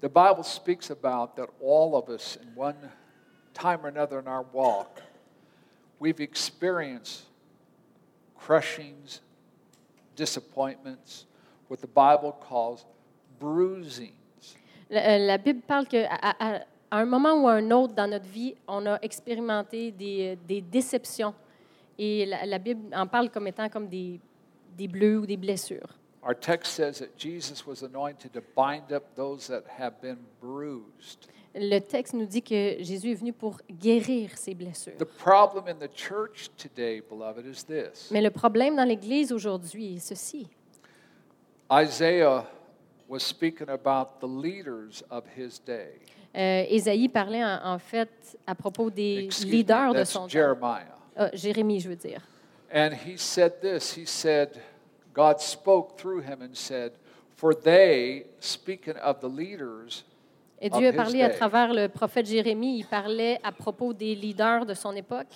The 0.00 0.08
Bible 0.08 0.42
speaks 0.42 0.90
about 0.90 1.36
that 1.36 1.48
all 1.62 1.94
of 1.94 2.08
us, 2.08 2.36
in 2.42 2.48
one 2.56 2.90
time 3.54 3.84
or 3.84 3.88
another 3.88 4.18
in 4.18 4.26
our 4.26 4.44
walk, 4.52 5.00
we've 6.00 6.18
experienced 6.18 7.26
crushings, 8.36 9.20
disappointments, 10.16 11.26
what 11.68 11.80
the 11.80 11.86
Bible 11.86 12.32
calls 12.32 12.84
bruisings. 13.38 14.25
La, 14.90 15.14
euh, 15.14 15.18
la 15.26 15.38
Bible 15.38 15.60
parle 15.66 15.86
qu'à 15.86 16.06
à, 16.10 16.56
à- 16.56 16.60
à 16.90 16.98
un 16.98 17.04
moment 17.04 17.34
ou 17.42 17.48
à 17.48 17.54
un 17.54 17.70
autre 17.72 17.94
dans 17.94 18.06
notre 18.08 18.26
vie, 18.26 18.54
on 18.68 18.86
a 18.86 18.98
expérimenté 19.02 19.90
des, 19.90 20.34
euh, 20.34 20.36
des 20.46 20.60
déceptions. 20.60 21.34
Et 21.98 22.26
la, 22.26 22.46
la 22.46 22.58
Bible 22.58 22.94
en 22.94 23.06
parle 23.06 23.28
comme 23.30 23.46
étant 23.48 23.68
comme 23.68 23.88
des, 23.88 24.20
des 24.76 24.86
bleus 24.86 25.18
ou 25.18 25.26
des 25.26 25.36
blessures. 25.36 25.88
Our 26.22 26.34
text 26.38 26.72
says 26.72 26.98
that 26.98 27.16
Jesus 27.16 27.64
was 27.66 27.82
anointed 27.84 28.32
to 28.32 28.40
bind 28.56 28.92
up 28.92 29.04
those 29.16 29.46
that 29.48 29.62
have 29.78 29.94
been 30.00 30.18
bruised. 30.40 31.28
Le 31.54 31.78
texte 31.78 32.12
nous 32.14 32.26
dit 32.26 32.42
que 32.42 32.76
Jésus 32.82 33.12
est 33.12 33.14
venu 33.14 33.32
pour 33.32 33.58
guérir 33.70 34.36
ces 34.36 34.54
blessures. 34.54 34.96
The 34.98 35.04
problem 35.04 35.64
in 35.68 35.76
the 35.76 35.88
church 35.90 36.50
today, 36.58 37.00
beloved, 37.00 37.46
is 37.46 37.64
this 37.64 38.10
Mais 38.10 38.20
le 38.20 38.30
problème 38.30 38.76
dans 38.76 38.84
l'Église 38.84 39.32
aujourd'hui 39.32 39.96
est 39.96 40.00
ceci. 40.00 40.46
Isaiah 41.72 42.44
was 43.08 43.22
speaking 43.22 43.68
about 43.68 44.20
the 44.20 44.26
leaders 44.26 45.02
of 45.10 45.24
his 45.36 45.58
day. 45.58 46.00
Euh, 46.34 46.64
Ésaïe 46.68 47.08
parlait 47.08 47.42
en, 47.44 47.74
en 47.74 47.78
fait 47.78 48.36
à 48.46 48.54
propos 48.54 48.90
des 48.90 49.24
Excuse 49.24 49.46
me, 49.46 49.52
leaders 49.52 49.92
de 49.92 49.98
that's 49.98 50.10
son 50.10 50.20
temps. 50.22 50.28
Jeremiah. 50.28 50.94
Ah, 51.16 51.30
Jérémie, 51.32 51.80
je 51.80 51.88
veux 51.88 51.96
dire. 51.96 52.20
And 52.72 52.90
he 52.92 53.16
said 53.16 53.60
this 53.60 53.96
He 53.96 54.04
said, 54.06 54.60
God 55.14 55.40
spoke 55.40 55.96
through 55.98 56.20
him 56.20 56.42
and 56.42 56.54
said, 56.54 56.92
For 57.36 57.54
they, 57.54 58.26
speaking 58.40 58.96
of 59.02 59.20
the 59.20 59.28
leaders, 59.28 60.04
Et 60.60 60.70
of 60.72 60.78
Dieu 60.78 60.88
a 60.88 60.92
parlé 60.92 61.22
à 61.22 61.30
travers 61.30 61.72
le 61.72 61.88
prophète 61.88 62.26
Jérémie. 62.26 62.78
Il 62.78 62.86
parlait 62.86 63.38
à 63.42 63.52
propos 63.52 63.92
des 63.92 64.14
leaders 64.14 64.66
de 64.66 64.74
son 64.74 64.94
époque. 64.94 65.28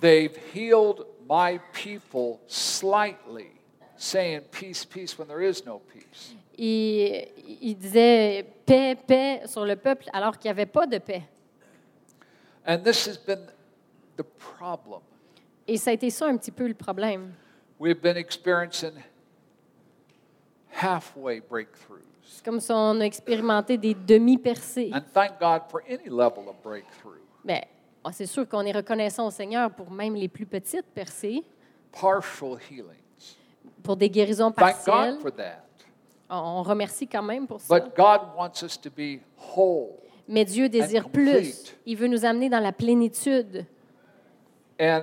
they've 0.00 0.36
healed 0.52 1.06
my 1.28 1.58
people 1.72 2.40
slightly, 2.46 3.50
saying, 3.96 4.42
Peace, 4.52 4.84
peace, 4.84 5.18
when 5.18 5.28
there 5.28 5.42
is 5.42 5.64
no 5.64 5.80
peace. 5.92 6.34
Et 6.58 7.32
il 7.60 7.76
disait 7.76 8.46
paix, 8.64 8.96
paix 8.96 9.42
sur 9.46 9.64
le 9.64 9.76
peuple 9.76 10.06
alors 10.12 10.38
qu'il 10.38 10.48
n'y 10.48 10.52
avait 10.52 10.66
pas 10.66 10.86
de 10.86 10.98
paix. 10.98 11.22
And 12.66 12.78
this 12.78 13.06
has 13.06 13.18
been 13.18 13.46
the 14.16 14.22
problem. 14.22 15.00
Et 15.68 15.76
ça 15.76 15.90
a 15.90 15.92
été 15.92 16.10
ça 16.10 16.26
un 16.26 16.36
petit 16.36 16.50
peu 16.50 16.66
le 16.66 16.74
problème. 16.74 17.32
We've 17.78 18.00
been 18.00 18.16
experiencing 18.16 18.92
halfway 20.82 21.40
breakthroughs. 21.40 22.02
C'est 22.24 22.44
comme 22.44 22.60
si 22.60 22.72
on 22.72 23.00
a 23.00 23.04
expérimenté 23.04 23.76
des 23.76 23.94
demi-percées. 23.94 24.90
And 24.94 25.02
thank 25.12 25.38
God 25.38 25.62
for 25.70 25.82
any 25.88 26.08
level 26.08 26.48
of 26.48 26.56
breakthrough. 26.62 27.20
Mais 27.44 27.66
ah, 28.02 28.12
c'est 28.12 28.26
sûr 28.26 28.48
qu'on 28.48 28.62
est 28.62 28.72
reconnaissant 28.72 29.26
au 29.26 29.30
Seigneur 29.30 29.70
pour 29.70 29.90
même 29.90 30.14
les 30.14 30.28
plus 30.28 30.46
petites 30.46 30.86
percées, 30.86 31.42
Partial 31.92 32.58
healings. 32.70 33.36
pour 33.82 33.96
des 33.96 34.08
guérisons 34.10 34.50
Thank 34.52 34.56
partielles. 34.56 35.14
God 35.14 35.20
for 35.22 35.32
that. 35.32 35.65
On 36.28 36.62
remercie 36.62 37.06
quand 37.06 37.22
même 37.22 37.46
pour 37.46 37.60
ça. 37.60 37.78
But 37.78 37.94
God 37.96 38.20
wants 38.36 38.62
us 38.64 38.80
to 38.80 38.90
be 38.90 39.20
whole. 39.56 39.90
Mais 40.28 40.44
Dieu 40.44 40.68
désire 40.68 41.06
and 41.06 41.10
plus. 41.10 41.32
complete. 41.32 41.76
Il 41.86 41.96
veut 41.96 42.08
nous 42.08 42.24
amener 42.24 42.48
dans 42.48 42.58
la 42.60 42.72
plénitude. 42.72 43.64
And, 44.80 45.02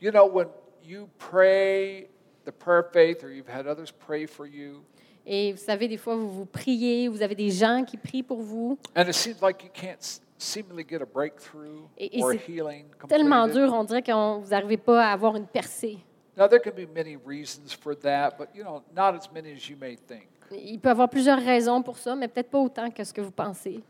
you 0.00 0.10
know, 0.10 0.26
when 0.26 0.48
you 0.84 1.08
pray 1.18 2.08
the 2.44 2.52
prayer 2.52 2.80
of 2.80 2.92
faith 2.92 3.24
or 3.24 3.30
you've 3.30 3.48
had 3.48 3.66
others 3.66 3.90
pray 3.90 4.26
for 4.26 4.46
you, 4.46 4.82
Et 5.28 5.52
vous 5.52 5.58
savez, 5.58 5.88
des 5.88 5.96
fois, 5.96 6.14
vous 6.14 6.30
vous 6.30 6.46
priez, 6.46 7.08
vous 7.08 7.20
avez 7.20 7.34
des 7.34 7.50
gens 7.50 7.82
qui 7.84 7.96
prient 7.96 8.22
pour 8.22 8.42
vous. 8.42 8.78
and 8.94 9.02
it 9.08 9.14
seems 9.14 9.40
like 9.42 9.62
you 9.64 9.70
can't 9.72 9.98
s- 10.00 10.20
seemingly 10.38 10.84
get 10.88 11.00
a 11.02 11.06
breakthrough 11.06 11.82
Et- 11.98 12.18
et 12.18 12.22
or 12.22 12.30
a 12.30 12.32
c'est 12.34 12.48
healing 12.52 12.84
Tellement 13.08 13.42
completed. 13.46 13.64
dur, 13.68 13.74
on 13.74 13.82
dirait 13.84 14.02
que 14.02 14.12
vous 14.40 14.50
n'arrivez 14.50 14.76
pas 14.76 15.04
à 15.04 15.12
avoir 15.12 15.34
une 15.34 15.46
percée. 15.48 15.98
Now, 16.36 16.46
there 16.46 16.60
can 16.60 16.74
be 16.74 16.86
many 16.86 17.16
reasons 17.16 17.72
for 17.72 17.94
that, 17.96 18.36
but, 18.36 18.50
you 18.54 18.62
know, 18.62 18.82
not 18.94 19.14
as 19.14 19.30
many 19.32 19.52
as 19.52 19.68
you 19.68 19.76
may 19.76 19.96
think. 19.96 20.28
Il 20.52 20.78
peut 20.78 20.88
y 20.88 20.92
avoir 20.92 21.08
plusieurs 21.08 21.38
raisons 21.38 21.82
pour 21.82 21.96
ça, 21.98 22.14
mais 22.14 22.28
peut-être 22.28 22.50
pas 22.50 22.58
autant 22.58 22.90
que 22.90 23.02
ce 23.02 23.12
que 23.12 23.20
vous 23.20 23.32
pensez. 23.32 23.82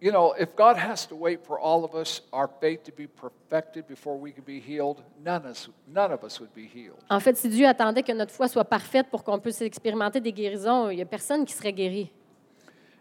You 0.00 0.10
know, 0.10 0.34
if 0.38 0.54
God 0.56 0.76
has 0.76 1.06
to 1.06 1.14
wait 1.14 1.44
for 1.46 1.58
all 1.58 1.84
of 1.84 1.94
us, 1.94 2.22
our 2.32 2.48
faith 2.60 2.82
to 2.84 2.92
be 2.92 3.06
perfected 3.06 3.86
before 3.86 4.18
we 4.18 4.32
can 4.32 4.42
be 4.44 4.58
healed, 4.60 5.02
none, 5.24 5.46
us, 5.46 5.68
none 5.86 6.12
of 6.12 6.24
us 6.24 6.40
would 6.40 6.52
be 6.54 6.66
healed. 6.66 6.98
En 7.08 7.20
fait, 7.20 7.36
si 7.36 7.48
Dieu 7.48 7.66
attendait 7.66 8.02
que 8.02 8.12
notre 8.12 8.32
foi 8.32 8.48
soit 8.48 8.64
parfaite 8.64 9.08
pour 9.10 9.22
qu'on 9.22 9.38
puisse 9.38 9.62
expérimenter 9.62 10.20
des 10.20 10.32
guérisons, 10.32 10.90
il 10.90 10.96
n'y 10.96 11.02
a 11.02 11.06
personne 11.06 11.44
qui 11.44 11.54
serait 11.54 11.72
guéri. 11.72 12.10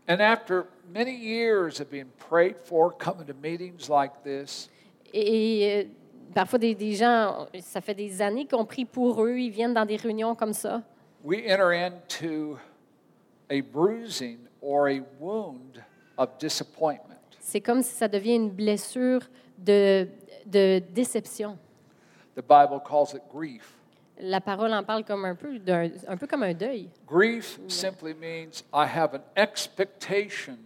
And 0.07 0.19
after 0.19 0.65
many 0.93 1.15
years 1.15 1.79
of 1.79 1.89
being 1.89 2.09
prayed 2.29 2.55
for, 2.63 2.91
coming 2.91 3.25
to 3.25 3.33
meetings 3.33 3.89
like 3.89 4.23
this, 4.23 4.69
Et, 5.13 5.85
euh, 5.85 5.89
parfois, 6.33 6.59
des, 6.59 6.75
des 6.75 6.93
gens, 6.93 7.47
ça 7.61 7.81
fait 7.81 7.93
des 7.93 8.21
années 8.21 8.47
qu'on 8.47 8.65
prie 8.65 8.85
pour 8.85 9.23
eux, 9.23 9.37
ils 9.37 9.51
viennent 9.51 9.73
dans 9.73 9.85
des 9.85 9.95
réunions 9.97 10.35
comme 10.35 10.53
ça. 10.53 10.81
we 11.23 11.37
enter 11.47 11.73
into 11.73 12.57
a 13.49 13.61
bruising 13.61 14.39
or 14.61 14.89
a 14.89 15.01
wound 15.19 15.83
of 16.17 16.37
disappointment. 16.39 17.19
C'est 17.39 17.61
comme 17.61 17.81
si 17.83 17.93
ça 17.93 18.07
devient 18.07 18.35
une 18.35 18.49
blessure 18.49 19.21
de, 19.57 20.07
de 20.45 20.81
déception. 20.93 21.57
The 22.35 22.41
Bible 22.41 22.79
calls 22.79 23.13
it 23.13 23.21
grief. 23.29 23.73
La 24.19 24.39
parole 24.39 24.73
en 24.73 24.83
parle 24.83 25.03
comme 25.03 25.25
un 25.25 25.35
peu, 25.35 25.57
d'un, 25.59 25.89
un 26.07 26.15
peu 26.15 26.27
comme 26.27 26.43
un 26.43 26.53
deuil. 26.53 26.89
Grief 27.07 27.59
simply 27.67 28.13
means 28.13 28.63
I 28.73 28.85
have 28.85 29.13
an 29.13 29.23
expectation 29.35 30.57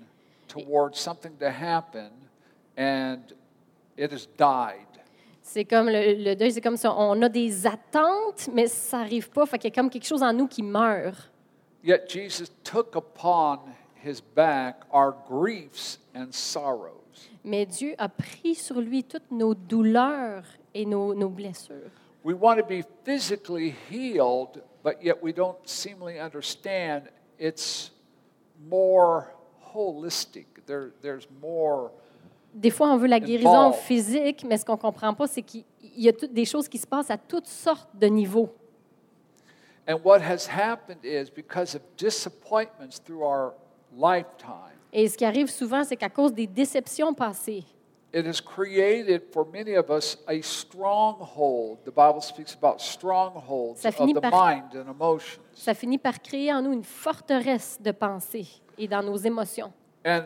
towards 0.48 1.00
something 1.00 1.38
to 1.40 1.50
happen 1.50 2.12
and 2.78 3.34
it 3.98 4.12
has 4.12 4.28
died. 4.38 4.86
C'est 5.48 5.64
comme 5.64 5.88
le, 5.88 6.24
le 6.24 6.36
deuil, 6.36 6.52
c'est 6.52 6.60
comme 6.60 6.76
ça. 6.76 6.94
On 6.98 7.22
a 7.22 7.30
des 7.30 7.68
attentes, 7.68 8.50
mais 8.52 8.66
ça 8.68 8.98
n'arrive 8.98 9.30
pas. 9.30 9.46
Fait 9.46 9.60
qu'il 9.60 9.70
y 9.70 9.74
a 9.74 9.76
comme 9.76 9.92
quelque 9.92 10.06
chose 10.06 10.24
en 10.24 10.34
nous 10.34 10.48
qui 10.48 10.64
meurt. 10.64 11.32
Yet 11.84 12.10
Jesus 12.10 12.50
took 12.64 12.96
upon 12.96 13.60
his 14.04 14.22
back 14.36 14.82
our 14.92 15.16
griefs 15.30 16.00
and 16.16 16.32
sorrows. 16.32 17.30
Mais 17.44 17.68
Dieu 17.68 17.94
a 18.00 18.10
pris 18.10 18.56
sur 18.56 18.82
lui 18.82 19.04
toutes 19.04 19.30
nos 19.30 19.54
douleurs 19.54 20.44
et 20.74 20.84
nos, 20.84 21.14
nos 21.14 21.30
blessures. 21.30 21.92
We 22.24 22.34
want 22.34 22.58
to 22.58 22.66
be 22.66 22.84
physically 23.04 23.76
healed, 23.88 24.64
but 24.84 25.04
yet 25.04 25.22
we 25.22 25.32
don't 25.32 25.58
seemingly 25.64 26.20
understand 26.20 27.04
it's 27.38 27.92
more 28.68 29.32
holistic. 29.76 30.48
There, 30.66 30.94
there's 31.04 31.28
more. 31.40 31.92
Des 32.56 32.70
fois, 32.70 32.88
on 32.88 32.98
veut 32.98 33.08
la 33.08 33.20
guérison 33.20 33.74
physique, 33.74 34.46
mais 34.48 34.58
ce 34.58 34.64
qu'on 34.66 34.74
ne 34.74 34.78
comprend 34.78 35.14
pas, 35.14 35.28
c'est 35.28 35.42
qu'il 35.42 35.66
y 35.98 36.08
a 36.08 36.14
toutes 36.14 36.34
des 36.34 36.46
choses 36.46 36.70
qui 36.70 36.78
se 36.78 36.88
passent 36.88 37.12
à 37.12 37.18
toutes 37.18 37.48
sortes 37.48 37.90
de 37.94 38.08
niveaux. 38.08 38.50
And 39.88 39.98
what 40.04 40.20
has 40.22 40.48
happened 40.50 41.04
is 41.04 41.30
because 41.30 41.76
of 41.76 41.82
disappointments 41.98 42.98
through 43.06 43.22
our 43.24 43.54
lifetime, 43.96 44.72
Et 44.94 45.08
ce 45.10 45.18
qui 45.18 45.26
arrive 45.26 45.50
souvent, 45.50 45.84
c'est 45.84 45.98
qu'à 45.98 46.10
cause 46.10 46.34
des 46.34 46.48
déceptions 46.48 47.14
passées, 47.14 47.64
it 48.14 48.26
has 48.26 48.40
created 48.42 49.24
for 49.34 49.46
many 49.46 49.76
of 49.76 49.90
us 49.90 50.18
a 50.26 50.42
stronghold. 50.42 51.80
The 51.84 51.92
Bible 51.94 52.22
speaks 52.22 52.56
about 52.56 52.80
strongholds 52.80 53.76
Ça 53.82 53.90
of 53.90 53.96
finit 53.96 54.14
the 54.14 54.22
par- 54.22 54.32
mind 54.56 54.64
and 54.76 54.90
emotions. 54.90 55.42
ça 55.54 55.74
finit 55.74 55.98
par 55.98 56.22
créer 56.22 56.54
en 56.54 56.62
nous 56.62 56.72
une 56.72 56.84
forteresse 56.86 57.78
de 57.82 57.92
pensée 57.92 58.48
et 58.78 58.88
dans 58.88 59.04
nos 59.04 59.18
émotions. 59.18 59.72
And 60.06 60.22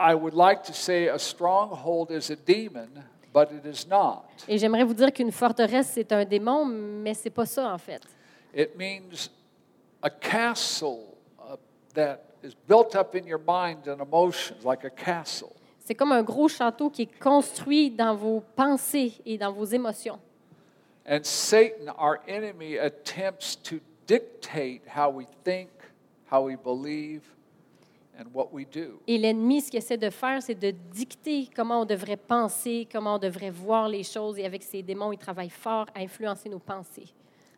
I 0.00 0.14
would 0.14 0.34
like 0.34 0.64
to 0.64 0.72
say 0.72 1.08
a 1.08 1.18
stronghold 1.18 2.10
is 2.10 2.30
a 2.30 2.36
demon, 2.36 2.88
but 3.32 3.52
it 3.52 3.66
is 3.66 3.86
not. 3.86 4.24
Et 4.48 4.56
j'aimerais 4.56 4.84
vous 4.84 4.94
dire 4.94 5.12
qu'une 5.12 5.30
forteresse, 5.30 5.90
c'est 5.94 6.10
un 6.12 6.24
démon, 6.24 6.64
mais 6.64 7.12
c'est 7.14 7.30
pas 7.30 7.44
ça 7.44 7.72
en 7.72 7.78
fait. 7.78 8.02
It 8.54 8.76
means 8.76 9.28
a 10.02 10.08
castle 10.08 11.16
uh, 11.38 11.56
that 11.94 12.20
is 12.42 12.54
built 12.66 12.96
up 12.96 13.14
in 13.14 13.26
your 13.26 13.38
mind 13.38 13.86
and 13.86 14.00
emotions, 14.00 14.64
like 14.64 14.84
a 14.84 14.90
castle. 14.90 15.52
C'est 15.84 15.94
comme 15.94 16.12
un 16.12 16.22
gros 16.22 16.48
château 16.48 16.88
qui 16.88 17.02
est 17.02 17.18
construit 17.20 17.90
dans 17.90 18.14
vos 18.14 18.42
pensées 18.56 19.12
et 19.26 19.36
dans 19.36 19.52
vos 19.52 19.66
émotions. 19.66 20.18
And 21.06 21.24
Satan, 21.24 21.92
our 21.98 22.20
enemy, 22.28 22.78
attempts 22.78 23.56
to 23.64 23.80
dictate 24.06 24.82
how 24.86 25.10
we 25.10 25.26
think, 25.44 25.70
how 26.30 26.46
we 26.46 26.56
believe, 26.56 27.22
Et 29.06 29.18
l'ennemi, 29.18 29.60
ce 29.60 29.70
qu'il 29.70 29.78
essaie 29.78 29.96
de 29.96 30.10
faire, 30.10 30.42
c'est 30.42 30.54
de 30.54 30.70
dicter 30.70 31.48
comment 31.54 31.82
on 31.82 31.84
devrait 31.84 32.16
penser, 32.16 32.86
comment 32.92 33.14
on 33.16 33.18
devrait 33.18 33.50
voir 33.50 33.88
les 33.88 34.02
choses. 34.02 34.38
Et 34.38 34.44
avec 34.44 34.62
ces 34.62 34.82
démons, 34.82 35.12
il 35.12 35.18
travaille 35.18 35.50
fort 35.50 35.86
à 35.94 36.00
influencer 36.00 36.48
nos 36.48 36.58
pensées. 36.58 37.12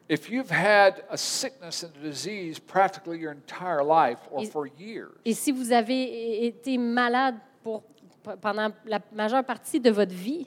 If 0.09 0.29
you've 0.31 0.51
had 0.51 1.05
a 1.09 1.17
sickness 1.17 1.85
and 1.85 1.91
a 1.99 2.09
disease 2.09 2.59
practically 2.59 3.19
your 3.19 3.33
entire 3.33 3.83
life 3.83 4.19
or 4.31 4.43
Is- 4.43 4.51
for 4.51 4.67
years, 4.79 5.11
Et 5.25 5.33
si 5.33 5.53
vous 5.53 5.73
avez 5.73 6.45
été 6.45 6.77
malade 6.77 7.37
pour, 7.63 7.83
pendant 8.41 8.71
la 8.85 9.01
majeure 9.13 9.45
partie 9.45 9.81
de 9.81 9.91
votre 9.91 10.13
vie, 10.13 10.47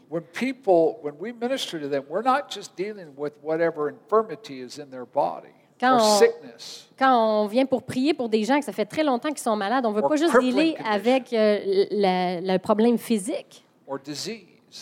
Quand 5.80 5.98
on- 5.98 6.18
sickness. 6.20 6.90
quand 6.98 7.44
on 7.44 7.48
vient 7.48 7.66
pour 7.66 7.84
prier 7.84 8.14
pour 8.14 8.30
des 8.30 8.44
gens 8.44 8.60
que 8.60 8.66
ça 8.66 8.72
fait 8.72 8.86
très 8.86 9.04
longtemps 9.04 9.30
qu'ils 9.30 9.40
sont 9.40 9.56
malades, 9.56 9.86
on 9.86 9.92
ne 9.92 9.96
veut 9.96 10.08
pas 10.08 10.16
juste 10.16 10.40
dealer 10.40 10.76
avec 10.90 11.34
euh, 11.34 11.60
le 11.92 12.58
problème 12.58 12.98
physique 12.98 13.66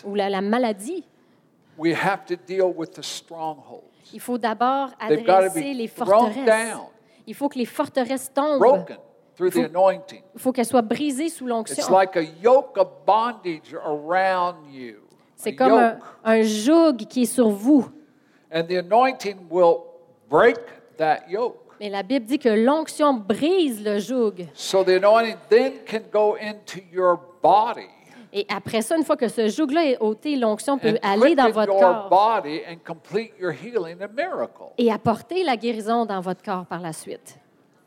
ou 0.05 0.15
la, 0.15 0.29
la 0.29 0.41
maladie. 0.41 1.03
We 1.77 1.93
have 1.95 2.25
to 2.27 2.35
deal 2.35 2.71
with 2.75 2.91
the 2.91 3.03
strongholds. 3.03 3.89
Il 4.13 4.19
faut 4.19 4.37
d'abord 4.37 4.89
adresser 4.99 5.73
les 5.73 5.87
forteresses. 5.87 6.77
Il 7.25 7.33
faut 7.33 7.49
que 7.49 7.57
les 7.57 7.65
forteresses 7.65 8.31
tombent. 8.31 8.59
broken 8.59 8.97
Faut-. 9.35 9.49
Il 10.35 10.39
faut 10.39 10.51
qu'elles 10.51 10.65
soient 10.65 10.83
brisées 10.83 11.29
sous 11.29 11.45
It's 11.45 11.49
l'onction. 11.49 11.91
like 11.91 12.15
a 12.15 12.21
yoke 12.21 12.77
of 12.77 12.87
bondage 13.05 13.73
around 13.83 14.57
you. 14.71 14.97
A 14.97 15.33
C'est 15.35 15.55
comme 15.55 15.97
un, 16.23 16.41
joug 16.43 16.97
qui 17.09 17.23
est 17.23 17.33
sur 17.33 17.49
vous. 17.49 17.89
And 18.53 18.63
the 18.67 18.77
anointing 18.77 19.37
will 19.49 19.77
break 20.29 20.57
that 20.97 21.29
yoke. 21.29 21.57
Mais 21.79 21.89
la 21.89 22.03
Bible 22.03 22.25
dit 22.25 22.39
que 22.39 22.49
l'onction 22.49 23.13
brise 23.13 23.83
le 23.83 23.99
joug. 23.99 24.47
So 24.53 24.83
the 24.83 24.89
anointing 24.89 25.37
then 25.49 25.73
can 25.85 26.01
go 26.11 26.37
into 26.37 26.79
your 26.91 27.19
body 27.41 27.89
Et 28.35 28.45
après 28.49 28.81
ça, 28.81 28.95
une 28.97 29.03
fois 29.03 29.15
que 29.15 29.27
ce 29.27 29.47
joug-là 29.47 29.85
est 29.85 29.97
ôté, 29.99 30.35
l'onction 30.35 30.79
peut 30.79 30.97
and 31.03 31.07
aller 31.07 31.35
dans 31.35 31.51
votre 31.51 31.71
your 31.73 31.79
corps 31.81 32.09
body 32.09 32.61
and 32.67 32.77
complete 32.85 33.31
your 33.39 33.51
healing 33.51 33.97
and 34.01 34.13
miracle. 34.15 34.73
et 34.77 34.91
apporter 34.91 35.43
la 35.43 35.55
guérison 35.55 36.05
dans 36.05 36.19
votre 36.19 36.41
corps 36.41 36.65
par 36.65 36.79
la 36.79 36.93
suite. 36.93 37.37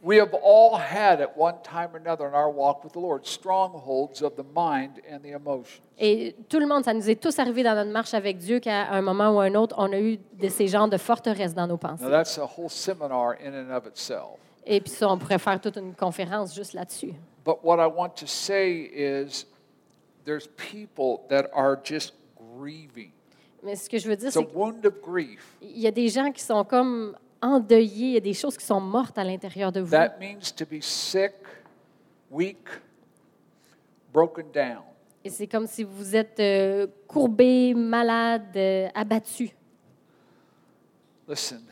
We 0.07 0.21
have 0.21 0.35
all 0.35 0.77
had 0.79 1.21
at 1.21 1.37
one 1.37 1.57
time 1.65 1.89
or 1.93 1.97
another 1.97 2.29
in 2.29 2.35
our 2.35 2.49
walk 2.49 2.85
with 2.85 2.93
the 2.93 3.01
Lord 3.01 3.27
strongholds 3.27 4.23
of 4.23 4.37
the 4.37 4.45
mind 4.55 5.01
and 5.11 5.19
the 5.21 5.33
emotions. 5.35 5.83
Et 5.99 6.37
tout 6.49 6.61
le 6.61 6.67
monde, 6.69 6.85
ça 6.85 6.95
nous 6.95 7.11
est 7.11 7.21
tous 7.21 7.37
arrivé 7.41 7.65
dans 7.65 7.75
notre 7.75 7.91
marche 7.91 8.15
avec 8.15 8.39
Dieu 8.39 8.61
qu'à 8.61 8.89
un 8.93 9.03
moment 9.03 9.35
ou 9.35 9.41
un 9.41 9.53
autre, 9.57 9.75
on 9.79 9.93
a 9.93 9.99
eu 9.99 10.21
de 10.41 10.49
ces 10.49 10.69
genres 10.69 10.87
de 10.89 10.97
forteresses 10.97 11.55
dans 11.55 11.67
nos 11.67 11.77
pensées. 11.77 12.05
Now, 12.05 12.11
that's 12.11 12.39
a 12.39 12.47
whole 12.47 12.69
seminar 12.71 13.37
in 13.45 13.53
and 13.53 13.75
of 13.77 13.85
itself. 13.89 14.39
Et 14.65 14.81
puis 14.81 14.91
ça, 14.93 15.09
on 15.11 15.19
pourrait 15.19 15.41
faire 15.41 15.61
toute 15.61 15.77
une 15.77 15.93
conférence 15.93 16.55
juste 16.55 16.75
là-dessus. 16.75 17.15
But 17.45 17.65
what 17.65 17.81
I 17.81 17.89
want 17.93 18.11
to 18.21 18.29
say 18.29 18.89
is 18.95 19.45
there's 20.25 20.47
people 20.57 21.27
that 21.31 21.49
are 21.53 21.77
just 21.83 22.15
grieving. 22.57 23.11
Mais 23.65 23.75
ce 23.75 23.91
que 23.91 23.99
je 23.99 24.09
veux 24.09 24.15
dire, 24.15 24.29
It's 24.29 24.37
a 24.37 24.41
c'est 24.41 24.47
qu'il 24.47 24.57
wound 24.57 24.87
of 24.87 25.01
grief. 25.03 25.57
y 25.61 25.89
a 25.89 25.91
des 25.91 26.09
gens 26.09 26.31
qui 26.31 26.43
sont 26.45 26.63
comme 26.63 27.17
endeuillés, 27.43 28.07
il 28.09 28.13
y 28.15 28.17
a 28.17 28.21
des 28.21 28.35
choses 28.35 28.57
qui 28.57 28.65
sont 28.65 28.81
mortes 28.81 29.17
à 29.19 29.25
l'intérieur 29.25 29.73
de 29.73 29.81
vous. 29.81 29.91
That 29.91 30.19
means 30.19 30.41
to 30.57 30.65
be 30.65 30.81
sick, 30.83 31.35
weak, 32.31 32.67
broken 34.13 34.47
down. 34.53 34.83
Et 35.25 35.31
c'est 35.31 35.47
comme 35.47 35.67
si 35.67 35.83
vous 35.83 36.15
êtes 36.15 36.39
euh, 36.39 36.87
courbé, 37.09 37.75
malade, 37.75 38.57
euh, 38.57 38.89
abattu. 38.95 39.51
Listen, 41.29 41.63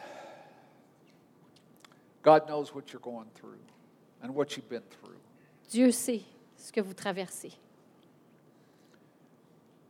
God 2.23 2.47
knows 2.47 2.75
what 2.75 2.85
you're 2.93 3.01
going 3.01 3.27
through 3.35 3.59
and 4.23 4.31
what 4.35 4.57
you've 4.57 4.69
been 4.69 4.83
through. 4.91 5.15
Dieu 5.71 5.91
sait 5.93 6.23
ce 6.57 6.73
que 6.73 6.81
vous 6.81 6.95
traversez. 6.95 7.53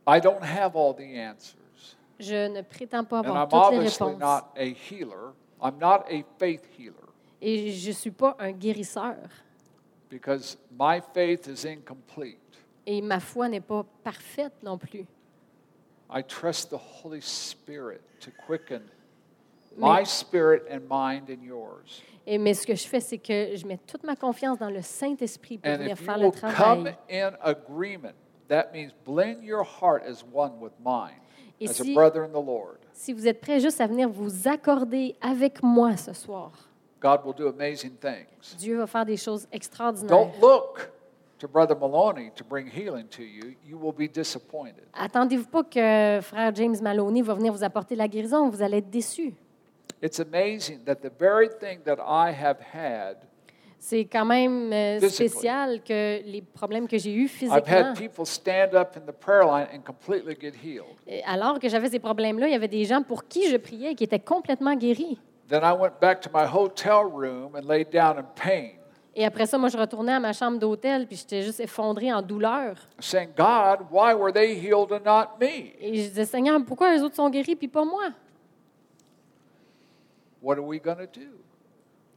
I 0.07 0.19
don't 0.21 0.43
have 0.43 0.75
all 0.75 0.93
the 0.93 1.17
answers. 1.17 1.95
Je 2.19 2.47
ne 2.47 2.61
prétends 2.61 3.03
pas 3.03 3.19
And 3.21 3.35
avoir 3.35 3.43
I'm 3.45 3.49
toutes 3.49 3.71
les 3.71 3.77
obviously 3.77 4.05
réponses. 4.05 4.19
not 4.19 4.53
a 4.55 4.65
healer. 4.65 5.33
I'm 5.61 5.77
not 5.79 6.05
a 6.09 6.23
faith 6.37 6.63
healer 6.77 6.93
Et 7.41 7.71
je 7.71 7.89
ne 7.89 7.93
suis 7.93 8.11
pas 8.11 8.35
un 8.39 8.51
guérisseur. 8.51 9.17
because 10.09 10.57
my 10.77 11.01
faith 11.13 11.47
is 11.47 11.65
incomplete. 11.65 12.39
Et 12.85 13.01
ma 13.01 13.19
foi 13.19 13.49
n'est 13.49 13.61
pas 13.61 13.83
parfaite 14.03 14.53
non 14.63 14.77
plus. 14.77 15.05
I 16.09 16.21
trust 16.21 16.69
the 16.69 16.77
Holy 16.77 17.21
Spirit 17.21 18.01
to 18.21 18.31
quicken 18.45 18.81
Mais- 19.77 19.99
my 19.99 20.05
spirit 20.05 20.63
and 20.69 20.81
mind 20.89 21.29
and 21.29 21.43
yours. 21.43 22.01
Et, 22.27 22.37
mais 22.37 22.53
ce 22.53 22.65
que 22.65 22.75
je 22.75 22.87
fais, 22.87 22.99
c'est 23.01 23.17
que 23.17 23.55
je 23.55 23.65
mets 23.67 23.77
toute 23.85 24.03
ma 24.03 24.15
confiance 24.15 24.57
dans 24.59 24.69
le 24.69 24.81
Saint-Esprit 24.81 25.57
pour 25.57 25.71
And 25.71 25.77
venir 25.77 25.91
if 25.93 25.99
you 25.99 26.05
faire 26.05 26.17
le 26.17 26.25
will 26.25 26.31
come 26.31 26.51
travail. 26.51 26.95
in 27.09 27.31
agreement, 27.41 28.13
that 28.47 28.71
means 28.71 28.91
blend 29.05 29.43
your 29.43 29.63
heart 29.63 30.03
as 30.07 30.23
one 30.31 30.59
with 30.59 30.73
mine, 30.83 31.19
Et 31.59 31.67
as 31.69 31.79
a 31.79 31.83
si- 31.83 31.93
brother 31.93 32.23
in 32.23 32.31
the 32.31 32.41
Lord. 32.43 32.79
Si 32.95 33.11
vous 33.11 33.27
êtes 33.27 33.41
prêts 33.41 33.59
juste 33.59 33.81
à 33.81 33.87
venir 33.87 34.09
vous 34.09 34.47
accorder 34.47 35.15
avec 35.21 35.61
moi 35.61 35.97
ce 35.97 36.13
soir, 36.13 36.51
God 37.01 37.19
will 37.25 37.35
do 37.35 37.47
amazing 37.47 37.91
things. 37.91 38.55
Dieu 38.57 38.77
va 38.77 38.87
faire 38.87 39.05
des 39.05 39.17
choses 39.17 39.45
extraordinaires. 39.51 40.09
Don't 40.09 40.31
look 40.41 40.89
to 41.37 41.47
Brother 41.47 41.75
Maloney 41.77 42.31
to 42.35 42.43
bring 42.45 42.67
healing 42.67 43.07
to 43.09 43.21
you. 43.21 43.53
You 43.65 43.77
will 43.77 43.91
be 43.91 44.09
disappointed. 44.09 44.85
Attendez-vous 44.93 45.49
pas 45.49 45.63
que 45.63 46.19
frère 46.21 46.55
James 46.55 46.77
Maloney 46.81 47.21
va 47.21 47.33
venir 47.33 47.51
vous 47.51 47.65
apporter 47.65 47.97
la 47.97 48.07
guérison, 48.07 48.49
vous 48.49 48.61
allez 48.61 48.77
être 48.77 48.89
déçus. 48.89 49.33
It's 50.01 50.21
amazing 50.21 50.85
that 50.85 50.95
the 50.95 51.11
very 51.19 51.49
thing 51.49 51.81
that 51.83 51.97
I 51.99 52.31
have 52.31 52.59
had, 52.73 53.17
C'est 53.87 54.05
quand 54.05 54.25
même 54.25 54.73
euh, 54.73 54.99
spécial 55.09 55.79
que 55.83 56.23
les 56.25 56.41
problèmes 56.41 56.87
que 56.87 56.97
j'ai 56.97 57.13
eus 57.13 57.27
physiquement, 57.27 57.61
had 57.67 57.95
people 57.95 58.25
stand 58.25 58.73
up 58.73 58.97
in 58.97 59.01
the 59.01 59.13
prayer 59.13 59.43
line 59.45 59.67
and 59.71 59.81
completely 59.85 60.35
get 60.35 60.53
healed. 60.63 60.95
Et 61.05 61.23
alors 61.23 61.59
que 61.59 61.69
j'avais 61.69 61.89
ces 61.89 61.99
problèmes-là, 61.99 62.47
il 62.47 62.53
y 62.53 62.55
avait 62.55 62.67
des 62.67 62.83
gens 62.85 63.03
pour 63.03 63.25
qui 63.25 63.47
je 63.47 63.57
priais 63.57 63.91
et 63.91 63.95
qui 63.95 64.03
étaient 64.03 64.17
complètement 64.17 64.73
guéris. 64.75 65.19
Then 65.49 65.61
I 65.61 65.71
went 65.71 65.99
back 66.01 66.19
to 66.21 66.31
my 66.33 66.47
hotel 66.51 67.03
room 67.03 67.55
and 67.55 67.67
laid 67.67 67.91
down 67.91 68.17
in 68.17 68.25
pain, 68.35 68.69
Et 69.13 69.23
après 69.23 69.45
ça, 69.45 69.59
moi, 69.59 69.69
je 69.69 69.77
retournais 69.77 70.13
à 70.13 70.19
ma 70.19 70.33
chambre 70.33 70.57
d'hôtel, 70.57 71.05
puis 71.05 71.17
j'étais 71.17 71.43
juste 71.43 71.59
effondrée 71.59 72.11
en 72.11 72.23
douleur. 72.23 72.77
saying, 72.99 73.29
God, 73.37 73.85
why 73.91 74.15
were 74.15 74.33
they 74.33 74.55
healed 74.55 74.91
and 74.93 75.05
not 75.05 75.37
me? 75.39 75.75
Et 75.79 75.93
je 75.93 76.09
disais, 76.09 76.25
Seigneur, 76.25 76.59
pourquoi 76.65 76.91
les 76.91 77.03
autres 77.03 77.17
sont 77.17 77.29
guéris 77.29 77.55
puis 77.55 77.67
pas 77.67 77.85
moi? 77.85 78.05
What 80.41 80.55
are 80.57 80.65
we 80.65 80.81
going 80.81 80.97
to 80.97 81.05
do? 81.05 81.44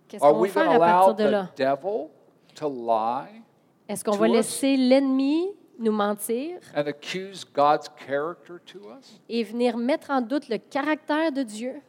Qu'est-ce 0.08 0.24
Are 0.24 0.32
qu'on 0.32 0.38
va 0.38 0.42
we 0.42 0.52
going 0.54 0.62
faire 0.64 0.78
to 0.78 0.82
à 0.82 0.86
partir 0.86 1.08
allow 1.08 1.14
de 1.14 1.24
là? 1.30 1.50
the 1.54 1.58
devil 1.58 2.08
to 2.54 2.68
lie 2.68 3.42
Est-ce 3.88 4.02
qu'on 4.04 4.16
va 4.16 4.28
laisser 4.28 4.76
l'ennemi 4.76 5.48
nous 5.78 5.92
mentir 5.92 6.58
and 6.74 6.86
accuse 6.88 7.44
God's 7.44 7.88
character 8.06 8.54
to 8.66 8.78
us? 8.98 9.20
et 9.28 9.42
venir 9.44 9.76
mettre 9.76 10.10
en 10.10 10.20
doute 10.20 10.48
le 10.48 10.58
caractère 10.58 11.30
de 11.32 11.42
Dieu? 11.42 11.80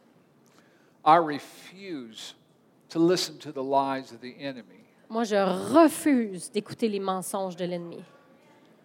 I 1.04 1.16
refuse 1.16 2.34
to 2.90 2.98
listen 2.98 3.38
to 3.38 3.50
the 3.52 3.62
lies 3.64 4.12
of 4.12 4.20
the 4.20 4.34
enemy. 4.38 4.84
Moi, 5.08 5.24
je 5.24 5.34
refuse 5.74 6.50
d'écouter 6.52 6.88
les 6.88 7.00
mensonges 7.00 7.56
de 7.56 7.64
l'ennemi. 7.64 8.02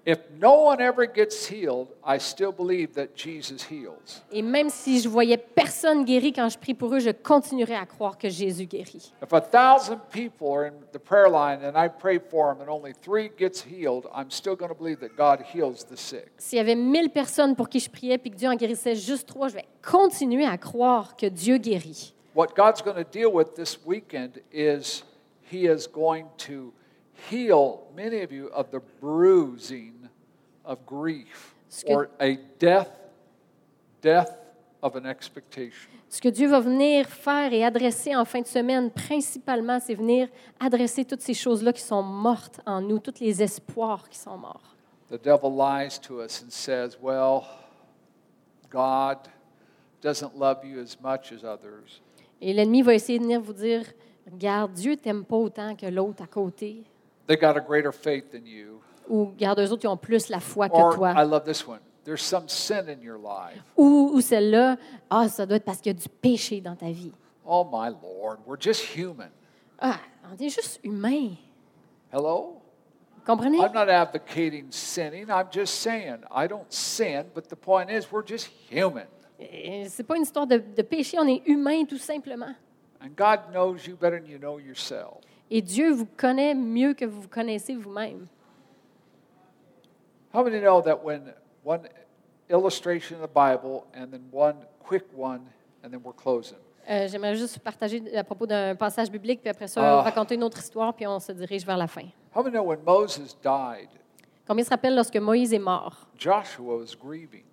If 0.08 0.20
no 0.40 0.66
one 0.66 0.82
ever 0.82 1.08
gets 1.08 1.48
healed, 1.48 1.88
I 2.06 2.20
still 2.20 2.52
believe 2.52 2.94
that 2.94 3.16
Jesus 3.16 3.64
heals. 3.64 4.22
Et 4.32 4.44
même 4.44 4.70
si 4.70 5.00
je 5.00 5.10
voyais 5.10 5.38
personne 5.38 6.06
guéri 6.06 6.32
quand 6.32 6.48
je 6.48 6.60
prie 6.60 6.76
pour 6.76 6.94
eux, 6.94 7.00
je 7.00 7.10
continuerai 7.10 7.74
à 7.76 7.88
croire 7.88 8.16
que 8.16 8.30
Jésus 8.30 8.68
guérit. 8.68 9.12
If 9.24 9.34
a 9.34 9.42
thousand 9.42 9.98
people 10.12 10.48
are 10.50 10.66
in 10.66 10.74
the 10.94 11.00
prayer 11.00 11.28
line 11.28 11.64
and 11.64 11.76
I 11.76 11.90
pray 11.90 12.20
for 12.20 12.54
them 12.54 12.62
and 12.62 12.70
only 12.70 12.94
three 12.94 13.32
gets 13.36 13.64
healed, 13.64 14.06
I'm 14.16 14.30
still 14.30 14.56
going 14.56 14.70
to 14.70 14.78
believe 14.78 15.00
that 15.00 15.18
God 15.18 15.44
heals 15.52 15.84
the 15.86 15.98
sick. 15.98 16.32
S'il 16.38 16.58
y 16.58 16.62
avait 16.62 16.76
personnes 17.10 17.56
pour 17.56 17.68
qui 17.68 17.80
je 17.80 17.90
priais 17.90 18.20
puis 18.20 18.30
que 18.30 18.38
Dieu 18.38 18.48
en 18.48 18.56
guérissait 18.56 18.94
juste 18.94 19.28
trois, 19.28 19.48
je 19.48 19.56
vais 19.56 19.66
continuer 19.82 20.46
à 20.46 20.60
croire 20.60 21.16
que 21.16 21.26
Dieu 21.26 21.58
guérit. 21.58 22.14
What 22.36 22.50
God's 22.56 22.84
going 22.84 23.04
to 23.04 23.10
deal 23.10 23.34
with 23.34 23.56
this 23.56 23.80
weekend 23.84 24.40
is 24.54 25.04
He 25.52 25.68
is 25.68 25.88
going 25.88 26.26
to 26.46 26.74
heal 27.32 27.80
many 27.96 28.22
of 28.24 28.32
you 28.32 28.50
of 28.54 28.70
the 28.72 28.80
bruising 29.02 29.94
of 30.64 30.80
grief 30.86 31.56
Ce 31.70 31.84
que- 31.84 31.94
or 31.94 32.10
a 32.20 32.38
death, 32.60 32.90
death 34.02 34.32
of 34.82 34.96
an 34.96 35.06
expectation. 35.06 35.90
Ce 36.10 36.22
que 36.22 36.30
Dieu 36.30 36.48
va 36.48 36.60
venir 36.62 37.08
faire 37.08 37.52
et 37.52 37.64
adresser 37.66 38.16
en 38.16 38.24
fin 38.26 38.42
de 38.42 38.48
semaine, 38.48 38.90
principalement, 38.92 39.80
c'est 39.80 39.96
venir 39.96 40.30
adresser 40.60 41.04
toutes 41.04 41.22
ces 41.22 41.34
choses-là 41.34 41.74
qui 41.74 41.82
sont 41.82 42.04
mortes 42.04 42.62
en 42.66 42.80
nous, 42.82 43.00
tous 43.00 43.20
les 43.20 43.42
espoirs 43.42 44.08
qui 44.08 44.18
sont 44.18 44.38
morts. 44.38 44.76
The 45.10 45.22
devil 45.22 45.50
lies 45.52 46.00
to 46.08 46.22
us 46.22 46.42
and 46.44 46.50
says, 46.50 46.98
well, 47.02 47.44
God 48.70 49.18
doesn't 50.02 50.38
love 50.38 50.64
you 50.64 50.80
as 50.80 50.98
much 51.02 51.32
as 51.32 51.44
others. 51.44 52.02
Et 52.42 52.54
l'ennemi 52.54 52.82
va 52.82 52.94
essayer 52.94 53.18
de 53.20 53.24
venir 53.24 53.42
vous 53.42 53.54
dire, 53.54 53.84
regarde, 54.32 54.74
Dieu 54.74 54.96
t'aime 54.98 55.26
pas 55.26 55.38
autant 55.38 55.76
que 55.76 55.86
l'autre 55.88 56.24
à 56.24 56.28
côté. 56.28 56.84
They 57.28 57.38
got 57.38 57.58
a 57.58 57.62
greater 57.62 57.92
faith 57.92 58.32
than 58.32 58.46
you. 58.46 58.82
Ou, 59.10 59.26
regarde, 59.26 59.60
eux 59.60 59.72
autres, 59.72 59.84
ils 59.84 59.88
ont 59.88 59.98
plus 59.98 60.30
la 60.30 60.40
foi 60.40 60.70
que 60.70 60.76
Or, 60.76 60.94
I 60.94 60.96
toi. 60.96 61.24
love 61.26 61.44
this 61.44 61.68
one. 61.68 61.80
There's 62.04 62.22
some 62.22 62.48
sin 62.48 62.88
in 62.88 63.02
your 63.02 63.18
life. 63.18 63.62
Ou, 63.78 64.12
ou 64.14 64.22
celle-là, 64.22 64.78
ah, 65.10 65.28
ça 65.28 65.46
doit 65.46 65.58
être 65.58 65.66
parce 65.66 65.80
qu'il 65.80 65.92
y 65.92 65.96
a 65.96 66.00
du 66.00 66.08
péché 66.10 66.62
dans 66.62 66.76
ta 66.76 66.92
vie. 66.92 67.12
Oh, 67.46 67.64
my 67.64 67.90
Lord, 67.90 68.40
we're 68.46 68.60
just 68.60 68.96
human. 68.96 69.30
Ah, 69.80 70.00
on 70.32 70.36
est 70.44 70.50
juste 70.50 70.80
humain. 70.84 71.36
Hello? 72.12 72.62
Comprenez? 73.26 73.58
I'm 73.58 73.74
not 73.74 73.90
advocating 73.90 74.68
sinning. 74.72 75.30
I'm 75.30 75.48
just 75.52 75.82
saying 75.82 76.18
I 76.32 76.48
don't 76.48 76.72
sin, 76.72 77.26
but 77.34 77.50
the 77.50 77.56
point 77.56 77.90
is 77.90 78.12
we're 78.12 78.26
just 78.26 78.50
human. 78.70 79.08
Et 79.40 79.86
C'est 79.90 80.04
pas 80.04 80.16
une 80.16 80.24
histoire 80.24 80.48
de, 80.48 80.58
de 80.58 80.82
péché, 80.84 81.18
on 81.20 81.28
est 81.28 81.42
humain 81.48 81.86
tout 81.86 81.98
simplement. 81.98 82.54
And 83.02 83.10
God 83.16 83.52
knows 83.52 83.86
you 83.88 83.96
better 83.96 84.20
than 84.20 84.28
you 84.30 84.38
know 84.38 84.60
yourself. 84.60 85.22
Et 85.52 85.62
Dieu 85.62 85.92
vous 85.92 86.08
connaît 86.18 86.54
mieux 86.56 86.94
que 86.94 87.06
vous 87.06 87.22
vous 87.22 87.28
connaissez 87.28 87.76
vous-même. 87.76 88.28
How 90.34 90.44
many 90.44 90.60
know 90.60 90.82
that 90.82 91.04
when 91.04 91.34
one 91.64 91.82
illustration 92.50 93.18
in 93.18 93.22
the 93.26 93.30
Bible 93.34 93.86
and 93.96 94.08
then 94.12 94.24
one 94.32 94.56
quick 94.80 95.06
one 95.16 95.42
and 95.84 95.90
then 95.92 96.02
we're 96.04 96.14
closing? 96.16 96.58
Euh, 96.90 97.08
J'aimerais 97.08 97.36
juste 97.36 97.60
partager 97.60 98.02
à 98.16 98.24
propos 98.24 98.46
d'un 98.46 98.76
passage 98.76 99.10
biblique, 99.10 99.42
puis 99.42 99.50
après 99.50 99.68
ça, 99.68 99.82
Ah. 100.00 100.02
raconter 100.04 100.36
une 100.36 100.44
autre 100.44 100.60
histoire, 100.60 100.94
puis 100.94 101.08
on 101.08 101.20
se 101.20 101.32
dirige 101.32 101.66
vers 101.66 101.78
la 101.78 101.88
fin. 101.88 102.06
How 102.36 102.44
many 102.44 102.52
know 102.52 102.64
when 102.64 102.80
Moses 102.86 103.36
died, 103.42 103.90
Combien 104.48 104.64
se 104.64 104.70
rappellent 104.70 104.96
lorsque 104.96 105.16
Moïse 105.18 105.54
est 105.54 105.60
mort? 105.60 106.08
Joshua 106.18 106.76
was 106.78 106.96
grieving, 106.96 107.44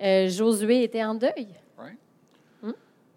Euh, 0.00 0.28
Josué 0.28 0.84
était 0.84 1.02
en 1.04 1.14
deuil. 1.14 1.48
right? 1.76 1.98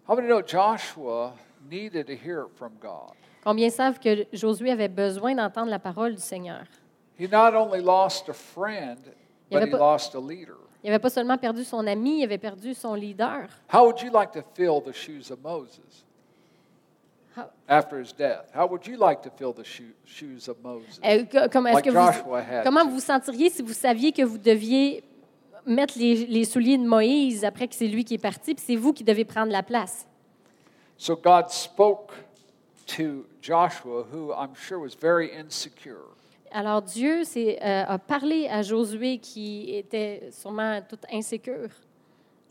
How 0.08 0.16
many 0.16 0.26
know 0.26 0.42
Joshua 0.44 1.34
needed 1.70 2.06
to 2.08 2.14
hear 2.14 2.40
it 2.46 2.56
from 2.56 2.72
God? 2.80 3.14
Combien 3.42 3.70
savent 3.70 3.98
que 3.98 4.26
Josué 4.32 4.70
avait 4.70 4.88
besoin 4.88 5.34
d'entendre 5.34 5.70
la 5.70 5.78
parole 5.78 6.14
du 6.14 6.20
Seigneur? 6.22 6.62
He 7.18 7.28
not 7.30 7.54
only 7.56 7.82
lost 7.82 8.28
a 8.28 8.32
friend, 8.32 8.98
Il 9.50 9.56
y 9.56 9.60
but 9.60 9.62
avait 9.62 9.66
he 9.68 9.70
pas- 9.70 9.78
lost 9.78 10.14
a 10.14 10.20
leader. 10.20 10.56
Il 10.84 10.90
n'avait 10.90 10.98
pas 11.00 11.10
seulement 11.10 11.38
perdu 11.38 11.62
son 11.64 11.86
ami, 11.86 12.20
il 12.20 12.24
avait 12.24 12.38
perdu 12.38 12.74
son 12.74 12.94
leader. 12.94 13.46
How 13.72 13.84
would 13.86 14.00
you 14.02 14.10
like 14.12 14.32
to 14.32 14.42
fill 14.54 14.80
the 14.84 14.92
shoes 14.92 15.30
of 15.30 15.38
Moses 15.42 16.04
How- 17.36 17.50
after 17.68 18.00
his 18.00 18.12
death? 18.12 18.50
How 18.54 18.66
would 18.68 18.84
you 18.86 18.96
like 18.96 19.22
to 19.22 19.30
fill 19.36 19.52
the 19.52 19.64
shoe, 19.64 19.94
shoes 20.04 20.48
of 20.48 20.56
Moses? 20.62 20.98
Co- 21.30 21.48
comme- 21.48 21.66
est-ce 21.68 21.74
Like 21.76 21.84
que 21.84 21.90
vous- 21.90 22.12
Joshua 22.12 22.38
had 22.40 22.64
comment 22.64 22.84
vous 22.84 22.94
vous 22.94 23.00
sentiriez 23.00 23.50
si 23.50 23.62
vous 23.62 23.72
saviez 23.72 24.10
que 24.12 24.22
vous 24.22 24.38
deviez 24.38 25.04
mettre 25.64 25.94
les, 25.96 26.26
les 26.26 26.44
souliers 26.44 26.78
de 26.78 26.84
Moïse 26.86 27.44
après 27.44 27.68
que 27.68 27.74
c'est 27.76 27.86
lui 27.86 28.04
qui 28.04 28.14
est 28.14 28.18
parti, 28.22 28.54
puis 28.54 28.64
c'est 28.66 28.76
vous 28.76 28.92
qui 28.92 29.04
devez 29.04 29.24
prendre 29.24 29.52
la 29.52 29.62
place? 29.62 30.06
So 30.96 31.14
God 31.16 31.48
spoke 31.50 32.12
to 32.86 33.26
Joshua, 33.40 34.04
who 34.12 34.32
I'm 34.32 34.54
sure 34.54 34.78
was 34.78 34.94
very 34.94 35.30
insecure. 35.32 36.04
Alors 36.50 36.82
Dieu 36.82 37.22
euh, 37.36 37.84
a 37.86 37.98
parlé 37.98 38.46
à 38.48 38.62
Josué 38.62 39.18
qui 39.18 39.74
était 39.74 40.28
sûrement 40.30 40.80
tout 40.86 40.98
insécure. 41.10 41.70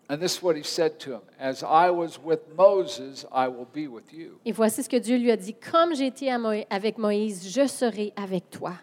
And 0.09 0.17
this 0.19 0.35
is 0.37 0.43
what 0.43 0.55
he 0.57 0.63
said 0.63 0.97
to 0.99 1.11
him 1.13 1.21
As 1.39 1.63
I 1.63 1.89
was 1.89 2.19
with 2.21 2.39
Moses, 2.57 3.25
I 3.31 3.47
will 3.47 3.67
be 3.71 3.87
with 3.87 4.11
you. 4.11 4.39
Et 4.43 4.51
voici 4.51 4.83
ce 4.83 4.89
que 4.89 4.97
Dieu 4.97 5.17
lui 5.17 5.31
a 5.31 5.37
dit. 5.37 5.53
Comme 5.53 5.95
j'étais 5.95 6.29
avec 6.69 6.97
Moïse, 6.97 7.47
je 7.49 7.67
serai 7.67 8.11
avec 8.15 8.49
toi. 8.49 8.73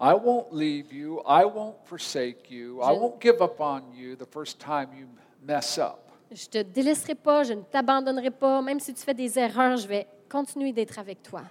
I 0.00 0.12
won't 0.14 0.48
leave 0.52 0.92
you. 0.92 1.20
I 1.26 1.44
won't 1.44 1.76
forsake 1.84 2.50
you. 2.50 2.80
I 2.82 2.94
Je- 2.94 2.98
won't 3.00 3.20
give 3.20 3.40
up 3.40 3.60
on 3.60 3.82
you 3.94 4.16
the 4.16 4.26
first 4.26 4.58
time 4.58 4.88
you 4.98 5.06
mess 5.46 5.78
up. 5.78 5.98
Je 6.32 6.46
te 6.48 6.58
délaisserai 6.62 7.14
pas, 7.14 7.44
je 7.44 7.52
ne 7.52 7.62
t'abandonnerai 7.62 8.30
pas. 8.32 8.60
Même 8.62 8.80
si 8.80 8.92
tu 8.92 9.02
fais 9.02 9.14
des 9.14 9.38
erreurs, 9.38 9.76
je 9.76 9.86
vais 9.86 10.06
continuer 10.28 10.72
d'être 10.72 10.98
avec 10.98 11.22
toi. 11.22 11.42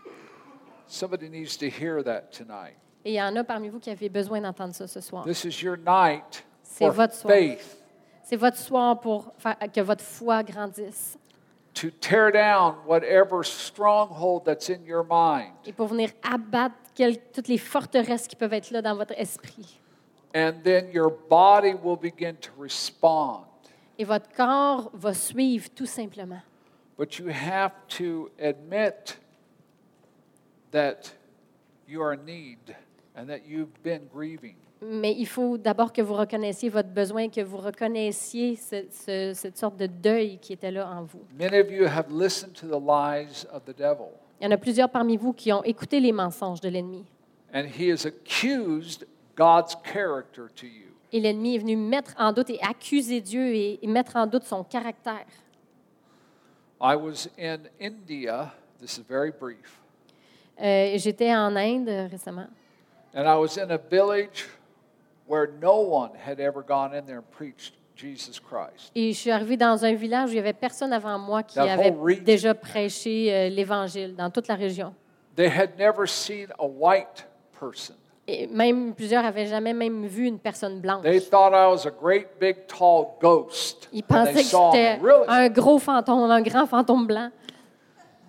Somebody 0.87 1.29
needs 1.29 1.57
to 1.57 1.65
hear 1.65 2.03
that 2.03 2.29
tonight. 2.31 2.75
Et 3.03 3.11
il 3.11 3.15
y 3.15 3.21
en 3.21 3.35
a 3.35 3.43
parmi 3.43 3.69
vous 3.69 3.79
qui 3.79 3.89
avez 3.89 4.09
besoin 4.09 4.41
d'entendre 4.41 4.73
ça 4.73 4.87
ce 4.87 5.01
soir. 5.01 5.23
This 5.25 5.43
is 5.45 5.63
your 5.63 5.77
night 5.77 6.43
C'est 6.63 6.85
for 6.85 6.93
votre 6.93 7.13
soir. 7.13 7.33
faith 7.33 7.77
C'est 8.23 8.35
votre 8.35 8.57
soir 8.57 8.99
pour 8.99 9.31
faire 9.37 9.57
que 9.73 9.81
votre 9.81 10.03
foi 10.03 10.43
grandisse 10.43 11.17
to 11.73 11.89
tear 11.99 12.31
down 12.31 12.75
whatever 12.87 13.43
stronghold 13.43 14.43
that's 14.45 14.69
in 14.69 14.83
your 14.85 15.03
mind. 15.09 15.51
et 15.65 15.73
pour 15.73 15.87
venir 15.87 16.09
abattre 16.23 16.75
quel- 16.95 17.19
toutes 17.33 17.47
les 17.49 17.57
forteresses 17.57 18.27
qui 18.27 18.35
peuvent 18.35 18.53
être 18.53 18.71
là 18.71 18.81
dans 18.81 18.95
votre 18.95 19.13
esprit. 19.19 19.79
And 20.33 20.53
then 20.63 20.89
your 20.93 21.11
body 21.29 21.73
will 21.73 21.97
begin 21.97 22.33
to 22.35 22.51
respond. 22.59 23.41
Et 23.97 24.03
votre 24.03 24.29
corps 24.35 24.89
va 24.93 25.13
suivre 25.13 25.69
tout 25.75 25.85
simplement. 25.85 26.41
But 26.97 27.19
you 27.19 27.27
have 27.29 27.71
to 27.97 28.29
admit 28.39 29.19
that 30.71 31.13
you 31.87 32.01
are 32.01 32.13
in 32.13 32.25
need 32.25 32.75
and 33.15 33.25
that 33.27 33.39
you've 33.47 33.73
been 33.83 34.07
grieving. 34.13 34.55
Mais 34.81 35.13
il 35.17 35.25
faut 35.25 35.57
d'abord 35.57 35.93
que 35.93 36.01
vous 36.01 36.13
reconnaissiez 36.13 36.69
votre 36.69 36.89
besoin, 36.89 37.29
que 37.29 37.41
vous 37.41 37.57
reconnaissiez 37.57 38.55
ce- 38.55 38.85
ce- 38.91 39.31
cette 39.33 39.57
sorte 39.57 39.77
de 39.77 39.87
deuil 39.87 40.37
qui 40.39 40.53
était 40.53 40.69
là 40.71 40.89
en 40.89 41.03
vous. 41.03 41.21
Many 41.39 41.59
of 41.59 41.71
you 41.71 41.85
have 41.85 42.07
listened 42.11 42.53
to 42.53 42.67
the 42.67 42.79
lies 42.79 43.45
of 43.53 43.63
the 43.65 43.75
devil, 43.75 44.09
Il 44.41 44.45
y 44.45 44.47
en 44.47 44.51
a 44.51 44.57
plusieurs 44.57 44.89
parmi 44.89 45.15
vous 45.17 45.31
qui 45.33 45.51
ont 45.53 45.63
écouté 45.63 45.99
les 45.99 46.11
mensonges 46.11 46.59
de 46.61 46.69
l'ennemi. 46.69 47.05
and 47.53 47.63
he 47.79 47.89
has 47.89 48.05
accused 48.05 49.07
God's 49.37 49.75
character 49.83 50.47
to 50.55 50.65
you. 50.65 50.91
Et 51.13 51.21
l'ennemi 51.21 51.55
est 51.55 51.59
venu 51.59 51.77
mettre 51.77 52.13
en 52.17 52.33
doute 52.33 52.49
et 52.49 52.59
accuser 52.61 53.21
Dieu 53.21 53.55
et, 53.55 53.79
et 53.81 53.87
mettre 53.87 54.17
en 54.17 54.27
doute 54.27 54.43
son 54.43 54.63
caractère. 54.65 55.25
I 56.87 56.95
was 56.95 57.27
in 57.37 57.67
India, 57.79 58.51
this 58.79 58.97
is 58.97 59.03
very 59.07 59.31
brief, 59.31 59.79
Euh, 60.61 60.97
J'étais 60.97 61.33
en 61.35 61.55
Inde 61.55 62.09
récemment 62.11 62.47
and 63.13 63.23
I 63.27 63.35
was 63.37 63.57
in 63.57 63.71
a 63.71 63.77
village 63.77 64.45
where 65.27 65.47
no 65.61 65.79
one 65.81 66.11
had 66.15 66.39
ever 66.39 66.61
gone 66.61 66.93
in 66.93 67.05
there 67.05 67.17
and 67.17 67.29
preached 67.31 67.73
Jesus 67.95 68.39
Christ. 68.39 68.91
et 68.95 69.11
je 69.13 69.17
suis 69.17 69.31
arrivée 69.31 69.57
dans 69.57 69.83
un 69.83 69.93
village 69.95 70.29
où 70.29 70.33
il 70.33 70.39
avait 70.39 70.53
personne 70.53 70.93
avant 70.93 71.17
moi 71.17 71.43
qui 71.43 71.55
That 71.55 71.63
whole 71.63 71.69
avait 71.71 71.89
region. 71.89 72.23
déjà 72.23 72.53
prêché 72.53 73.33
euh, 73.33 73.49
l'Évangile 73.49 74.15
dans 74.15 74.29
toute 74.29 74.47
la 74.47 74.55
région. 74.55 74.93
They 75.35 75.47
had 75.49 75.77
never 75.77 76.05
seen 76.07 76.47
a 76.59 76.65
white 76.65 77.25
person. 77.59 77.95
Et 78.27 78.47
même 78.47 78.93
plusieurs 78.95 79.21
n'avaient 79.21 79.45
jamais 79.45 79.73
même 79.73 80.07
vu 80.07 80.25
une 80.25 80.39
personne 80.39 80.79
blanche. 80.79 81.03
They 81.03 81.21
thought 81.21 81.53
I 81.53 81.67
was 81.67 81.85
a 81.85 81.91
great 81.91 82.39
big 82.39 82.65
tall 82.67 83.09
ghost. 83.21 83.87
Ils 83.93 84.03
pensaient 84.03 84.33
they 84.33 84.43
que 84.43 84.49
j'étais. 84.49 84.95
Really? 84.95 85.25
un 85.27 85.49
gros 85.49 85.77
fantôme, 85.77 86.31
un 86.31 86.41
grand 86.41 86.65
fantôme 86.65 87.05
blanc. 87.05 87.29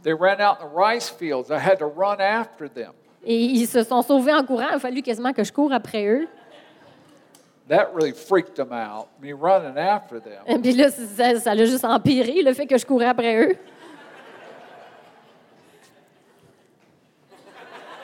They 0.02 0.12
ran 0.12 0.40
out 0.40 0.58
in 0.60 0.68
the 0.68 0.74
rice 0.74 1.08
fields. 1.08 1.50
I 1.50 1.58
had 1.58 1.78
to 1.78 1.86
run 1.86 2.20
after 2.20 2.68
them. 2.68 2.92
Et 3.24 3.42
ils 3.42 3.66
se 3.66 3.82
sont 3.82 4.02
sauvés 4.02 4.34
en 4.34 4.44
courant. 4.44 4.66
Il 4.70 4.76
a 4.76 4.78
fallu 4.78 5.02
quasiment 5.02 5.32
que 5.32 5.42
je 5.42 5.52
cours 5.52 5.72
après 5.72 6.06
eux. 6.06 6.28
That 7.68 7.88
really 7.94 8.12
freaked 8.12 8.54
them 8.54 8.72
out, 8.72 9.08
me 9.20 9.32
running 9.32 9.76
after 9.76 10.20
them. 10.20 10.44
Et 10.46 10.58
puis 10.58 10.72
là, 10.72 10.90
ça, 10.90 11.40
ça 11.40 11.54
l'a 11.54 11.64
juste 11.64 11.84
empiré, 11.84 12.42
le 12.42 12.52
fait 12.52 12.66
que 12.66 12.78
je 12.78 12.86
courais 12.86 13.06
après 13.06 13.44
eux. 13.44 13.56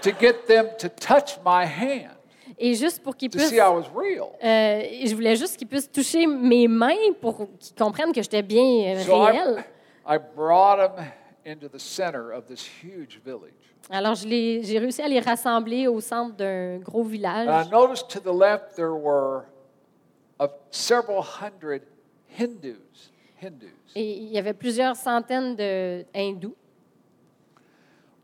To 0.03 0.11
get 0.19 0.47
them 0.47 0.67
to 0.79 0.89
touch 0.89 1.39
my 1.45 1.65
hand, 1.65 2.17
Et 2.59 2.75
juste 2.75 3.03
pour 3.03 3.17
qu'ils 3.17 3.31
puissent... 3.31 3.53
euh, 3.53 4.83
je 5.05 5.15
voulais 5.15 5.37
juste 5.37 5.57
qu'ils 5.57 5.67
puissent 5.69 5.91
toucher 5.91 6.27
mes 6.27 6.69
mains 6.69 7.13
pour 7.21 7.49
qu'ils 7.59 7.75
comprennent 7.77 8.13
que 8.13 8.23
j'étais 8.23 8.43
bien 8.43 8.99
So 9.01 9.17
I, 9.17 9.31
réelle. 9.31 9.65
I 10.07 10.19
brought 10.19 10.79
them 10.79 11.07
into 11.45 11.69
the 11.69 11.81
center 11.81 12.33
of 12.33 12.47
this 12.47 12.65
huge 12.83 13.21
village. 13.25 13.53
Alors, 13.91 14.15
j'ai 14.15 14.79
réussi 14.79 15.03
à 15.03 15.09
les 15.09 15.19
rassembler 15.19 15.89
au 15.89 16.01
centre 16.01 16.37
d'un 16.37 16.79
gros 16.79 17.03
village. 17.03 17.69
noticed 17.71 18.09
to 18.09 18.21
the 18.21 18.33
left 18.33 18.77
there 18.77 18.95
were 18.95 19.45
several 20.71 21.21
hundred 21.23 21.83
Hindus. 22.39 23.11
Hindus. 23.43 23.93
Et 23.95 24.19
il 24.19 24.29
y 24.33 24.39
avait 24.39 24.55
plusieurs 24.55 24.97
centaines 24.97 25.57
de 25.57 26.05
hindous. 26.15 26.55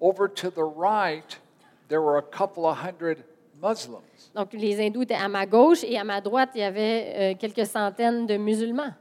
Over 0.00 0.28
to 0.28 0.50
the 0.50 0.62
right, 0.62 1.40
there 1.88 2.00
were 2.00 2.18
a 2.18 2.22
couple 2.22 2.64
of 2.66 2.76
hundred 2.78 3.18
Muslims. 3.60 4.30
Donc, 4.34 4.52
les 4.52 4.78
hindous 4.80 5.02
étaient 5.02 5.14
à 5.14 5.28
ma 5.28 5.44
gauche 5.46 5.82
et 5.84 5.98
à 5.98 6.04
ma 6.04 6.20
droite, 6.20 6.50
il 6.54 6.60
y 6.60 6.64
avait 6.64 7.12
euh, 7.16 7.34
quelques 7.38 7.66
centaines 7.66 8.26
de 8.26 8.36
musulmans. 8.36 8.92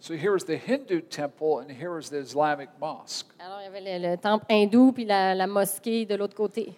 So 0.00 0.12
here 0.14 0.32
was 0.32 0.44
the 0.44 0.56
Hindu 0.58 1.00
temple, 1.02 1.60
and 1.60 1.70
here 1.70 1.90
was 1.90 2.10
the 2.10 2.18
Islamic 2.18 2.68
mosque. 2.80 3.28
Alors, 3.38 3.60
il 3.60 3.64
y 3.64 3.66
avait 3.68 3.98
le, 3.98 4.10
le 4.10 4.16
temple 4.18 4.44
hindou 4.50 4.92
puis 4.92 5.04
la, 5.04 5.34
la 5.34 5.46
mosquée 5.46 6.04
de 6.04 6.14
l'autre 6.16 6.34
côté. 6.34 6.74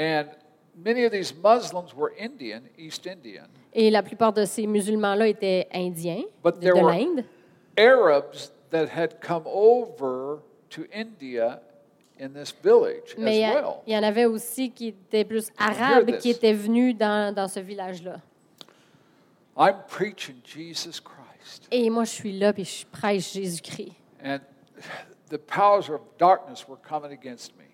And 0.00 0.28
many 0.76 1.04
of 1.04 1.12
these 1.12 1.34
Muslims 1.34 1.94
were 1.94 2.12
Indian, 2.18 2.62
East 2.78 3.06
Indian. 3.06 3.48
Et 3.74 3.90
la 3.90 4.02
plupart 4.02 4.32
de 4.32 4.44
ces 4.44 4.66
musulmans-là 4.66 5.28
étaient 5.28 5.66
indiens 5.74 6.22
But 6.42 6.54
de, 6.56 6.60
there 6.60 6.74
de 6.74 6.80
were- 6.80 6.92
l'Inde. 6.94 7.24
Arabs 7.76 8.52
that 8.70 8.88
had 8.88 9.20
come 9.20 9.42
over 9.46 10.38
to 10.70 10.84
India 10.92 11.60
Mais 13.18 13.40
il 13.86 13.92
y, 13.92 13.96
en 13.96 14.02
avait 14.02 14.26
aussi 14.26 14.70
qui 14.70 14.88
étaient 14.88 15.24
plus 15.24 15.50
arabes 15.58 16.06
this. 16.06 16.18
qui 16.20 16.30
étaient 16.30 16.52
venus 16.52 16.96
dans, 16.96 17.34
dans 17.34 17.48
ce 17.48 17.60
village-là. 17.60 18.20
I'm 19.56 19.76
preaching 19.88 20.36
Jesus 20.44 21.00
Christ. 21.00 21.66
Et 21.70 21.90
moi, 21.90 22.04
je 22.04 22.10
suis 22.10 22.38
là 22.38 22.52
puis 22.52 22.64
je 22.64 22.86
prêche 22.86 23.32
Jésus-Christ. 23.32 23.92
And 24.24 24.38
the 25.30 25.38
powers 25.38 25.90
of 25.90 26.00
darkness 26.18 26.66
were 26.68 26.78
coming 26.78 27.12
against 27.12 27.56
me. 27.56 27.64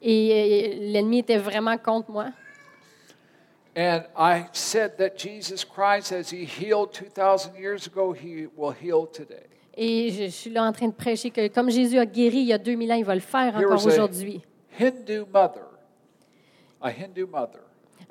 Et 0.00 0.74
l'ennemi 0.92 1.20
était 1.20 1.38
vraiment 1.38 1.78
contre 1.78 2.10
moi. 2.10 2.32
And 3.76 4.04
I 4.16 4.46
said 4.52 4.98
that 4.98 5.16
Jesus 5.16 5.64
Christ, 5.64 6.12
as 6.12 6.30
he 6.30 6.44
healed 6.44 6.92
2,000 6.92 7.56
years 7.56 7.86
ago, 7.86 8.12
he 8.12 8.46
will 8.54 8.70
heal 8.70 9.06
today. 9.06 9.53
Et 9.76 10.10
je, 10.10 10.24
je 10.24 10.28
suis 10.28 10.50
là 10.50 10.64
en 10.64 10.72
train 10.72 10.88
de 10.88 10.92
prêcher 10.92 11.30
que 11.30 11.48
comme 11.48 11.70
Jésus 11.70 11.98
a 11.98 12.06
guéri 12.06 12.38
il 12.38 12.46
y 12.46 12.52
a 12.52 12.58
2000 12.58 12.92
ans, 12.92 12.96
il 12.96 13.04
va 13.04 13.14
le 13.14 13.20
faire 13.20 13.56
encore 13.56 13.84
aujourd'hui. 13.86 14.40
Hindu 14.78 15.20
mother, 15.32 15.66
a 16.80 16.88
Hindu 16.90 17.26
mother, 17.26 17.60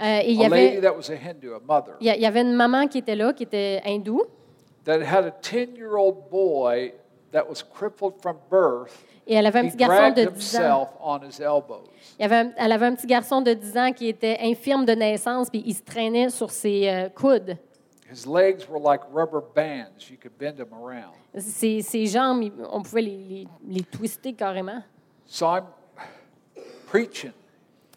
Euh, 0.01 0.22
et 0.24 0.32
il 0.32 0.41
y 0.41 0.45
avait, 0.45 0.82
that 0.82 0.95
was 0.95 1.11
a 1.11 1.16
Hindu, 1.16 1.53
a 1.53 1.59
mother, 1.59 1.93
il 2.01 2.07
y 2.07 2.26
avait 2.26 2.41
une 2.41 2.53
maman 2.53 2.88
qui 2.88 2.97
était 2.97 3.16
là, 3.16 3.32
qui 3.34 3.43
était 3.43 3.82
hindoue. 3.86 4.24
that 4.86 5.01
had 5.01 5.26
a 5.26 5.32
10 5.41 5.78
year 5.78 5.97
old 5.97 6.30
boy 6.30 6.93
that 7.32 7.47
was 7.47 7.61
crippled 7.64 8.14
from 8.22 8.38
birth. 8.49 8.91
Et 9.26 9.36
elle 9.36 9.45
avait 9.45 9.59
un 9.59 9.66
He 9.66 9.70
petit 9.70 9.78
garçon 9.78 10.09
de 10.11 10.26
10 10.26 10.57
ans. 10.57 10.89
Il 12.20 12.26
avait 12.26 12.49
elle 12.57 12.72
avait 12.72 12.86
un 12.88 12.95
petit 12.95 13.07
garçon 13.07 13.41
de 13.41 13.53
10 13.53 13.78
ans 13.78 13.91
qui 13.93 14.09
était 14.09 14.38
infirme 14.41 14.86
de 14.86 14.93
naissance, 14.93 15.49
puis 15.49 15.64
il 15.66 15.74
se 15.74 15.82
traînait 15.82 16.30
sur 16.30 16.51
ses 16.51 16.89
euh, 16.89 17.09
coudes. 17.09 17.57
His 18.11 18.25
legs 18.27 18.67
were 18.69 18.79
like 18.79 19.01
rubber 19.11 19.41
bands. 19.55 20.09
You 20.09 20.17
could 20.17 20.37
bend 20.37 20.57
them 20.57 20.73
around. 20.73 21.13
Ses, 21.37 21.81
ses 21.81 22.05
jambes, 22.07 22.51
on 22.69 22.81
pouvait 22.83 23.01
les, 23.01 23.17
les- 23.17 23.47
les 23.67 23.81
twister 23.83 24.33
carrément. 24.33 24.83
So 25.25 25.47
I'm 25.47 25.63
preaching. 26.87 27.33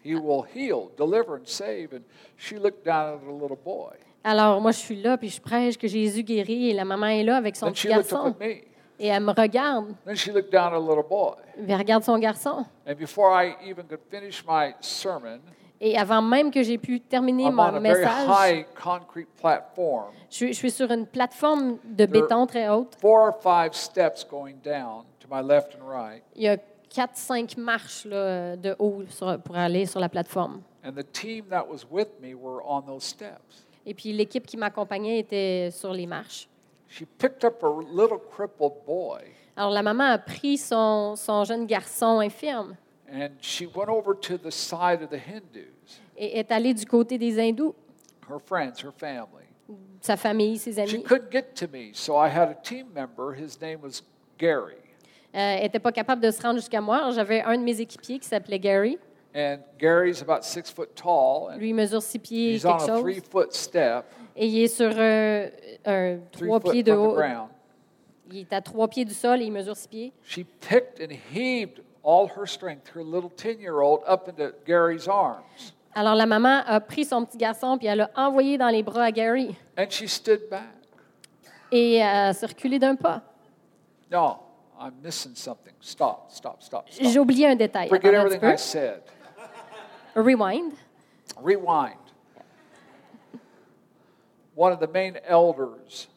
He 0.03 0.15
will 0.15 0.43
heal, 0.43 0.89
deliver, 0.97 1.35
and 1.35 1.45
save. 1.47 1.91
And 1.93 2.03
she 2.37 2.57
looked 2.57 2.85
down 2.85 3.15
at 3.15 3.19
the 3.25 3.31
little 3.31 3.57
boy. 3.57 3.93
Alors 4.23 4.59
moi, 4.61 4.71
je 4.71 4.77
suis 4.79 4.95
là, 5.01 5.17
puis 5.17 5.29
je 5.29 5.39
prêche 5.41 5.77
que 5.77 5.87
Jésus 5.87 6.23
guérit, 6.23 6.69
et 6.69 6.73
la 6.73 6.85
maman 6.85 7.07
est 7.07 7.23
là 7.23 7.37
avec 7.37 7.55
son 7.55 7.67
Then 7.67 7.73
petit 7.73 7.87
she 7.87 7.93
looked 7.95 8.05
up 8.05 8.11
garçon. 8.11 8.35
at 8.39 8.45
me. 8.45 8.61
Et 8.99 9.07
elle 9.07 9.23
me 9.23 9.31
regarde, 9.31 9.93
Then 10.05 10.15
she 10.15 10.31
looked 10.31 10.51
down 10.51 10.73
at 10.73 10.79
the 10.79 10.81
little 10.81 11.03
boy. 11.07 11.35
elle 11.57 11.75
regarde 11.77 12.03
son 12.03 12.17
garçon. 12.17 12.65
And 12.87 12.95
before 12.97 13.29
I 13.31 13.55
even 13.63 13.85
could 13.87 13.99
finish 14.09 14.43
my 14.47 14.73
sermon, 14.81 15.39
Et 15.79 15.97
avant 15.97 16.21
même 16.21 16.49
que 16.51 16.63
j'ai 16.63 16.77
pu 16.77 16.99
terminer 17.01 17.51
mon 17.51 17.79
message, 17.79 18.27
je, 20.29 20.35
suis- 20.35 20.53
je 20.53 20.57
suis 20.57 20.71
sur 20.71 20.89
une 20.91 21.05
plateforme 21.05 21.77
de 21.83 22.05
béton 22.05 22.47
très 22.47 22.67
haute. 22.69 22.97
Il 26.35 26.43
y 26.43 26.47
a 26.47 26.57
quatre, 26.89 27.15
cinq 27.15 27.57
marches 27.57 28.05
là, 28.05 28.55
de 28.55 28.75
haut 28.79 29.03
sur- 29.09 29.39
pour 29.41 29.55
aller 29.55 29.85
sur 29.85 29.99
la 29.99 30.09
plateforme. 30.09 30.61
And 30.83 30.93
the 30.93 31.11
team 31.11 31.45
that 31.49 31.67
was 31.69 31.85
with 31.89 32.07
me 32.21 32.33
were 32.33 32.61
on 32.65 32.81
those 32.81 33.03
steps. 33.03 33.65
Et 33.85 33.93
puis 33.93 34.13
l'équipe 34.13 34.45
qui 34.45 34.57
m'accompagnait 34.57 35.19
était 35.19 35.69
sur 35.71 35.93
les 35.93 36.07
marches. 36.07 36.47
she 36.89 37.05
picked 37.17 37.43
up 37.43 37.61
a 37.63 37.67
little 37.91 38.17
crippled 38.31 38.73
boy 38.85 39.19
Alors, 39.57 39.71
la 39.71 39.83
maman 39.83 40.05
a 40.05 40.17
pris 40.17 40.57
son, 40.57 41.15
son 41.17 41.43
jeune 41.43 41.65
garçon 41.65 42.19
infirme 42.19 42.75
and 43.11 43.29
she 43.41 43.65
went 43.65 43.89
over 43.89 44.13
to 44.13 44.37
the 44.37 44.51
side 44.51 45.01
of 45.01 45.09
the 45.09 45.17
Hindus, 45.19 45.99
et 46.17 46.39
est 46.39 46.51
allée 46.51 46.73
du 46.73 46.85
côté 46.85 47.17
des 47.17 47.39
hindous, 47.39 47.73
her 48.29 48.39
friends, 48.39 48.81
her 48.83 48.91
family. 48.97 49.45
sa 50.01 50.15
famille, 50.17 50.57
ses 50.57 50.73
She 50.73 50.79
amis. 50.95 51.03
couldn't 51.03 51.31
get 51.31 51.53
to 51.55 51.67
me, 51.67 51.91
so 51.93 52.15
I 52.15 52.27
had 52.29 52.49
a 52.49 52.55
team 52.55 52.87
member. 52.93 53.33
His 53.33 53.59
name 53.61 53.81
was 53.81 54.01
Gary. 54.37 54.75
Euh, 55.35 55.39
Elle 55.39 55.63
n'était 55.63 55.79
pas 55.79 55.91
capable 55.91 56.21
de 56.21 56.31
se 56.31 56.41
rendre 56.41 56.59
jusqu'à 56.59 56.79
moi. 56.81 56.97
Alors, 56.97 57.11
J'avais 57.11 57.41
un 57.41 57.57
de 57.57 57.63
mes 57.63 57.79
équipiers 57.81 58.17
qui 58.19 58.27
s'appelait 58.27 58.59
Gary. 58.59 58.97
And 59.35 59.57
Gary's 59.77 60.21
about 60.21 60.43
six 60.43 60.71
foot 60.71 60.95
tall, 60.95 61.51
and 61.53 61.57
Lui, 61.59 61.69
il 61.69 61.75
mesure 61.75 62.01
six 62.01 62.17
pieds 62.17 62.51
et 62.51 62.55
he's 62.55 62.65
on 62.65 62.71
quelque 62.77 62.83
a 62.83 62.87
chose. 62.87 63.01
three 63.01 63.21
foot 63.21 63.53
step, 63.53 64.05
Et 64.35 64.47
il 64.47 64.63
est 64.63 64.67
sur 64.67 64.89
un, 64.97 65.47
un 65.85 66.17
three 66.31 66.47
trois 66.47 66.59
foot 66.59 66.71
pieds 66.71 66.83
de 66.83 66.91
from 66.93 67.01
the 67.03 67.07
haut. 67.09 67.15
ground. 67.15 67.49
Il 68.31 68.37
est 68.39 68.53
à 68.53 68.61
trois 68.61 68.87
pieds 68.87 69.05
du 69.05 69.13
sol 69.13 69.41
et 69.41 69.45
il 69.45 69.51
mesure 69.51 69.75
six 69.75 69.87
pieds. 69.87 70.13
She 70.23 70.43
picked 70.61 71.01
and 71.01 71.13
heaved 71.33 71.83
all 72.07 72.27
her 72.29 72.47
strength, 72.47 72.87
her 72.87 73.03
little 73.03 73.29
10 73.29 73.59
year 73.59 73.81
old, 73.81 74.01
up 74.07 74.29
into 74.29 74.53
Gary's 74.65 75.07
arms. 75.09 75.73
Alors, 75.93 76.15
la 76.15 76.25
maman 76.25 76.63
a 76.65 76.79
pris 76.79 77.03
son 77.05 77.25
petit 77.25 77.37
garçon 77.37 77.77
puis 77.77 77.87
elle 77.87 77.97
l'a 77.97 78.09
envoyé 78.15 78.57
dans 78.57 78.69
les 78.69 78.81
bras 78.81 79.03
à 79.03 79.11
Gary. 79.11 79.55
And 79.77 79.89
she 79.89 80.07
stood 80.07 80.49
back. 80.49 80.63
Et 81.71 81.95
elle 81.95 82.33
s'est 82.33 82.45
reculée 82.45 82.79
d'un 82.79 82.95
pas. 82.95 83.21
No, 84.09 84.39
I'm 84.79 84.93
missing 85.03 85.35
something. 85.35 85.73
Stop, 85.81 86.27
stop, 86.29 86.61
stop, 86.61 86.85
J'ai 86.89 87.19
oublié 87.19 87.47
un 87.47 87.55
détail. 87.55 87.89
Forget 87.89 88.09
Attends 88.09 88.25
everything 88.25 88.53
I 88.53 88.57
said. 88.57 89.01
Rewind. 90.15 90.73
Rewind. 91.41 91.97
One 94.55 94.71
of 94.71 94.79
the 94.79 94.87
main 94.91 95.17
elders 95.27 96.07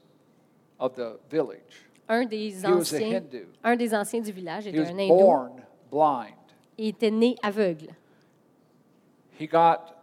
of 0.79 0.95
the 0.95 1.19
village, 1.29 1.89
Un 2.09 2.27
des 2.27 2.65
anciens, 2.65 3.19
Hindu. 3.19 3.47
un 3.65 3.77
des 3.77 3.93
anciens 3.93 4.21
du 4.23 4.33
village 4.33 4.67
était 4.67 4.79
un 4.79 4.99
hindou. 4.99 5.09
born 5.09 5.63
blind. 5.91 6.35
Il 6.79 6.89
était 6.89 7.11
né 7.11 7.37
aveugle. 7.43 7.89
He 9.39 9.47
got 9.47 9.95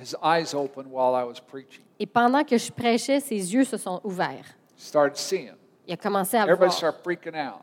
his 0.00 0.14
eyes 0.22 0.54
open 0.54 0.86
while 0.90 1.14
I 1.14 1.24
was 1.24 1.40
preaching. 1.40 1.84
Et 1.98 2.06
pendant 2.06 2.44
que 2.44 2.56
je 2.58 2.70
prêchais, 2.70 3.20
ses 3.20 3.54
yeux 3.54 3.64
se 3.64 3.76
sont 3.76 4.00
ouverts. 4.04 4.56
Started 4.76 5.16
seeing. 5.16 5.54
Il 5.86 5.94
a 5.94 5.96
commencé 5.96 6.36
à 6.36 6.42
Everybody 6.42 6.66
voir. 6.68 6.72
started 6.72 7.00
freaking 7.02 7.34
out. 7.36 7.62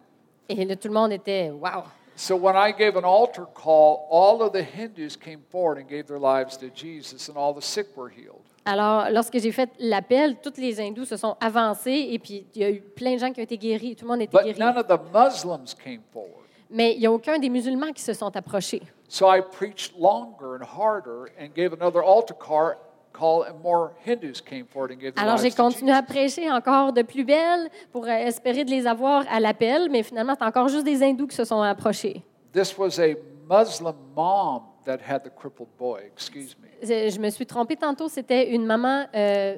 Et 0.50 0.66
là, 0.66 0.76
tout 0.76 0.88
le 0.88 0.94
monde 0.94 1.12
était 1.12 1.50
wow. 1.52 1.84
So 2.16 2.36
when 2.36 2.56
I 2.56 2.72
gave 2.72 2.96
an 2.96 3.06
altar 3.06 3.46
call, 3.56 4.08
all 4.12 4.42
of 4.44 4.54
the 4.54 4.64
Hindus 4.64 5.16
came 5.18 5.40
forward 5.52 5.80
and 5.80 5.88
gave 5.88 6.06
their 6.06 6.20
lives 6.20 6.58
to 6.60 6.68
Jesus, 6.74 7.28
and 7.28 7.36
all 7.38 7.54
the 7.54 7.62
sick 7.64 7.88
were 7.98 8.10
healed. 8.10 8.42
Alors, 8.66 9.10
lorsque 9.12 9.40
j'ai 9.40 9.52
fait 9.52 9.70
l'appel, 9.80 10.38
tous 10.42 10.58
les 10.58 10.80
hindous 10.80 11.06
se 11.06 11.18
sont 11.18 11.36
avancés 11.42 12.10
et 12.12 12.20
puis 12.20 12.46
il 12.56 12.62
y 12.62 12.64
a 12.64 12.70
eu 12.70 12.80
plein 12.82 13.16
de 13.16 13.20
gens 13.20 13.32
qui 13.34 13.42
ont 13.42 13.44
été 13.44 13.58
guéris. 13.58 13.96
Tout 13.96 14.06
le 14.06 14.12
monde 14.12 14.22
été 14.22 14.32
But 14.38 14.46
guéri. 14.46 14.60
none 14.60 14.78
of 14.78 14.88
the 14.88 15.00
Muslims 15.14 15.74
came 15.74 16.02
forward. 16.14 16.43
Mais 16.74 16.94
il 16.96 17.00
n'y 17.00 17.06
a 17.06 17.12
aucun 17.12 17.38
des 17.38 17.50
musulmans 17.50 17.94
qui 17.94 18.02
se 18.02 18.14
sont 18.14 18.36
approchés. 18.36 18.82
So 19.08 19.28
I 19.32 19.42
preached 19.42 19.94
longer 19.98 20.56
and 20.56 20.64
harder 20.64 21.32
and 21.40 21.54
gave 21.56 21.72
another 21.72 22.02
altar 22.02 22.36
call, 22.36 22.74
call 23.14 23.44
and 23.44 23.62
more 23.62 23.92
Hindus 24.06 24.42
came 24.42 24.66
forward 24.66 24.92
and 24.92 25.00
gave 25.00 25.14
their 25.14 25.24
Alors, 25.24 25.38
j'ai 25.38 25.52
continué 25.52 25.94
à 25.94 26.02
prêcher 26.02 26.52
encore 26.52 26.92
de 26.92 27.04
plus 27.04 27.24
belle 27.24 27.70
pour 27.92 28.06
euh, 28.06 28.10
espérer 28.10 28.66
de 28.66 28.72
les 28.72 28.88
avoir 28.88 29.24
à 29.30 29.40
l'appel, 29.40 29.90
mais 29.92 30.02
finalement, 30.02 30.34
c'est 30.38 30.46
encore 30.46 30.68
juste 30.68 30.84
des 30.84 31.04
hindous 31.04 31.28
qui 31.28 31.36
se 31.36 31.46
sont 31.46 31.62
approchés. 31.62 32.24
This 32.54 32.76
was 32.76 33.00
a 33.00 33.16
Muslim 33.48 33.96
mom 34.16 34.64
that 34.86 35.00
had 35.08 35.24
the 35.24 35.30
crippled 35.30 35.70
boy. 35.78 36.02
Excuse 36.12 36.56
me. 36.60 36.68
Je 36.82 37.10
je 37.12 37.20
me 37.20 37.30
suis 37.30 37.46
trompée 37.46 37.76
tantôt, 37.76 38.10
c'était 38.10 38.50
une 38.50 38.66
maman 38.66 39.06
euh, 39.14 39.56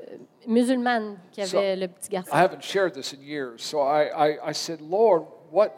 musulmane 0.48 1.18
qui 1.32 1.42
avait 1.42 1.76
So, 1.76 1.80
le 1.82 1.88
petit 1.88 2.10
garçon. 2.10 2.32
I 2.34 2.40
haven't 2.40 2.62
shared 2.62 2.94
this 2.94 3.14
in 3.14 3.22
years. 3.22 3.62
So 3.64 3.80
I, 3.82 4.10
I, 4.14 4.50
I 4.50 4.54
said, 4.54 4.82
Lord, 4.82 5.24
what, 5.52 5.72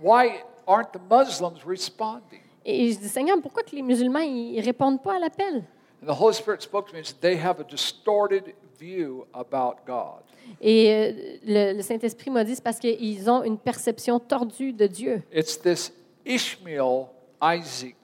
why 0.00 0.42
aren't 0.66 0.92
the 0.92 1.00
Muslims 1.10 1.64
responding? 1.66 2.40
Et 2.64 2.92
je 2.92 2.98
dis, 2.98 3.08
Seigneur, 3.08 3.38
pourquoi 3.40 3.62
que 3.62 3.74
les 3.74 3.82
musulmans 3.82 4.20
ne 4.20 4.62
répondent 4.62 5.02
pas 5.02 5.16
à 5.16 5.18
l'appel? 5.18 5.64
And 6.02 6.06
the 6.06 6.18
Holy 6.18 6.34
Spirit 6.34 6.62
spoke 6.62 6.88
to 6.88 6.92
me 6.94 7.00
and 7.00 7.04
said, 7.06 7.20
they 7.20 7.36
have 7.36 7.60
a 7.60 7.64
distorted 7.64 8.54
view 8.78 9.26
about 9.34 9.84
God. 9.86 10.22
Et 10.60 10.90
euh, 10.92 11.12
le, 11.46 11.76
le 11.76 11.82
Saint-Esprit 11.82 12.30
m'a 12.30 12.44
dit, 12.44 12.54
c'est 12.54 12.64
parce 12.64 12.78
qu'ils 12.78 13.30
ont 13.30 13.42
une 13.42 13.58
perception 13.58 14.18
tordue 14.18 14.72
de 14.72 14.86
Dieu. 14.86 15.22
It's 15.32 15.58
this 15.60 15.92
Ishmael, 16.26 17.06
Isaac. 17.42 17.96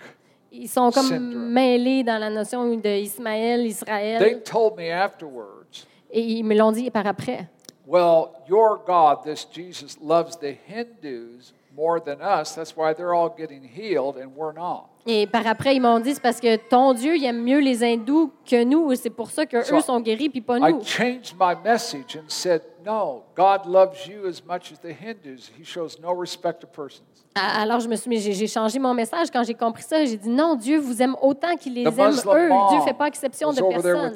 Ils 0.53 0.68
sont 0.68 0.90
comme 0.90 1.07
Syndrome. 1.07 1.53
mêlés 1.53 2.03
dans 2.03 2.18
la 2.18 2.30
notion 2.30 2.74
d'Ismaël, 2.76 3.61
They 3.61 3.68
Israël. 3.70 4.42
told 4.42 4.76
me 4.76 4.90
afterwards, 4.90 5.86
Et 6.11 6.20
ils 6.22 6.44
me 6.44 6.55
l'ont 6.55 6.72
dit 6.72 6.90
par 6.90 7.07
après. 7.07 7.47
well, 7.86 8.30
your 8.49 8.80
God, 8.86 9.22
this 9.24 9.47
Jesus, 9.51 9.99
loves 10.01 10.36
the 10.38 10.57
Hindus 10.68 11.53
more 11.77 12.01
than 12.01 12.16
us. 12.22 12.55
That's 12.55 12.74
why 12.77 12.95
they're 12.95 13.14
all 13.14 13.31
getting 13.37 13.62
healed 13.62 14.16
and 14.16 14.31
we're 14.37 14.55
not. 14.55 14.89
Et 15.09 15.27
par 15.29 15.47
après, 15.47 15.77
ils 15.77 15.81
m'ont 15.81 16.01
dit, 16.01 16.14
c'est 16.14 16.20
parce 16.22 16.41
que 16.41 16.57
ton 16.57 16.93
Dieu, 16.93 17.16
il 17.16 17.24
aime 17.24 17.41
mieux 17.43 17.61
les 17.61 17.85
hindous 17.85 18.33
que 18.45 18.64
nous. 18.64 18.91
et 18.91 18.97
C'est 18.97 19.11
pour 19.11 19.31
ça 19.31 19.47
qu'eux 19.47 19.62
So, 19.62 19.81
sont 19.81 20.01
guéris, 20.01 20.29
puis 20.31 20.41
pas 20.41 20.59
nous. 20.59 20.83
changed 20.83 21.35
my 21.39 21.55
message 21.62 22.16
and 22.16 22.24
said, 22.29 22.62
no, 22.85 23.22
God 23.37 23.66
loves 23.66 24.07
you 24.09 24.27
as 24.27 24.43
much 24.45 24.72
as 24.72 24.81
the 24.81 24.91
Hindus. 24.93 25.51
He 25.57 25.64
shows 25.64 25.97
no 26.03 26.12
respect 26.12 26.55
to 26.61 26.66
persons. 26.66 27.05
A- 27.37 27.62
Alors, 27.62 27.79
je 27.81 27.89
me 27.89 27.95
suis 27.95 28.18
j'ai 28.18 28.47
changé 28.49 28.81
mon 28.81 28.95
message 28.95 29.31
quand 29.31 29.45
j'ai 29.45 29.55
compris 29.55 29.83
ça. 29.85 30.05
J'ai 30.05 30.16
dit, 30.16 30.29
non, 30.29 30.57
Dieu 30.57 30.79
vous 30.79 31.01
aime 31.01 31.14
autant 31.22 31.55
qu'il 31.55 31.74
les 31.74 31.85
The 31.85 31.99
aime 31.99 32.07
Muslim 32.07 32.35
eux. 32.37 32.49
Dieu 32.70 32.79
ne 32.79 32.83
fait 32.85 32.95
pas 32.95 33.07
exception 33.07 33.53
de 33.53 33.61
personne. 33.62 34.12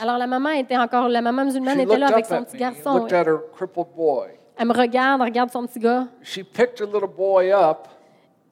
Alors, 0.00 0.18
la 0.18 0.26
maman 0.26 0.50
était 0.50 0.76
encore, 0.76 1.08
la 1.08 1.22
maman 1.22 1.46
musulmane 1.46 1.78
She 1.78 1.82
était 1.84 1.96
là 1.96 2.08
avec 2.08 2.26
son 2.26 2.42
petit 2.44 2.58
garçon. 2.58 3.06
Elle 4.58 4.66
me 4.66 4.72
regarde, 4.76 5.20
elle 5.20 5.28
regarde 5.28 5.50
son 5.50 5.66
petit 5.66 5.78
gars. 5.78 6.06
She 6.22 6.42
picked 6.42 6.80
her 6.80 6.86
little 6.86 7.08
boy 7.08 7.52
up, 7.52 7.88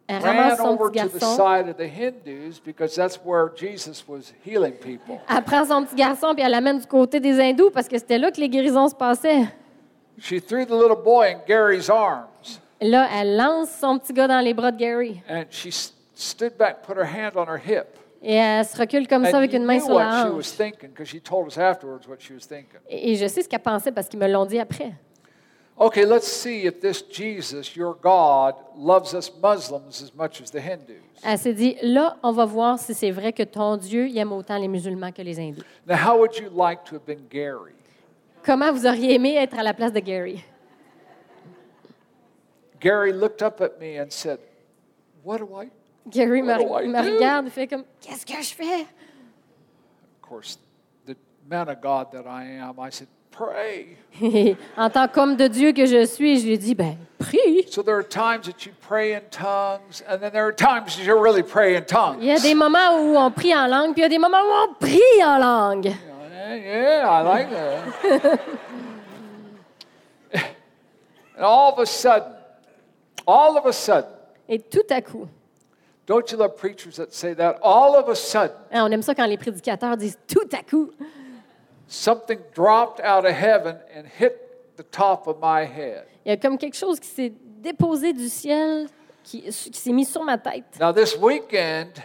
Elle 0.09 0.23
ran 0.23 0.29
ramasse 0.29 0.59
son 0.59 0.69
over 0.79 0.91
petit 0.91 1.03
to 1.03 1.09
the 1.19 1.21
garçon. 1.21 1.37
side 1.37 1.69
of 1.69 1.77
the 1.77 1.89
Hindus 1.89 2.61
because 2.65 2.95
that's 2.95 3.19
where 3.25 3.49
Jesus 3.57 4.05
was 4.07 4.33
healing 4.45 4.75
people. 4.75 5.19
Elle 5.29 5.43
prend 5.43 5.65
son 5.65 5.85
petit 5.85 5.97
garçon 5.97 6.33
puis 6.35 6.45
elle 6.45 6.53
l'amène 6.53 6.79
du 6.79 6.87
côté 6.87 7.19
des 7.19 7.41
hindous 7.41 7.71
parce 7.71 7.89
que 7.89 7.99
c'était 7.99 8.19
là 8.19 8.31
que 8.31 8.41
les 8.41 8.49
guérisons 8.49 8.89
se 8.89 8.95
passaient. 8.95 9.47
She 10.19 10.41
threw 10.41 10.65
the 10.65 10.71
little 10.71 10.97
boy 11.03 11.27
in 11.33 11.41
Gary's 11.47 11.91
arms, 11.91 12.29
Là, 12.81 13.09
elle 13.21 13.37
lance 13.37 13.71
son 13.81 13.99
petit 13.99 14.13
gars 14.13 14.29
dans 14.29 14.41
les 14.41 14.55
bras 14.55 14.71
de 14.71 14.77
Gary. 14.79 15.21
and 15.29 15.45
she 15.51 15.71
stood 16.15 16.57
back, 16.57 16.83
put 16.87 16.97
her 16.97 17.05
hand 17.07 17.33
on 17.37 17.47
her 17.47 17.59
hip. 17.59 17.87
Et 18.23 18.35
elle 18.35 18.65
se 18.65 18.77
recule 18.79 19.07
comme 19.09 19.25
ça 19.27 19.37
avec 19.39 19.53
une 19.53 19.65
main 19.65 19.79
sur 19.81 19.99
la 19.99 20.05
what 20.07 20.11
she 20.23 20.25
was 20.31 20.39
hanche. 20.39 20.51
thinking 20.57 20.89
because 20.91 21.09
she 21.09 21.21
told 21.21 21.47
us 21.49 21.59
afterwards 21.59 22.07
what 22.09 22.17
she 22.21 22.31
was 22.33 22.47
thinking. 22.47 22.79
Et 22.89 23.13
et 23.13 23.17
je 23.17 23.27
sais 23.27 23.43
ce 23.43 23.49
qu'elle 23.49 23.61
pensait 23.61 23.93
parce 23.93 24.09
qu'ils 24.09 24.19
me 24.21 24.29
l'ont 24.29 24.47
dit 24.47 24.59
après. 24.59 24.93
Okay, 25.79 26.07
let's 26.07 26.27
see 26.27 26.62
if 26.64 26.81
this 26.81 27.03
Jesus, 27.03 27.77
your 27.77 27.95
God, 27.95 28.55
loves 28.74 29.12
us 29.12 29.31
Muslims 29.43 30.01
as 30.01 30.14
much 30.14 30.41
as 30.41 30.51
the 30.51 30.61
Hindus. 30.61 31.03
Elle 31.22 31.39
s'est 31.39 31.53
dit, 31.53 31.77
là, 31.83 32.16
on 32.22 32.33
va 32.33 32.47
voir 32.47 32.79
si 32.79 32.95
c'est 32.95 33.11
vrai 33.11 33.33
que 33.33 33.43
ton 33.43 33.77
Dieu 33.77 34.09
il 34.09 34.16
aime 34.16 34.33
autant 34.33 34.59
les 34.59 34.68
musulmans 34.68 35.12
que 35.12 35.22
les 35.22 35.39
hindous. 35.39 35.62
Now, 35.87 35.97
how 35.97 36.18
would 36.18 36.39
you 36.39 36.49
like 36.49 36.85
to 36.87 36.95
have 36.95 37.05
been 37.05 37.27
Gary? 37.29 37.74
Comment 38.43 38.72
vous 38.72 38.87
auriez 38.87 39.14
aimé 39.14 39.35
être 39.37 39.59
à 39.59 39.62
la 39.62 39.74
place 39.74 39.93
de 39.93 40.01
Gary? 40.01 40.43
Gary 42.81 43.12
looked 43.12 43.43
up 43.43 43.61
at 43.61 43.79
me 43.79 43.99
and 43.99 44.11
said, 44.11 44.39
What 45.22 45.39
do 45.39 45.49
I? 45.61 45.68
Gary 46.09 46.41
me, 46.41 46.49
What 46.49 46.59
do 46.59 46.74
I 46.74 46.87
me 46.87 47.03
do? 47.03 47.14
regarde 47.16 47.47
et 47.49 47.51
fait 47.51 47.66
comme, 47.66 47.85
qu'est-ce 48.01 48.24
que 48.24 48.41
je 48.41 48.55
fais? 48.55 48.83
Of 48.83 50.22
course, 50.22 50.59
the 51.07 51.16
man 51.47 51.68
of 51.68 51.81
God 51.83 52.12
that 52.12 52.27
I 52.27 52.45
am, 52.61 52.79
I 52.79 52.91
said. 52.91 53.09
Et 54.22 54.57
en 54.76 54.91
tant 54.91 55.09
qu'homme 55.09 55.37
de 55.37 55.47
Dieu 55.47 55.72
que 55.72 55.87
je 55.87 56.05
suis, 56.07 56.41
je 56.41 56.47
lui 56.47 56.55
ai 56.55 56.59
dit, 56.59 56.74
ben, 56.74 56.97
prie. 57.18 57.66
So 57.70 57.82
there 57.82 57.97
are 57.97 58.03
times 58.03 58.47
that 58.47 58.64
you 58.64 58.72
pray 58.87 59.14
in 59.14 59.22
tongues, 59.30 60.03
and 60.09 60.18
then 60.20 60.32
there 60.32 60.47
are 60.47 60.55
times 60.55 60.99
you 60.99 61.14
really 61.14 61.43
pray 61.43 61.76
in 61.76 61.82
tongues. 61.82 62.18
Il 62.20 62.26
y 62.28 62.32
a 62.32 62.39
des 62.39 62.55
moments 62.55 62.99
où 63.01 63.16
on 63.16 63.30
prie 63.30 63.55
en 63.55 63.66
langue, 63.66 63.93
puis 63.93 64.01
il 64.01 64.03
y 64.03 64.07
a 64.07 64.09
des 64.09 64.18
moments 64.18 64.43
où 64.43 64.70
on 64.70 64.74
prie 64.74 65.24
en 65.24 65.39
langue. 65.39 65.93
Yeah, 66.49 67.09
I 67.09 67.22
like 67.22 67.51
that. 67.51 68.41
and 71.37 71.45
all 71.45 71.72
of 71.72 71.80
a 71.80 71.87
sudden, 71.87 72.32
all 73.26 73.59
of 73.59 73.66
a 73.66 73.72
sudden, 73.72 74.11
Et 74.49 74.61
tout 74.61 74.87
à 74.91 75.03
coup, 75.03 75.28
don't 76.07 76.30
you 76.30 76.39
love 76.39 76.57
preachers 76.57 76.97
that 76.97 77.12
say 77.12 77.34
that? 77.34 77.59
All 77.62 77.97
of 77.97 78.09
a 78.09 78.14
sudden, 78.14 78.57
hein, 78.70 78.84
on 78.87 78.93
aime 78.93 79.03
ça 79.03 79.14
quand 79.14 79.26
les 79.26 79.37
prédicateurs 79.37 79.97
disent 79.97 80.18
tout 80.28 80.49
à 80.53 80.62
coup, 80.62 80.91
something 81.89 82.39
dropped 82.55 83.01
out 83.01 83.24
of 83.24 83.32
heaven 83.32 83.76
and 83.95 84.07
hit 84.07 84.76
the 84.76 84.82
top 84.84 85.26
of 85.26 85.39
my 85.41 85.64
head. 85.64 86.05
il 86.24 86.30
y 86.30 86.32
a 86.32 86.37
comme 86.37 86.59
quelque 86.59 86.76
chose 86.76 86.99
qui 87.01 87.09
s'est 87.09 87.32
déposé 87.62 88.12
du 88.12 88.28
ciel, 88.28 88.87
qui, 89.22 89.43
qui 89.43 89.53
s'est 89.53 89.93
mis 89.93 90.05
sur 90.05 90.22
ma 90.24 90.39
tête. 90.39 90.78
Now, 90.80 90.93
this 90.93 91.16
weekend, 91.16 92.03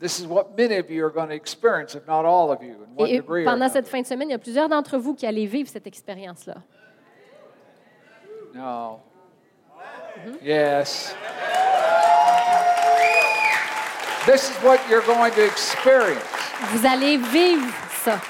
this 0.00 0.18
is 0.18 0.26
what 0.26 0.56
many 0.56 0.78
of 0.78 0.90
you 0.90 1.04
are 1.04 1.10
going 1.10 1.28
to 1.28 1.34
experience, 1.34 1.94
if 1.94 2.06
not 2.06 2.24
all 2.24 2.50
of 2.50 2.62
you, 2.62 2.74
in 2.74 2.94
one 2.96 3.08
Et 3.08 3.18
degree 3.18 3.42
or 3.42 3.52
pendant 3.52 3.68
cette 3.68 3.88
fin 3.88 4.00
de 4.02 4.06
semaine, 4.06 4.28
il 4.28 4.32
y 4.32 4.34
a 4.34 4.38
plusieurs 4.38 4.68
d'entre 4.68 4.98
vous 4.98 5.14
qui 5.14 5.26
allez 5.26 5.46
vivre 5.46 5.68
cette 5.68 5.86
expérience-là. 5.86 6.56
No. 8.54 9.00
Yes. 10.42 11.14
This 14.26 14.48
is 14.48 14.56
what 14.62 14.78
you're 14.88 15.02
going 15.02 15.32
to 15.32 15.44
experience. 15.44 16.22
Vous 16.70 16.86
allez 16.86 17.18
vivre 17.18 17.66
ça. 18.04 18.20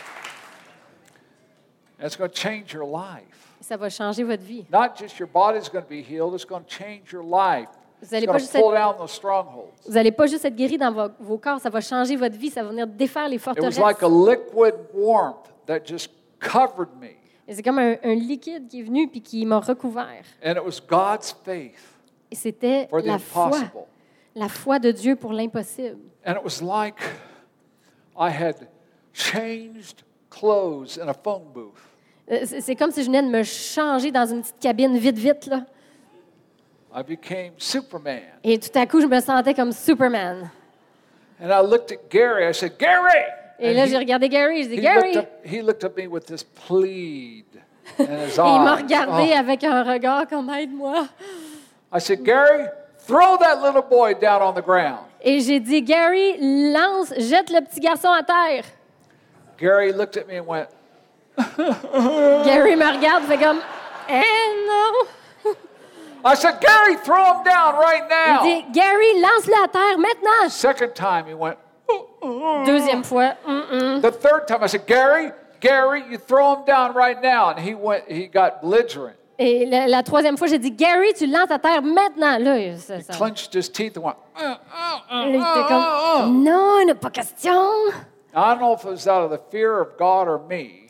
It's 2.04 2.16
going 2.16 2.28
to 2.28 2.34
change 2.36 2.72
your 2.74 2.84
life. 2.86 3.56
Ça 3.60 3.76
va 3.78 3.88
changer 3.88 4.24
votre 4.24 4.42
vie. 4.42 4.66
Not 4.70 4.90
just 4.98 5.18
your 5.18 5.28
body's 5.28 5.70
going 5.70 5.82
to 5.84 5.88
be 5.88 6.02
healed, 6.02 6.34
it's 6.34 6.44
going 6.44 6.62
to 6.62 6.68
change 6.68 7.12
your 7.12 7.24
life. 7.24 7.68
Vous 8.02 8.10
n'allez 8.12 8.26
pas, 8.26 8.36
juste 8.36 8.54
être- 8.54 9.86
vous 9.86 9.96
allez 9.96 10.12
pas 10.12 10.26
juste 10.26 10.44
être 10.44 10.54
guéri 10.54 10.76
dans 10.76 10.92
vo- 10.92 11.14
vos 11.20 11.38
corps, 11.38 11.58
ça 11.60 11.70
va 11.70 11.80
changer 11.80 12.16
votre 12.16 12.36
vie, 12.36 12.50
ça 12.50 12.62
va 12.62 12.68
venir 12.68 12.86
défaire 12.86 13.28
les 13.28 13.36
It 13.36 13.46
was 13.46 13.54
forteresses. 13.54 13.78
like 13.78 14.02
a 14.02 14.08
liquid 14.08 14.74
warmth 14.92 15.50
that 15.66 15.86
just 15.86 16.10
covered 16.38 16.90
me. 17.00 17.12
Et 17.48 17.54
C'est 17.54 17.62
comme 17.62 17.78
un, 17.78 17.96
un 18.02 18.14
liquide 18.14 18.68
qui 18.68 18.80
est 18.80 18.82
venu 18.82 19.08
puis 19.08 19.22
qui 19.22 19.46
m'a 19.46 19.58
recouvert. 19.60 20.24
And 20.44 20.52
it 20.52 20.62
was 20.62 20.80
God's 20.86 21.34
faith 21.44 21.78
Et 22.30 22.34
c'était 22.34 22.88
la 22.92 23.18
foi, 23.18 23.46
impossible. 23.46 23.70
la 24.34 24.48
foi 24.50 24.78
de 24.78 24.90
Dieu 24.90 25.16
pour 25.16 25.32
l'impossible. 25.32 26.00
And 26.26 26.32
it 26.32 26.44
was 26.44 26.60
like 26.60 27.00
I 28.18 28.28
had 28.30 28.68
changed 29.14 30.04
clothes 30.28 30.98
in 30.98 31.08
a 31.08 31.14
phone 31.14 31.44
booth. 31.54 31.80
Euh, 32.30 32.44
C'est 32.60 32.74
comme 32.76 32.90
si 32.90 33.02
je 33.02 33.06
venais 33.06 33.22
de 33.22 33.28
me 33.28 33.42
changer 33.42 34.10
dans 34.10 34.26
une 34.26 34.40
petite 34.40 34.58
cabine 34.60 34.96
vite, 34.96 35.18
vite, 35.18 35.46
là. 35.46 35.64
I 36.96 37.02
became 37.02 37.52
Superman. 37.58 38.22
Et 38.44 38.58
tout 38.58 38.76
à 38.78 38.86
coup, 38.86 39.00
je 39.00 39.06
me 39.06 39.20
sentais 39.20 39.52
comme 39.54 39.72
Superman. 39.72 40.48
And 41.42 41.50
I 41.50 41.60
looked 41.66 41.90
at 41.92 42.08
Gary. 42.08 42.48
I 42.48 42.52
said, 42.54 42.78
Gary! 42.78 43.24
Et 43.58 43.74
là, 43.74 43.84
he- 43.86 43.90
j'ai 43.90 43.98
regardé 43.98 44.28
Gary, 44.28 44.62
je 44.64 44.68
dis 44.68 44.76
Gary. 44.80 45.14
looked, 45.14 45.16
up, 45.16 45.30
he 45.44 45.60
looked 45.62 45.84
at 45.84 45.96
me 45.96 46.06
with 46.06 46.24
this 46.26 46.42
plead 46.44 47.44
in 47.98 48.04
his 48.26 48.38
Et 48.38 48.42
il 48.42 48.60
m'a 48.62 48.76
regardé 48.76 49.32
Oh. 49.34 49.38
avec 49.38 49.64
un 49.64 49.82
regard 49.82 50.26
comme 50.28 50.48
aide-moi. 50.50 51.06
I 51.92 51.98
said, 52.00 52.22
Gary, 52.24 52.66
throw 53.06 53.36
that 53.38 53.60
little 53.60 53.82
boy 53.82 54.14
down 54.14 54.40
on 54.40 54.54
the 54.54 54.64
ground. 54.64 55.00
Et 55.20 55.40
j'ai 55.40 55.58
dit 55.60 55.82
Gary, 55.82 56.36
lance, 56.72 57.12
jette 57.18 57.50
le 57.50 57.60
petit 57.64 57.80
garçon 57.80 58.08
à 58.10 58.22
terre. 58.22 58.64
Gary 59.58 59.92
looked 59.92 60.16
at 60.16 60.26
me 60.28 60.38
and 60.38 60.46
went, 60.46 60.68
Gary 62.44 62.76
me 62.76 62.84
regarde, 62.84 63.24
fait 63.24 63.38
comme 63.38 63.60
Eh 64.08 64.22
non. 64.66 65.52
I 66.24 66.34
said, 66.34 66.60
Gary, 66.60 66.96
throw 67.04 67.34
him 67.38 67.44
down 67.44 67.74
right 67.74 68.02
Il 68.02 68.08
now. 68.08 68.42
dit 68.42 68.64
Gary, 68.72 69.20
lance-le 69.20 69.54
à 69.64 69.68
terre 69.68 69.98
maintenant. 69.98 70.48
Second 70.48 70.94
time, 70.94 71.26
he 71.26 71.34
went, 71.34 71.56
Deuxième 72.64 73.04
fois, 73.04 73.34
hum. 73.46 74.00
the 74.00 74.10
third 74.10 74.46
time, 74.48 74.62
I 74.62 74.66
said, 74.68 74.86
Gary, 74.86 75.32
Gary, 75.60 76.02
you 76.10 76.16
throw 76.18 76.54
him 76.56 76.64
down 76.64 76.94
right 76.94 77.20
now. 77.20 77.50
And 77.50 77.58
he 77.58 77.74
went, 77.74 78.04
he 78.10 78.26
got 78.26 78.62
belligerent. 78.62 79.16
Et 79.38 79.66
la, 79.66 79.86
la 79.88 80.02
troisième 80.02 80.36
fois, 80.38 80.46
j'ai 80.46 80.58
dit 80.58 80.70
Gary, 80.70 81.12
tu 81.14 81.26
lances 81.26 81.50
à 81.50 81.58
terre 81.58 81.82
maintenant. 81.82 82.38
Là, 82.38 82.76
ça, 82.78 83.00
ça- 83.00 83.12
Clenched 83.14 83.52
his 83.52 83.68
teeth 83.68 83.96
and 83.96 84.04
went, 84.04 84.16
uh, 84.36 84.42
uh, 84.42 84.54
uh, 85.10 85.26
il 85.28 85.34
était 85.34 85.38
uh, 85.38 85.42
uh, 85.42 85.64
uh. 85.64 85.68
comme 86.22 86.42
Non, 86.44 86.78
il 86.80 86.86
n'a 86.86 86.94
pas 86.94 87.10
question. 87.10 87.60
I 88.34 88.54
don't 88.54 88.60
know 88.60 88.74
if 88.74 88.84
it 88.84 88.90
was 88.90 89.06
out 89.06 89.24
of 89.24 89.30
the 89.30 89.40
fear 89.50 89.80
of 89.80 89.96
God 89.98 90.28
or 90.28 90.38
me. 90.48 90.83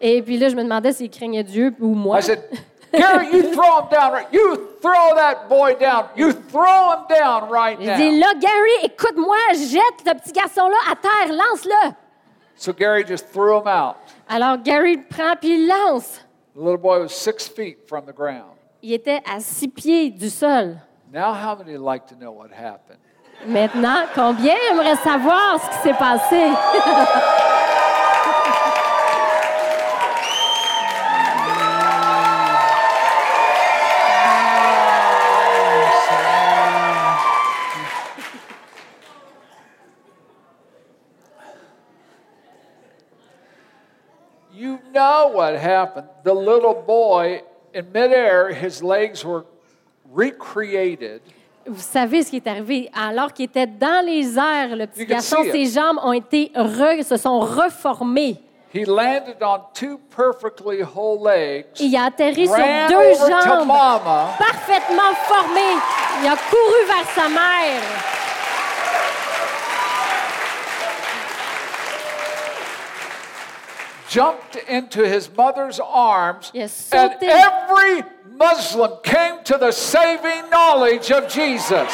Et 0.00 0.22
puis 0.22 0.38
là, 0.38 0.48
je 0.48 0.56
me 0.56 0.62
demandais 0.62 0.92
s'il 0.92 1.10
craignait 1.10 1.42
Dieu 1.44 1.74
ou 1.80 1.94
moi. 1.94 2.18
I 2.18 2.22
said, 2.22 2.42
Gary, 2.92 3.28
you 3.32 3.42
throw 3.52 3.80
him 3.80 3.88
down 3.90 4.12
right. 4.12 4.26
You 4.32 4.56
throw 4.80 5.14
that 5.14 5.48
boy 5.48 5.74
down. 5.78 6.06
You 6.16 6.32
throw 6.32 6.92
him 6.92 7.04
down 7.08 7.50
right 7.50 7.78
J'ai 7.78 7.94
dit 7.96 8.18
now. 8.18 8.26
là, 8.26 8.34
Gary, 8.40 8.84
écoute-moi, 8.84 9.36
jette 9.52 10.06
ce 10.06 10.12
petit 10.14 10.32
garçon-là 10.32 10.76
à 10.90 10.96
terre, 10.96 11.34
lance-le. 11.34 11.92
So 12.56 12.72
Gary 12.72 13.04
just 13.06 13.30
threw 13.32 13.58
him 13.58 13.66
out. 13.68 13.96
Alors 14.28 14.58
Gary 14.58 14.96
le 14.96 15.02
prend 15.08 15.34
puis 15.36 15.50
il 15.50 15.68
lance. 15.68 16.20
The 16.54 16.60
little 16.60 16.78
boy 16.78 17.00
was 17.00 17.10
six 17.10 17.48
feet 17.48 17.78
from 17.88 18.04
the 18.06 18.12
ground. 18.12 18.52
Il 18.82 18.92
était 18.92 19.22
à 19.30 19.40
six 19.40 19.68
pieds 19.68 20.10
du 20.10 20.28
sol. 20.30 20.76
Now, 21.12 21.32
how 21.34 21.56
many 21.56 21.76
like 21.76 22.06
to 22.08 22.14
know 22.14 22.32
what 22.32 22.50
happened? 22.52 22.98
Maintenant, 23.46 24.04
combien 24.14 24.54
aimerait 24.70 24.96
savoir 24.96 25.58
ce 25.60 25.70
qui 25.70 25.82
s'est 25.88 25.98
passé? 25.98 26.36
know 44.92 45.28
what 45.34 45.54
happened. 45.56 46.06
The 46.24 46.32
little 46.34 46.74
boy, 46.74 47.42
in 47.74 47.86
midair, 47.92 48.50
his 48.52 48.82
legs 48.82 49.24
were 49.24 49.44
recreated. 50.14 51.20
Vous 51.66 51.80
savez 51.82 52.22
ce 52.24 52.30
qui 52.30 52.36
est 52.36 52.46
arrivé. 52.46 52.90
Alors 52.94 53.32
qu'il 53.32 53.44
était 53.44 53.66
dans 53.66 54.04
les 54.04 54.36
airs, 54.38 54.74
le 54.76 54.86
petit 54.86 55.00
You 55.00 55.06
can 55.06 55.14
garçon, 55.14 55.36
see 55.42 55.48
it. 55.48 55.52
ses 55.52 55.80
jambes 55.80 55.98
ont 56.02 56.12
été 56.12 56.50
re- 56.54 57.02
se 57.04 57.16
sont 57.16 57.38
reformées. 57.40 58.40
He 58.72 58.84
landed 58.86 59.36
on 59.42 59.60
two 59.74 59.98
perfectly 60.14 60.80
whole 60.82 61.20
legs, 61.24 61.66
Il 61.80 61.94
a 61.96 62.04
atterri 62.04 62.46
sur 62.46 62.54
ran 62.56 62.88
deux 62.88 62.94
over 62.94 63.16
to 63.16 63.28
jambes 63.48 63.66
mama, 63.66 64.28
parfaitement 64.38 65.12
formées. 65.26 65.76
Il 66.22 66.28
a 66.28 66.36
couru 66.36 66.86
vers 66.86 67.08
sa 67.14 67.28
mère. 67.28 67.82
Jumped 74.10 74.56
into 74.68 75.06
his 75.06 75.30
mother's 75.36 75.78
arms, 75.78 76.50
and 76.52 77.12
every 77.22 78.02
Muslim 78.34 78.90
came 79.04 79.38
to 79.44 79.56
the 79.56 79.70
saving 79.70 80.50
knowledge 80.50 81.12
of 81.12 81.28
Jesus. 81.28 81.88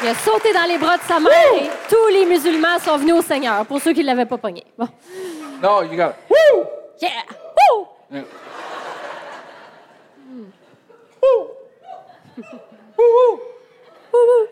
Il 0.00 0.08
a 0.08 0.14
sauté 0.14 0.52
dans 0.52 0.66
les 0.66 0.78
bras 0.78 0.96
de 0.96 1.02
sa 1.02 1.20
mère 1.20 1.54
et 1.54 1.70
tous 1.88 2.08
les 2.08 2.24
musulmans 2.24 2.78
sont 2.80 2.96
venus 2.96 3.14
au 3.14 3.22
Seigneur, 3.22 3.64
pour 3.66 3.80
ceux 3.80 3.92
qui 3.92 4.00
ne 4.00 4.06
l'avaient 4.06 4.26
pas 4.26 4.38
pogné. 4.38 4.64
Bon. 4.76 4.88
No, 5.62 5.82
you 5.82 5.96
got 5.96 6.10
it. 6.10 6.16
Woo! 6.30 6.66
Yeah! 7.00 7.10
Woo! 7.30 7.86
Yeah. 8.10 8.24
Hmm. 10.26 10.44
Woo! 11.22 11.50
Woo! 12.98 13.40
Woo! 14.12 14.48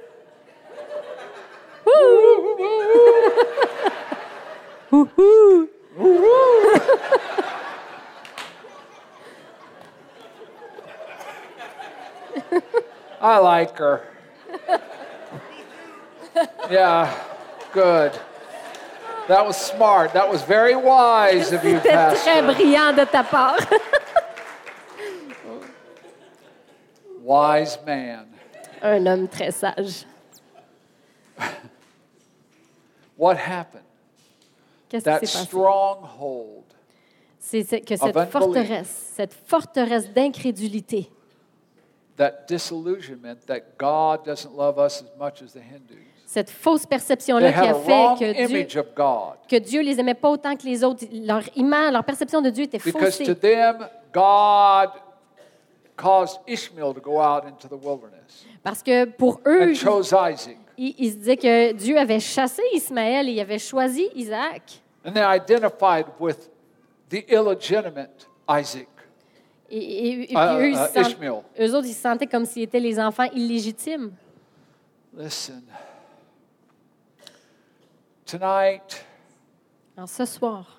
I 13.20 13.38
like 13.38 13.76
her. 13.78 14.03
Yeah, 16.70 17.12
good. 17.72 18.18
That 19.28 19.45
was 19.47 19.57
smart. 19.57 20.12
That 20.14 20.28
was 20.28 20.43
very 20.43 20.74
wise 20.74 21.53
of 21.53 21.62
you, 21.64 21.78
C'était 21.80 21.82
très 21.82 22.43
Pastor. 22.43 22.43
brillant 22.55 22.97
de 22.97 23.05
ta 23.05 23.22
part. 23.22 23.61
Wise 27.22 27.78
man. 27.86 28.26
Un 28.82 29.07
homme 29.07 29.28
très 29.28 29.53
sage. 29.53 30.05
What 33.16 33.36
happened? 33.36 33.84
Qu'est-ce 34.91 35.05
That 35.05 35.20
qui 35.20 35.26
s'est 35.28 35.38
passé? 35.38 35.47
stronghold 35.47 36.64
C'est 37.38 37.80
que 37.80 37.97
cette 37.97 38.28
forteresse, 38.30 39.12
cette 39.14 39.32
forteresse 39.32 40.12
d'incrédulité, 40.12 41.09
that 42.16 42.45
disillusionment 42.47 43.47
that 43.47 43.61
God 43.78 44.24
doesn't 44.26 44.55
love 44.55 44.76
us 44.78 45.03
as 45.03 45.16
much 45.18 45.41
as 45.43 45.53
the 45.53 45.62
Hindus. 45.62 46.05
cette 46.26 46.51
fausse 46.51 46.84
perception-là 46.84 47.53
qui 47.53 47.59
a 47.59 47.70
a 47.70 47.74
fait 47.74 48.18
que 48.18 48.47
Dieu, 48.47 48.59
image 48.59 48.76
of 48.76 48.86
God 48.95 49.36
que 49.49 49.57
Dieu 49.57 49.80
les 49.80 49.99
aimait 49.99 50.14
pas 50.14 50.28
autant 50.30 50.55
que 50.57 50.64
les 50.66 50.84
autres. 50.84 51.05
Leur 51.12 51.43
image, 51.57 51.93
leur 51.93 52.05
perception 52.05 52.43
de 52.43 52.51
Dieu 52.51 52.64
était 52.64 52.78
because 52.78 53.16
to 53.18 53.24
faussée. 53.24 53.34
them 53.41 53.88
God 54.12 54.91
caused 55.97 56.41
Ishmael 56.47 56.93
to 56.95 57.01
go 57.01 57.20
out 57.20 57.45
into 57.47 57.68
the 57.68 57.80
wilderness 57.80 58.45
Parce 58.62 58.82
que 58.82 59.05
pour 59.07 59.41
eux, 59.47 59.72
ils 60.98 61.12
se 61.12 61.16
disaient 61.16 61.36
que 61.36 61.72
Dieu 61.72 61.98
avait 61.98 62.20
chassé 62.20 62.62
Ismaël 62.74 63.28
et 63.28 63.32
il 63.32 63.40
avait 63.40 63.58
choisi 63.58 64.08
Isaac. 64.14 64.80
And 65.04 65.12
they 65.12 65.22
identified 65.22 66.06
with 66.18 66.50
the 67.08 67.24
illegitimate 67.30 68.26
Isaac. 68.48 68.86
Et, 69.70 69.76
et- 69.78 70.22
et 70.22 70.26
puis 70.26 70.36
eux, 70.36 70.68
ils 70.70 70.76
se 70.76 70.86
sent- 70.92 71.00
Ishmael. 71.12 71.42
eux 71.60 71.74
autres, 71.76 71.86
ils 71.86 71.94
se 71.94 72.02
sentaient 72.02 72.26
comme 72.26 72.44
s'ils 72.44 72.62
étaient 72.64 72.80
les 72.80 72.98
enfants 72.98 73.30
illégitimes. 73.32 74.12
Listen. 75.16 75.62
Tonight, 78.26 79.04
Alors 79.96 80.08
ce 80.08 80.24
soir, 80.24 80.78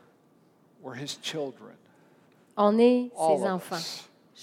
we're 0.81 0.95
his 0.95 1.17
children. 1.21 1.75
on 2.55 2.77
est 2.79 3.09
ses 3.15 3.45
enfants. 3.45 3.75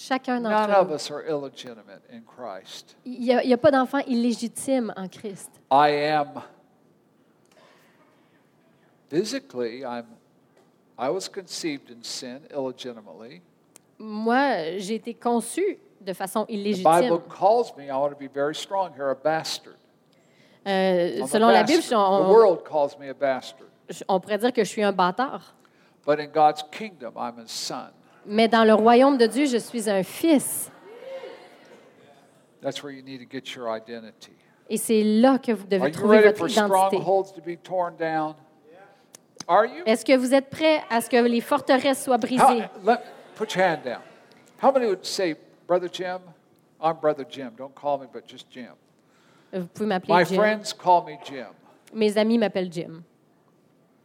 Chacun 0.00 0.38
None 0.40 0.52
d'entre 0.52 0.74
of 0.80 0.88
nous. 0.90 0.94
us 0.94 1.10
are 1.10 1.22
illegitimate 1.28 2.02
in 2.12 2.20
Christ. 2.22 2.94
Il 3.04 3.18
n'y 3.20 3.32
a, 3.34 3.42
il 3.42 3.50
y 3.50 3.52
a 3.52 3.58
pas 3.58 3.72
d'enfant 3.72 3.98
illégitime 4.06 4.92
en 4.96 5.08
Christ. 5.08 5.50
I 5.72 5.88
am 5.90 6.40
physically, 9.10 9.84
I'm 9.84 10.06
I 10.96 11.10
was 11.10 11.28
conceived 11.28 11.90
in 11.90 12.02
sin 12.02 12.42
illegitimately. 12.50 13.42
Moi, 13.98 14.78
j'ai 14.78 14.94
été 14.96 15.14
conçu 15.14 15.78
de 16.00 16.12
façon 16.12 16.44
The 16.46 16.50
illégitime. 16.52 17.00
Bible 17.00 17.20
calls 17.28 17.76
me, 17.76 17.86
I 17.88 17.96
want 17.96 18.10
to 18.10 18.16
be 18.18 18.28
very 18.28 18.54
strong 18.54 18.92
here, 18.94 19.10
a 19.10 19.16
bastard. 19.16 19.76
Euh, 20.66 21.16
I'm 21.16 21.22
a 21.24 21.26
selon 21.28 21.48
la 21.52 21.62
Bible, 21.64 21.78
bastard. 21.78 21.98
on- 21.98 22.22
the 22.24 22.32
world 22.32 22.64
calls 22.64 22.96
me 22.98 23.08
a 23.08 23.14
bastard. 23.14 23.66
On 24.08 24.20
pourrait 24.20 24.38
dire 24.38 24.52
que 24.52 24.62
je 24.62 24.68
suis 24.70 24.82
un 24.84 24.92
bâtard. 24.92 25.54
But 26.06 26.20
in 26.20 26.30
God's 26.32 26.62
kingdom, 26.70 27.14
I'm 27.16 27.38
his 27.42 27.50
son. 27.50 27.90
Mais 28.26 28.48
dans 28.48 28.64
le 28.64 28.74
royaume 28.74 29.16
de 29.16 29.26
Dieu, 29.26 29.46
je 29.46 29.56
suis 29.58 29.88
un 29.88 30.02
fils. 30.02 30.70
That's 32.60 32.82
where 32.82 32.92
you 32.92 33.02
need 33.02 33.20
to 33.20 33.26
get 33.30 33.54
your 33.54 33.68
identity. 33.68 34.32
Et 34.68 34.76
c'est 34.76 35.02
là 35.02 35.38
que 35.38 35.52
vous 35.52 35.66
devez 35.66 35.90
trouver 35.90 36.20
votre 36.20 36.48
identité. 36.50 36.98
Est-ce 39.86 40.04
que 40.04 40.16
vous 40.16 40.34
êtes 40.34 40.50
prêts 40.50 40.82
à 40.90 41.00
ce 41.00 41.08
que 41.08 41.16
les 41.16 41.40
forteresses 41.40 42.04
soient 42.04 42.16
How, 42.16 42.18
brisées? 42.18 42.64
let, 42.84 42.98
put 43.36 43.54
your 43.54 43.64
hand 43.64 43.82
down. 43.82 44.00
How 44.62 44.72
many 44.72 44.86
would 44.86 45.04
say, 45.06 45.36
Brother 45.66 45.88
Jim? 45.90 46.20
I'm 46.80 46.96
Brother 47.00 47.24
Jim. 47.28 47.52
Don't 47.56 47.74
call 47.74 47.98
me, 47.98 48.06
but 48.12 48.26
just 48.26 48.50
Jim. 48.50 48.74
Vous 49.52 49.66
pouvez 49.72 49.86
m'appeler 49.86 50.14
My 50.14 50.24
Jim. 50.24 50.36
friends 50.36 50.72
call 50.74 51.04
me 51.06 51.16
Jim. 51.24 51.54
Mes 51.94 52.18
amis 52.18 52.36
m'appellent 52.38 52.70
Jim. 52.70 53.02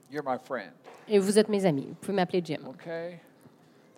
You're 0.09 0.23
my 0.23 0.37
friend. 0.37 0.71
Et 1.09 1.19
vous 1.19 1.37
êtes 1.37 1.49
mes 1.49 1.65
amis. 1.65 1.87
Vous 1.89 1.95
pouvez 1.95 2.13
m'appeler 2.13 2.41
Jim. 2.43 2.59
Okay? 2.69 3.19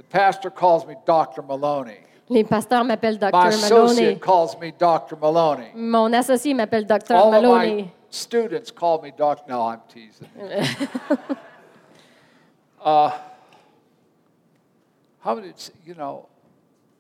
The 0.10 0.18
pastor 0.18 0.50
calls 0.50 0.86
me 0.86 0.96
Dr. 1.06 1.42
Maloney. 1.42 2.00
Les 2.30 2.44
pasteurs 2.44 2.84
m'appellent 2.84 3.20
Dr. 3.20 3.32
My 3.32 3.48
associate 3.50 3.98
Maloney. 3.98 4.20
calls 4.20 4.60
me 4.60 4.72
Dr. 4.78 5.16
Maloney. 5.16 5.72
Mon 5.76 6.12
associé 6.14 6.54
m'appelle 6.56 6.86
Dr. 6.86 7.14
All 7.14 7.34
of 7.34 7.44
my 7.44 7.92
students 8.10 8.72
call 8.72 9.02
me 9.02 9.12
Dr. 9.16 9.44
No, 9.48 9.68
I'm 9.68 9.82
teasing. 9.88 10.28
uh, 12.82 13.12
how 15.20 15.36
many, 15.36 15.54
you 15.86 15.94
know, 15.96 16.28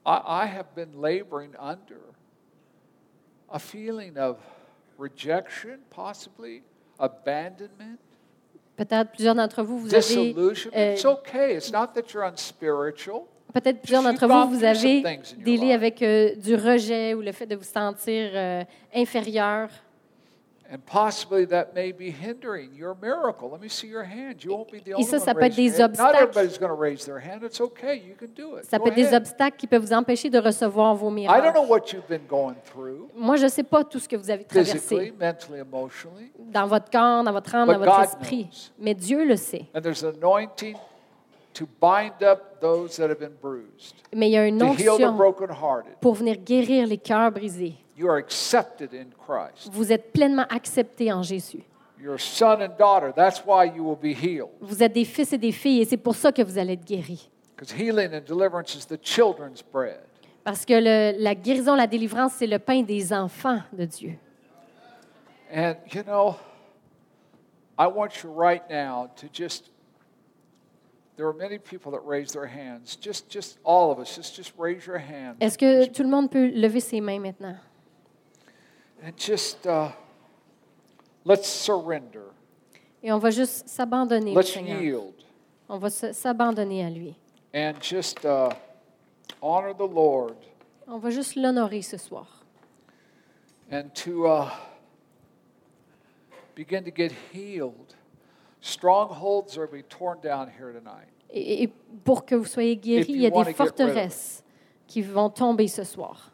I, 0.05 0.21
I 0.25 0.45
have 0.45 0.75
been 0.75 1.01
laboring 1.01 1.55
under 1.57 2.01
a 3.49 3.59
feeling 3.59 4.17
of 4.17 4.37
rejection, 4.97 5.79
possibly, 5.89 6.61
abandonment, 6.99 7.99
Peut-être 8.77 9.11
plusieurs 9.11 9.35
d'entre 9.35 9.63
vous, 9.63 9.79
vous 9.79 9.87
avez. 9.95 10.33
euh. 10.75 10.95
Peut-être 13.53 13.79
plusieurs 13.79 14.03
d'entre 14.03 14.27
vous, 14.27 14.49
vous 14.49 14.63
avez 14.65 15.01
délai 15.37 15.67
life. 15.67 15.73
avec 15.75 16.01
euh, 16.01 16.35
du 16.35 16.55
rejet 16.55 17.13
ou 17.13 17.21
le 17.21 17.31
fait 17.31 17.45
de 17.45 17.55
vous 17.55 17.63
sentir 17.63 18.31
euh, 18.33 18.63
inférieur. 18.93 19.69
Et 24.97 25.03
ça, 25.03 25.19
ça 25.19 25.35
peut 25.35 25.43
être 25.43 25.55
des 25.55 25.77
your 25.77 25.81
hand. 25.81 25.97
Not 25.97 26.05
obstacles. 26.05 26.21
everybody's 26.21 26.57
going 26.57 26.69
to 26.69 26.75
raise 26.75 27.05
their 27.05 27.19
hand. 27.19 27.43
It's 27.43 27.61
okay. 27.61 27.97
You 27.97 28.15
can 28.19 28.33
do 28.35 28.57
it. 28.57 28.65
Ça 28.65 28.79
peut 28.79 28.87
être 28.89 28.95
des 28.95 29.13
obstacles 29.13 29.57
qui 29.57 29.67
peuvent 29.67 29.83
vous 29.83 29.93
empêcher 29.93 30.29
de 30.29 30.39
recevoir 30.39 30.95
vos 30.95 31.09
I 31.11 31.25
don't 31.27 31.27
miracles. 31.27 31.53
know 31.53 31.67
what 31.67 31.93
you've 31.93 32.07
been 32.07 32.25
going 32.27 32.55
through 32.65 33.09
Moi, 33.15 33.35
je 33.35 33.43
ne 33.43 33.49
sais 33.49 33.63
pas 33.63 33.83
tout 33.83 33.99
ce 33.99 34.09
que 34.09 34.15
vous 34.15 34.29
avez 34.31 34.45
physically, 34.49 35.11
traversé 35.11 35.13
mentally, 35.19 35.59
emotionally. 35.59 36.31
dans 36.39 36.65
votre 36.65 36.89
corps, 36.89 37.23
dans 37.23 37.31
votre 37.31 37.55
âme, 37.55 37.67
dans 37.67 37.77
votre 37.77 37.99
esprit. 38.01 38.45
knows. 38.45 38.71
Mais 38.79 38.93
Dieu 38.95 39.23
le 39.25 39.35
sait. 39.35 39.65
And 39.75 39.81
there's 39.81 40.03
an 40.03 40.13
anointing 40.17 40.75
to 41.53 41.65
bind 41.79 42.21
up 42.23 42.59
those 42.59 42.97
that 42.97 43.09
have 43.09 43.19
been 43.19 43.35
bruised, 43.41 43.95
Mais 44.13 44.29
il 44.29 44.33
y 44.33 44.37
a 44.37 44.45
une 44.47 44.57
to 44.57 44.65
heal 44.73 44.97
the 44.97 45.03
onction 45.03 45.15
brokenhearted. 45.15 45.93
pour 46.01 46.15
venir 46.15 46.37
guérir 46.37 46.87
les 46.87 46.97
cœurs 46.97 47.31
brisés. 47.31 47.75
You 47.97 48.09
are 48.09 48.17
accepted 48.17 48.93
in 48.93 49.05
Christ. 49.25 49.69
Vous 49.71 49.91
êtes 49.91 50.11
pleinement 50.11 50.45
acceptés 50.49 51.11
en 51.13 51.23
Jésus. 51.23 51.63
You're 51.99 52.15
a 52.15 52.19
son 52.19 52.61
and 52.61 52.77
daughter. 52.77 53.13
That's 53.15 53.41
why 53.45 53.65
you 53.73 53.83
will 53.83 53.95
be 53.95 54.13
healed. 54.13 54.49
Vous 54.59 54.83
êtes 54.83 54.93
des 54.93 55.05
fils 55.05 55.31
et 55.33 55.37
des 55.37 55.53
filles 55.53 55.81
et 55.81 55.85
c'est 55.85 55.97
pour 55.97 56.15
ça 56.15 56.31
que 56.31 56.41
vous 56.41 56.57
allez 56.57 56.73
être 56.73 56.85
guéris. 56.85 57.29
Because 57.55 57.71
healing 57.71 58.13
and 58.13 58.21
deliverance 58.27 58.75
is 58.75 58.85
the 58.85 58.97
children's 59.01 59.61
bread. 59.63 60.01
Parce 60.43 60.65
que 60.65 60.73
le- 60.73 61.17
la 61.17 61.33
guérison, 61.35 61.73
la 61.75 61.87
délivrance, 61.87 62.33
c'est 62.33 62.47
le 62.47 62.59
pain 62.59 62.83
des 62.83 63.13
enfants 63.13 63.61
de 63.71 63.85
Dieu. 63.85 64.13
And 65.53 65.75
you 65.93 66.03
know, 66.03 66.35
I 67.79 67.87
want 67.87 68.23
you 68.23 68.29
right 68.29 68.61
now 68.69 69.09
to 69.15 69.27
just 69.31 69.71
there 71.15 71.27
are 71.27 71.33
many 71.33 71.57
people 71.57 71.91
that 71.93 72.01
raise 72.05 72.33
their 72.33 72.45
hands. 72.47 72.97
Just 72.99 73.29
just 73.29 73.57
all 73.63 73.89
of 73.89 73.99
us, 73.99 74.13
just 74.15 74.35
just 74.35 74.53
raise 74.59 74.85
your 74.85 74.97
hand. 74.99 75.37
Est-ce 75.39 75.57
que 75.57 75.85
tout 75.87 76.03
le 76.03 76.09
monde 76.09 76.29
peut 76.29 76.47
lever 76.53 76.81
ses 76.81 76.99
mains 76.99 77.19
maintenant? 77.19 77.55
And 79.03 79.11
just 79.17 79.65
uh, 79.67 79.89
let's 81.25 81.47
surrender. 81.47 82.31
Et 83.03 83.11
on 83.11 83.19
va 83.19 83.29
juste 83.29 83.67
s'abandonner 83.67 84.31
au 84.31 84.35
Let's 84.39 84.51
Seigneur. 84.51 84.81
yield 84.81 85.13
On 85.69 85.77
va 85.77 85.89
se- 85.89 86.11
s'abandonner 86.13 86.83
à 86.83 86.89
lui. 86.89 87.15
and 87.53 87.73
just 87.81 88.25
uh, 88.25 88.49
honor 89.41 89.73
the 89.73 89.87
Lord 89.87 90.35
On 90.87 90.97
va 90.97 91.09
juste 91.11 91.35
l'honorer 91.35 91.81
ce 91.83 91.97
soir. 91.97 92.43
and 93.71 93.89
to 93.93 94.25
uh, 94.27 94.49
begin 96.55 96.83
to 96.83 96.91
get 96.91 97.11
healed. 97.33 97.95
Strongholds 98.61 99.57
are 99.57 99.67
being 99.67 99.83
torn 99.89 100.17
down 100.21 100.47
here 100.49 100.71
tonight. 100.73 101.09
Et, 101.31 101.63
et 101.63 101.67
pour 102.03 102.25
que 102.25 102.35
vous 102.35 102.45
soyez 102.45 102.75
guéris, 102.77 103.01
If 103.03 103.09
you 103.09 103.15
il 103.15 103.21
y 103.21 103.27
a 103.27 103.29
wanna 103.29 103.45
des 103.45 103.53
get 103.53 103.63
rid 103.63 103.71
of 103.71 103.71
it. 103.71 103.77
forteresses 103.93 104.43
qui 104.87 105.01
vont 105.03 105.29
tomber 105.29 105.67
ce 105.67 105.83
soir. 105.83 106.31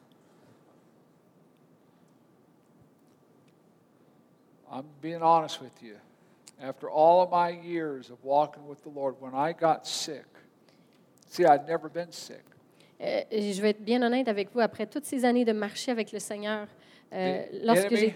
I'm 4.72 4.86
being 5.02 5.22
honest 5.22 5.60
with 5.62 5.82
you. 5.82 5.96
After 6.62 6.90
all 6.90 7.22
of 7.24 7.32
my 7.32 7.50
years 7.50 8.10
of 8.12 8.18
walking 8.24 8.68
with 8.68 8.82
the 8.84 8.90
Lord, 8.90 9.16
when 9.20 9.34
I 9.34 9.54
got 9.54 9.86
sick, 9.88 10.26
see, 11.28 11.44
I'd 11.46 11.68
never 11.68 11.90
been 11.90 12.12
sick. 12.12 12.44
Euh, 13.02 13.22
je 13.32 13.60
vais 13.62 13.72
être 13.72 13.84
bien 13.84 14.02
honnête 14.04 14.28
avec 14.28 14.50
vous. 14.54 14.60
Après 14.60 14.86
toutes 14.86 15.06
ces 15.06 15.26
années 15.26 15.44
de 15.44 15.54
marcher 15.54 15.92
avec 15.92 16.12
le 16.12 16.20
Seigneur, 16.20 16.68
euh, 17.14 17.44
The 17.52 17.66
lorsque 17.66 17.90
j'ai 17.90 18.16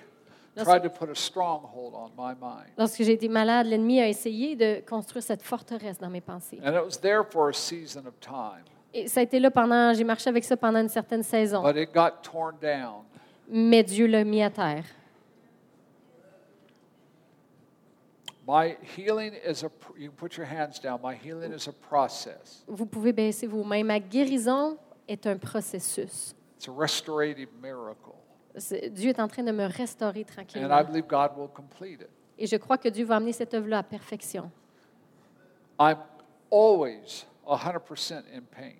tried 0.55 0.67
lorsque- 0.67 0.83
to 0.83 0.89
put 1.05 1.09
a 1.11 1.15
stronghold 1.15 1.93
on 1.95 2.09
my 2.15 2.35
mind. 2.39 2.69
lorsque 2.77 3.01
j'ai 3.01 3.13
été 3.13 3.27
malade, 3.27 3.65
l'ennemi 3.65 3.99
a 3.99 4.07
essayé 4.07 4.55
de 4.55 4.81
construire 4.87 5.23
cette 5.23 5.41
forteresse 5.41 5.97
dans 5.97 6.09
mes 6.11 6.21
pensées. 6.21 6.59
And 6.63 6.73
it 6.75 6.83
was 6.85 6.99
there 7.01 7.23
for 7.27 7.49
a 7.49 7.53
season 7.53 8.01
of 8.05 8.13
time. 8.21 8.63
Et 8.93 9.07
ça 9.07 9.21
a 9.21 9.23
été 9.23 9.39
là 9.39 9.49
pendant, 9.49 9.91
j'ai 9.93 10.03
marché 10.03 10.29
avec 10.29 10.43
ça 10.43 10.55
pendant 10.55 10.79
une 10.79 10.87
certaine 10.89 11.23
saison. 11.23 11.63
But 11.63 11.75
it 11.77 11.89
got 11.93 12.21
torn 12.21 12.55
down. 12.61 13.03
Mais 13.49 13.81
Dieu 13.83 14.05
l'a 14.05 14.23
mis 14.23 14.43
à 14.43 14.51
terre. 14.51 14.85
My 18.47 18.77
healing 18.95 19.33
is 19.43 19.63
a, 19.63 19.69
pr- 19.69 19.97
you 19.97 20.09
can 20.09 20.15
put 20.17 20.37
your 20.37 20.45
hands 20.45 20.79
down. 20.79 20.99
My 21.01 21.15
healing 21.15 21.51
is 21.51 21.67
a 21.67 21.71
process. 21.73 22.63
Vous 22.67 22.85
pouvez 22.85 23.11
baisser 23.11 23.47
vos 23.47 23.63
mains. 23.63 23.83
Ma 23.83 23.99
guérison 23.99 24.77
est 25.07 25.25
un 25.25 25.37
processus. 25.37 26.35
It's 26.57 26.67
a 26.67 26.71
restorative 26.71 27.49
miracle. 27.61 28.13
C'est- 28.57 28.89
Dieu 28.89 29.09
est 29.09 29.19
en 29.19 29.27
train 29.27 29.43
de 29.43 29.51
me 29.51 29.65
restaurer 29.65 30.19
And 30.19 30.21
I 30.21 30.25
tranquillement. 30.25 30.83
believe 30.85 31.07
God 31.07 31.31
will 31.37 31.49
complete 31.49 32.01
it. 32.01 32.09
Et 32.37 32.45
je 32.47 32.57
crois 32.57 32.77
que 32.77 32.89
Dieu 32.89 33.05
va 33.05 33.15
amener 33.15 33.33
cette 33.33 33.53
œuvre-là 33.53 33.79
à 33.79 33.83
perfection. 33.83 34.51
I'm 35.79 35.97
always 36.51 37.25
100% 37.45 38.23
in 38.33 38.41
pain. 38.51 38.73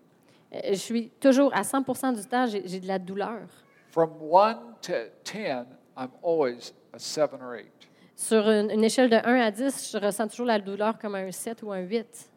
Euh, 0.53 0.59
Je 0.69 0.75
suis 0.75 1.09
toujours, 1.19 1.51
à 1.55 1.63
100% 1.63 2.13
du 2.13 2.25
temps, 2.27 2.45
j'ai 2.45 2.67
j'ai 2.67 2.79
de 2.79 2.87
la 2.87 2.99
douleur. 2.99 3.41
From 3.91 4.11
1 4.31 4.59
to 4.81 4.93
10, 5.23 5.65
I'm 5.97 6.09
always 6.23 6.73
a 6.93 6.99
7 6.99 7.33
or 7.33 7.53
8. 7.53 7.65
Sur 8.15 8.47
une, 8.49 8.71
une 8.71 8.83
échelle 8.83 9.09
de 9.09 9.17
1 9.17 9.41
à 9.41 9.51
10, 9.51 9.91
je 9.91 9.97
ressens 9.97 10.27
toujours 10.29 10.45
la 10.45 10.59
douleur 10.59 10.97
comme 10.97 11.15
un 11.15 11.31
7 11.31 11.61
ou 11.63 11.71
un 11.71 11.79
8. 11.79 12.31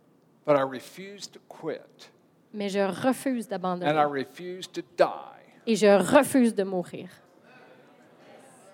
But 0.47 0.57
I 0.57 0.63
refuse 0.63 1.31
to 1.31 1.41
quit. 1.49 2.11
Mais 2.53 2.69
je 2.69 2.81
refuse 2.81 3.45
And 3.45 3.47
I 3.47 3.51
d'abandonner. 3.51 4.05
refuse 4.05 4.67
to 4.73 4.81
die. 4.97 5.39
Et 5.67 5.77
je 5.77 5.87
refuse 5.87 6.55
de 6.55 6.65
mourir. 6.65 7.09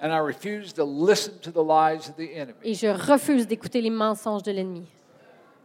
And 0.00 0.08
I 0.10 0.20
refuse 0.20 0.72
to 0.74 0.84
listen 0.84 1.34
to 1.40 1.50
the 1.50 1.64
lies 1.64 2.08
of 2.08 2.16
the 2.16 2.30
enemy. 2.34 2.58
Et 2.62 2.74
je 2.74 2.86
refuse 2.86 3.46
d'écouter 3.46 3.80
les 3.80 3.90
mensonges 3.90 4.42
de 4.42 4.52
l'ennemi. 4.52 4.86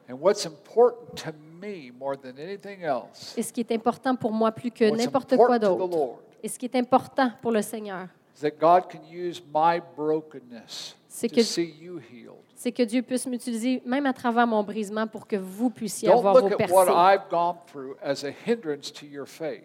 And 0.10 0.16
what's 0.20 0.46
important 0.46 1.16
to 1.24 1.32
me 1.62 1.92
more 1.92 2.18
than 2.18 2.38
anything 2.42 2.82
else 2.82 3.36
Et 3.38 3.44
ce 3.44 3.54
qui 3.54 3.62
est 3.62 3.72
important 3.72 4.16
pour 4.16 4.32
moi 4.32 4.52
plus 4.52 4.72
que 4.72 4.90
n'importe 4.90 5.36
quoi 5.38 5.60
d'autre, 5.60 6.20
et 6.42 6.48
ce 6.48 6.58
qui 6.58 6.66
est 6.66 6.76
important 6.76 7.32
pour 7.42 7.52
le 7.52 7.62
Seigneur, 7.62 8.08
is 8.40 8.42
that 8.42 8.60
God 8.60 8.90
can 8.90 9.02
use 9.10 9.42
my 9.54 9.82
brokenness 9.98 10.96
C'est 11.08 11.28
to 11.28 11.36
que- 11.36 11.44
see 11.44 11.76
you 11.82 12.00
healed. 12.00 12.36
c'est 12.56 12.72
que 12.72 12.84
Dieu 12.84 13.02
puisse 13.02 13.26
m'utiliser 13.28 13.82
même 13.86 14.06
à 14.06 14.14
travers 14.14 14.48
mon 14.48 14.64
brisement 14.64 15.08
pour 15.08 15.28
que 15.28 15.36
vous 15.36 15.70
puissiez 15.70 16.08
Don't 16.08 16.20
avoir 16.20 16.36
look 16.36 16.44
vos 16.44 16.48
at 16.64 16.68
what 16.72 16.86
percées. 16.86 16.92
I've 17.22 17.30
gone 17.30 17.56
through 17.68 17.96
as 18.02 18.24
a 18.24 18.32
hindrance 18.46 18.92
to 18.94 19.06
your 19.06 19.28
faith. 19.28 19.64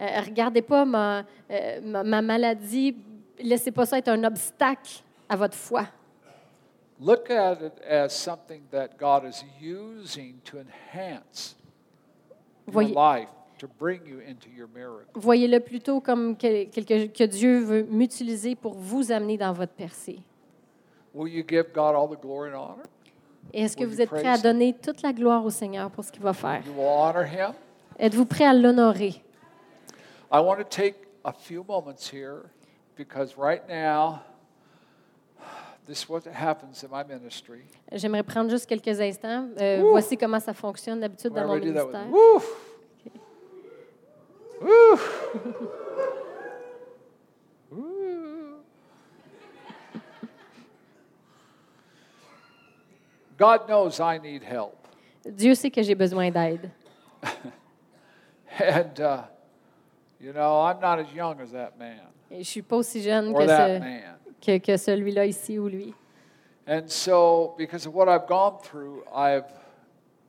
Euh, 0.00 0.20
regardez 0.26 0.62
pas 0.62 0.84
ma, 0.84 1.24
euh, 1.50 1.80
ma, 1.82 2.02
ma 2.04 2.20
maladie, 2.22 2.96
laissez 3.38 3.70
pas 3.70 3.86
ça 3.86 3.98
être 3.98 4.08
un 4.08 4.24
obstacle 4.24 5.02
à 5.28 5.36
votre 5.36 5.54
foi. 5.54 5.86
Look 7.00 7.30
at 7.30 7.58
it 7.62 7.74
as 7.88 8.08
something 8.10 8.62
that 8.70 8.96
God 8.98 9.24
is 9.24 9.44
using 9.60 10.38
to 10.44 10.56
enhance 10.58 11.54
your 12.66 12.72
Voyez- 12.72 12.94
life, 12.94 13.28
Voyez-le 15.14 15.60
plutôt 15.60 16.00
comme 16.00 16.36
que, 16.36 16.64
quelque, 16.64 17.06
que 17.06 17.24
Dieu 17.24 17.60
veut 17.60 17.82
m'utiliser 17.84 18.54
pour 18.54 18.74
vous 18.74 19.12
amener 19.12 19.36
dans 19.38 19.52
votre 19.52 19.72
percée. 19.72 20.18
Will 21.14 21.32
you 21.32 21.44
give 21.48 21.72
God 21.72 21.94
all 21.94 22.08
the 22.08 22.20
glory 22.20 22.50
and 22.50 22.58
honor? 22.58 22.86
Et 23.54 23.62
est-ce 23.62 23.76
que 23.76 23.84
vous 23.84 24.00
êtes 24.00 24.10
prêt 24.10 24.26
à 24.26 24.38
donner 24.38 24.74
toute 24.74 25.02
la 25.02 25.12
gloire 25.12 25.44
au 25.44 25.50
Seigneur 25.50 25.90
pour 25.90 26.04
ce 26.04 26.12
qu'il 26.12 26.22
va 26.22 26.32
faire? 26.32 26.62
Êtes-vous 27.98 28.26
prêt 28.26 28.44
à 28.44 28.52
l'honorer? 28.52 29.22
I 30.30 30.40
want 30.40 30.56
to 30.56 30.64
take 30.64 30.96
a 31.24 31.32
few 31.32 31.64
moments 31.66 32.10
here 32.12 32.50
because 32.96 33.36
right 33.38 33.62
now 33.68 34.20
this 35.86 36.02
is 36.02 36.08
what 36.08 36.22
happens 36.26 36.82
in 36.82 36.88
my 36.90 37.04
ministry. 37.04 37.60
J'aimerais 37.92 38.24
prendre 38.24 38.50
juste 38.50 38.66
quelques 38.66 39.00
instants. 39.00 39.48
Euh, 39.58 39.82
voici 39.88 40.16
comment 40.16 40.40
ça 40.40 40.52
fonctionne 40.52 41.00
d'habitude 41.00 41.32
dans 41.32 41.46
mon 41.46 41.56
ministère. 41.56 42.06
Woo! 44.60 44.98
Woo! 47.70 48.54
God 53.36 53.68
knows 53.68 54.00
I 54.00 54.18
need 54.18 54.42
help. 54.42 54.74
Dieu 55.24 55.54
sait 55.54 55.70
que 55.70 55.82
j'ai 55.82 55.94
besoin 55.94 56.30
d'aide. 56.30 56.70
And, 58.58 59.00
uh, 59.00 59.22
you 60.18 60.32
know, 60.32 60.62
I'm 60.62 60.80
not 60.80 60.98
as 60.98 61.12
young 61.12 61.40
as 61.40 61.50
that 61.52 61.78
man 61.78 62.00
Et 62.30 62.42
je 62.42 62.48
suis 62.48 62.62
pas 62.62 62.76
aussi 62.76 63.02
jeune 63.02 63.34
que, 63.34 63.46
ce- 63.46 63.80
que, 64.40 64.58
que 64.58 64.76
celui-là 64.76 65.26
ici 65.26 65.58
ou 65.58 65.68
lui. 65.68 65.94
And 66.66 66.88
so, 66.88 67.54
because 67.58 67.86
of 67.86 67.94
what 67.94 68.08
I've 68.08 68.26
gone 68.26 68.58
through, 68.62 69.04
I've 69.14 69.44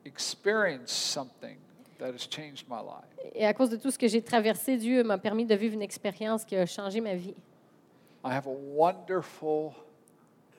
experienced 0.06 1.12
something 1.12 1.58
that 2.00 2.14
has 2.14 2.28
changed 2.30 2.66
my 2.70 2.78
life. 2.82 3.32
Et 3.36 3.46
à 3.46 3.54
cause 3.54 3.70
de 3.70 3.78
tout 3.78 3.92
ce 3.92 3.98
que 3.98 4.08
j'ai 4.08 4.22
traversé, 4.22 4.78
Dieu 4.78 5.04
m'a 5.04 5.18
permis 5.18 5.46
de 5.46 5.56
vivre 5.56 5.74
une 5.74 5.82
expérience 5.82 6.46
qui 6.46 6.56
a 6.56 6.66
changé 6.66 7.02
ma 7.02 7.16
vie. 7.16 7.36
I 8.26 8.32
have 8.34 8.48
a 8.48 8.52
wonderful 8.52 9.74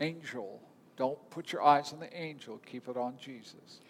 angel. 0.00 0.58
Don't 0.96 1.18
put 1.30 1.52
your 1.52 1.62
eyes 1.62 1.92
on 1.92 1.98
the 1.98 2.10
angel, 2.14 2.58
keep 2.64 2.88
it 2.88 2.96
on 2.96 3.14
Jesus. 3.18 3.80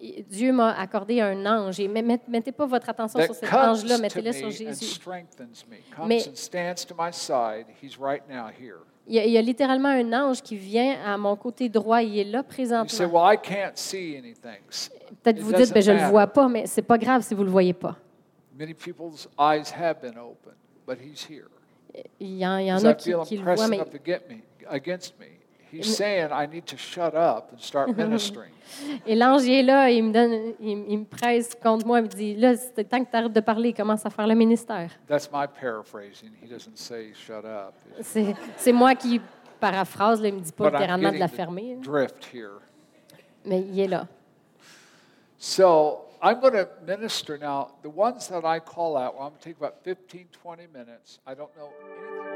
Et 0.00 0.22
Dieu 0.28 0.52
m'a 0.52 0.72
accordé 0.78 1.20
un 1.22 1.46
ange. 1.46 1.80
Et 1.80 1.88
met- 1.88 2.02
met- 2.02 2.20
mettez 2.28 2.52
pas 2.52 2.66
votre 2.66 2.88
attention 2.88 3.18
sur 3.26 3.34
cet 3.34 3.48
ange-là, 3.70 3.96
mettez-le 3.98 4.28
me 4.28 4.32
sur 4.32 4.46
and 4.48 4.50
Jésus. 4.50 4.84
Mais- 6.06 6.20
Il 9.08 9.14
y, 9.14 9.18
a, 9.20 9.24
il 9.24 9.30
y 9.32 9.38
a 9.38 9.42
littéralement 9.42 9.88
un 9.90 10.12
ange 10.12 10.42
qui 10.42 10.56
vient 10.56 10.96
à 11.04 11.16
mon 11.16 11.36
côté 11.36 11.68
droit. 11.68 12.02
Il 12.02 12.18
est 12.18 12.24
là 12.24 12.42
présentement. 12.42 13.08
well, 13.12 13.38
Peut-être 15.22 15.38
vous 15.38 15.52
dites, 15.52 15.72
ben, 15.72 15.82
je 15.82 15.92
ne 15.92 15.98
le 15.98 16.06
vois 16.06 16.26
pas, 16.26 16.48
mais 16.48 16.66
c'est 16.66 16.82
pas 16.82 16.98
grave 16.98 17.22
si 17.22 17.34
vous 17.34 17.42
ne 17.42 17.46
le 17.46 17.52
voyez 17.52 17.72
pas. 17.72 17.96
Many 18.58 18.74
people's 18.74 19.28
eyes 19.38 19.70
have 19.70 20.00
been 20.00 20.18
opened, 20.18 20.56
but 20.86 20.98
he's 20.98 21.24
here. 21.28 21.48
Il 22.18 22.36
y 22.36 22.46
en, 22.46 22.58
il 22.58 22.66
y 22.66 22.72
en 22.72 22.84
a 22.84 22.94
qui, 22.94 23.12
qui 23.26 23.36
le 23.36 23.54
voient, 23.54 23.68
mais 23.68 23.80
He's 25.72 25.96
saying 25.96 26.28
I 26.32 26.46
need 26.46 26.64
to 26.66 26.76
shut 26.76 27.14
up 27.14 27.50
and 27.52 27.58
start 27.58 27.88
ministering. 27.96 28.52
Et 29.06 29.14
l'ange 29.14 29.48
est 29.48 29.62
là, 29.62 29.90
il 29.90 30.04
me 30.04 30.12
donne, 30.12 30.54
il, 30.60 30.84
il 30.88 30.98
me 30.98 31.04
presse 31.04 31.54
contre 31.54 31.86
moi, 31.86 32.00
il 32.00 32.04
me 32.04 32.08
dit 32.08 32.34
là, 32.34 32.56
c'est 32.56 32.84
temps 32.88 33.04
que 33.04 33.10
tu 33.10 33.16
arrêtes 33.16 33.32
de 33.32 33.40
parler, 33.40 33.72
commence 33.72 34.04
à 34.06 34.10
faire 34.10 34.26
le 34.26 34.34
ministère. 34.34 34.90
That's 35.06 35.30
my 35.32 35.46
paraphrasing. 35.46 36.30
He 36.42 36.48
doesn't 36.48 36.76
say 36.76 37.12
shut 37.14 37.44
up. 37.44 37.74
C'est 38.00 38.34
c'est 38.56 38.72
moi 38.72 38.94
qui 38.94 39.20
paraphrase, 39.60 40.20
là, 40.20 40.28
il 40.28 40.34
me 40.34 40.40
dit 40.40 40.52
pas 40.52 40.64
But 40.64 40.74
I'm 40.74 40.80
littéralement 40.80 41.12
de 41.12 41.18
la 41.18 41.28
fermer, 41.28 41.74
là. 41.76 41.80
drift 41.82 42.28
here. 42.32 42.60
mais 43.44 43.60
il 43.60 43.80
est 43.80 43.88
là. 43.88 44.06
So 45.38 46.06
I'm 46.22 46.40
going 46.40 46.54
to 46.54 46.68
minister 46.86 47.38
now. 47.38 47.72
The 47.82 47.90
ones 47.90 48.28
that 48.28 48.44
I 48.44 48.58
call 48.58 48.96
out, 48.96 49.14
well, 49.14 49.24
I'm 49.24 49.30
going 49.30 49.38
to 49.38 49.44
take 49.44 49.56
about 49.58 49.84
15, 49.84 50.28
20 50.32 50.66
minutes. 50.72 51.20
I 51.26 51.34
don't 51.34 51.50
know 51.56 51.70
anything 51.84 52.35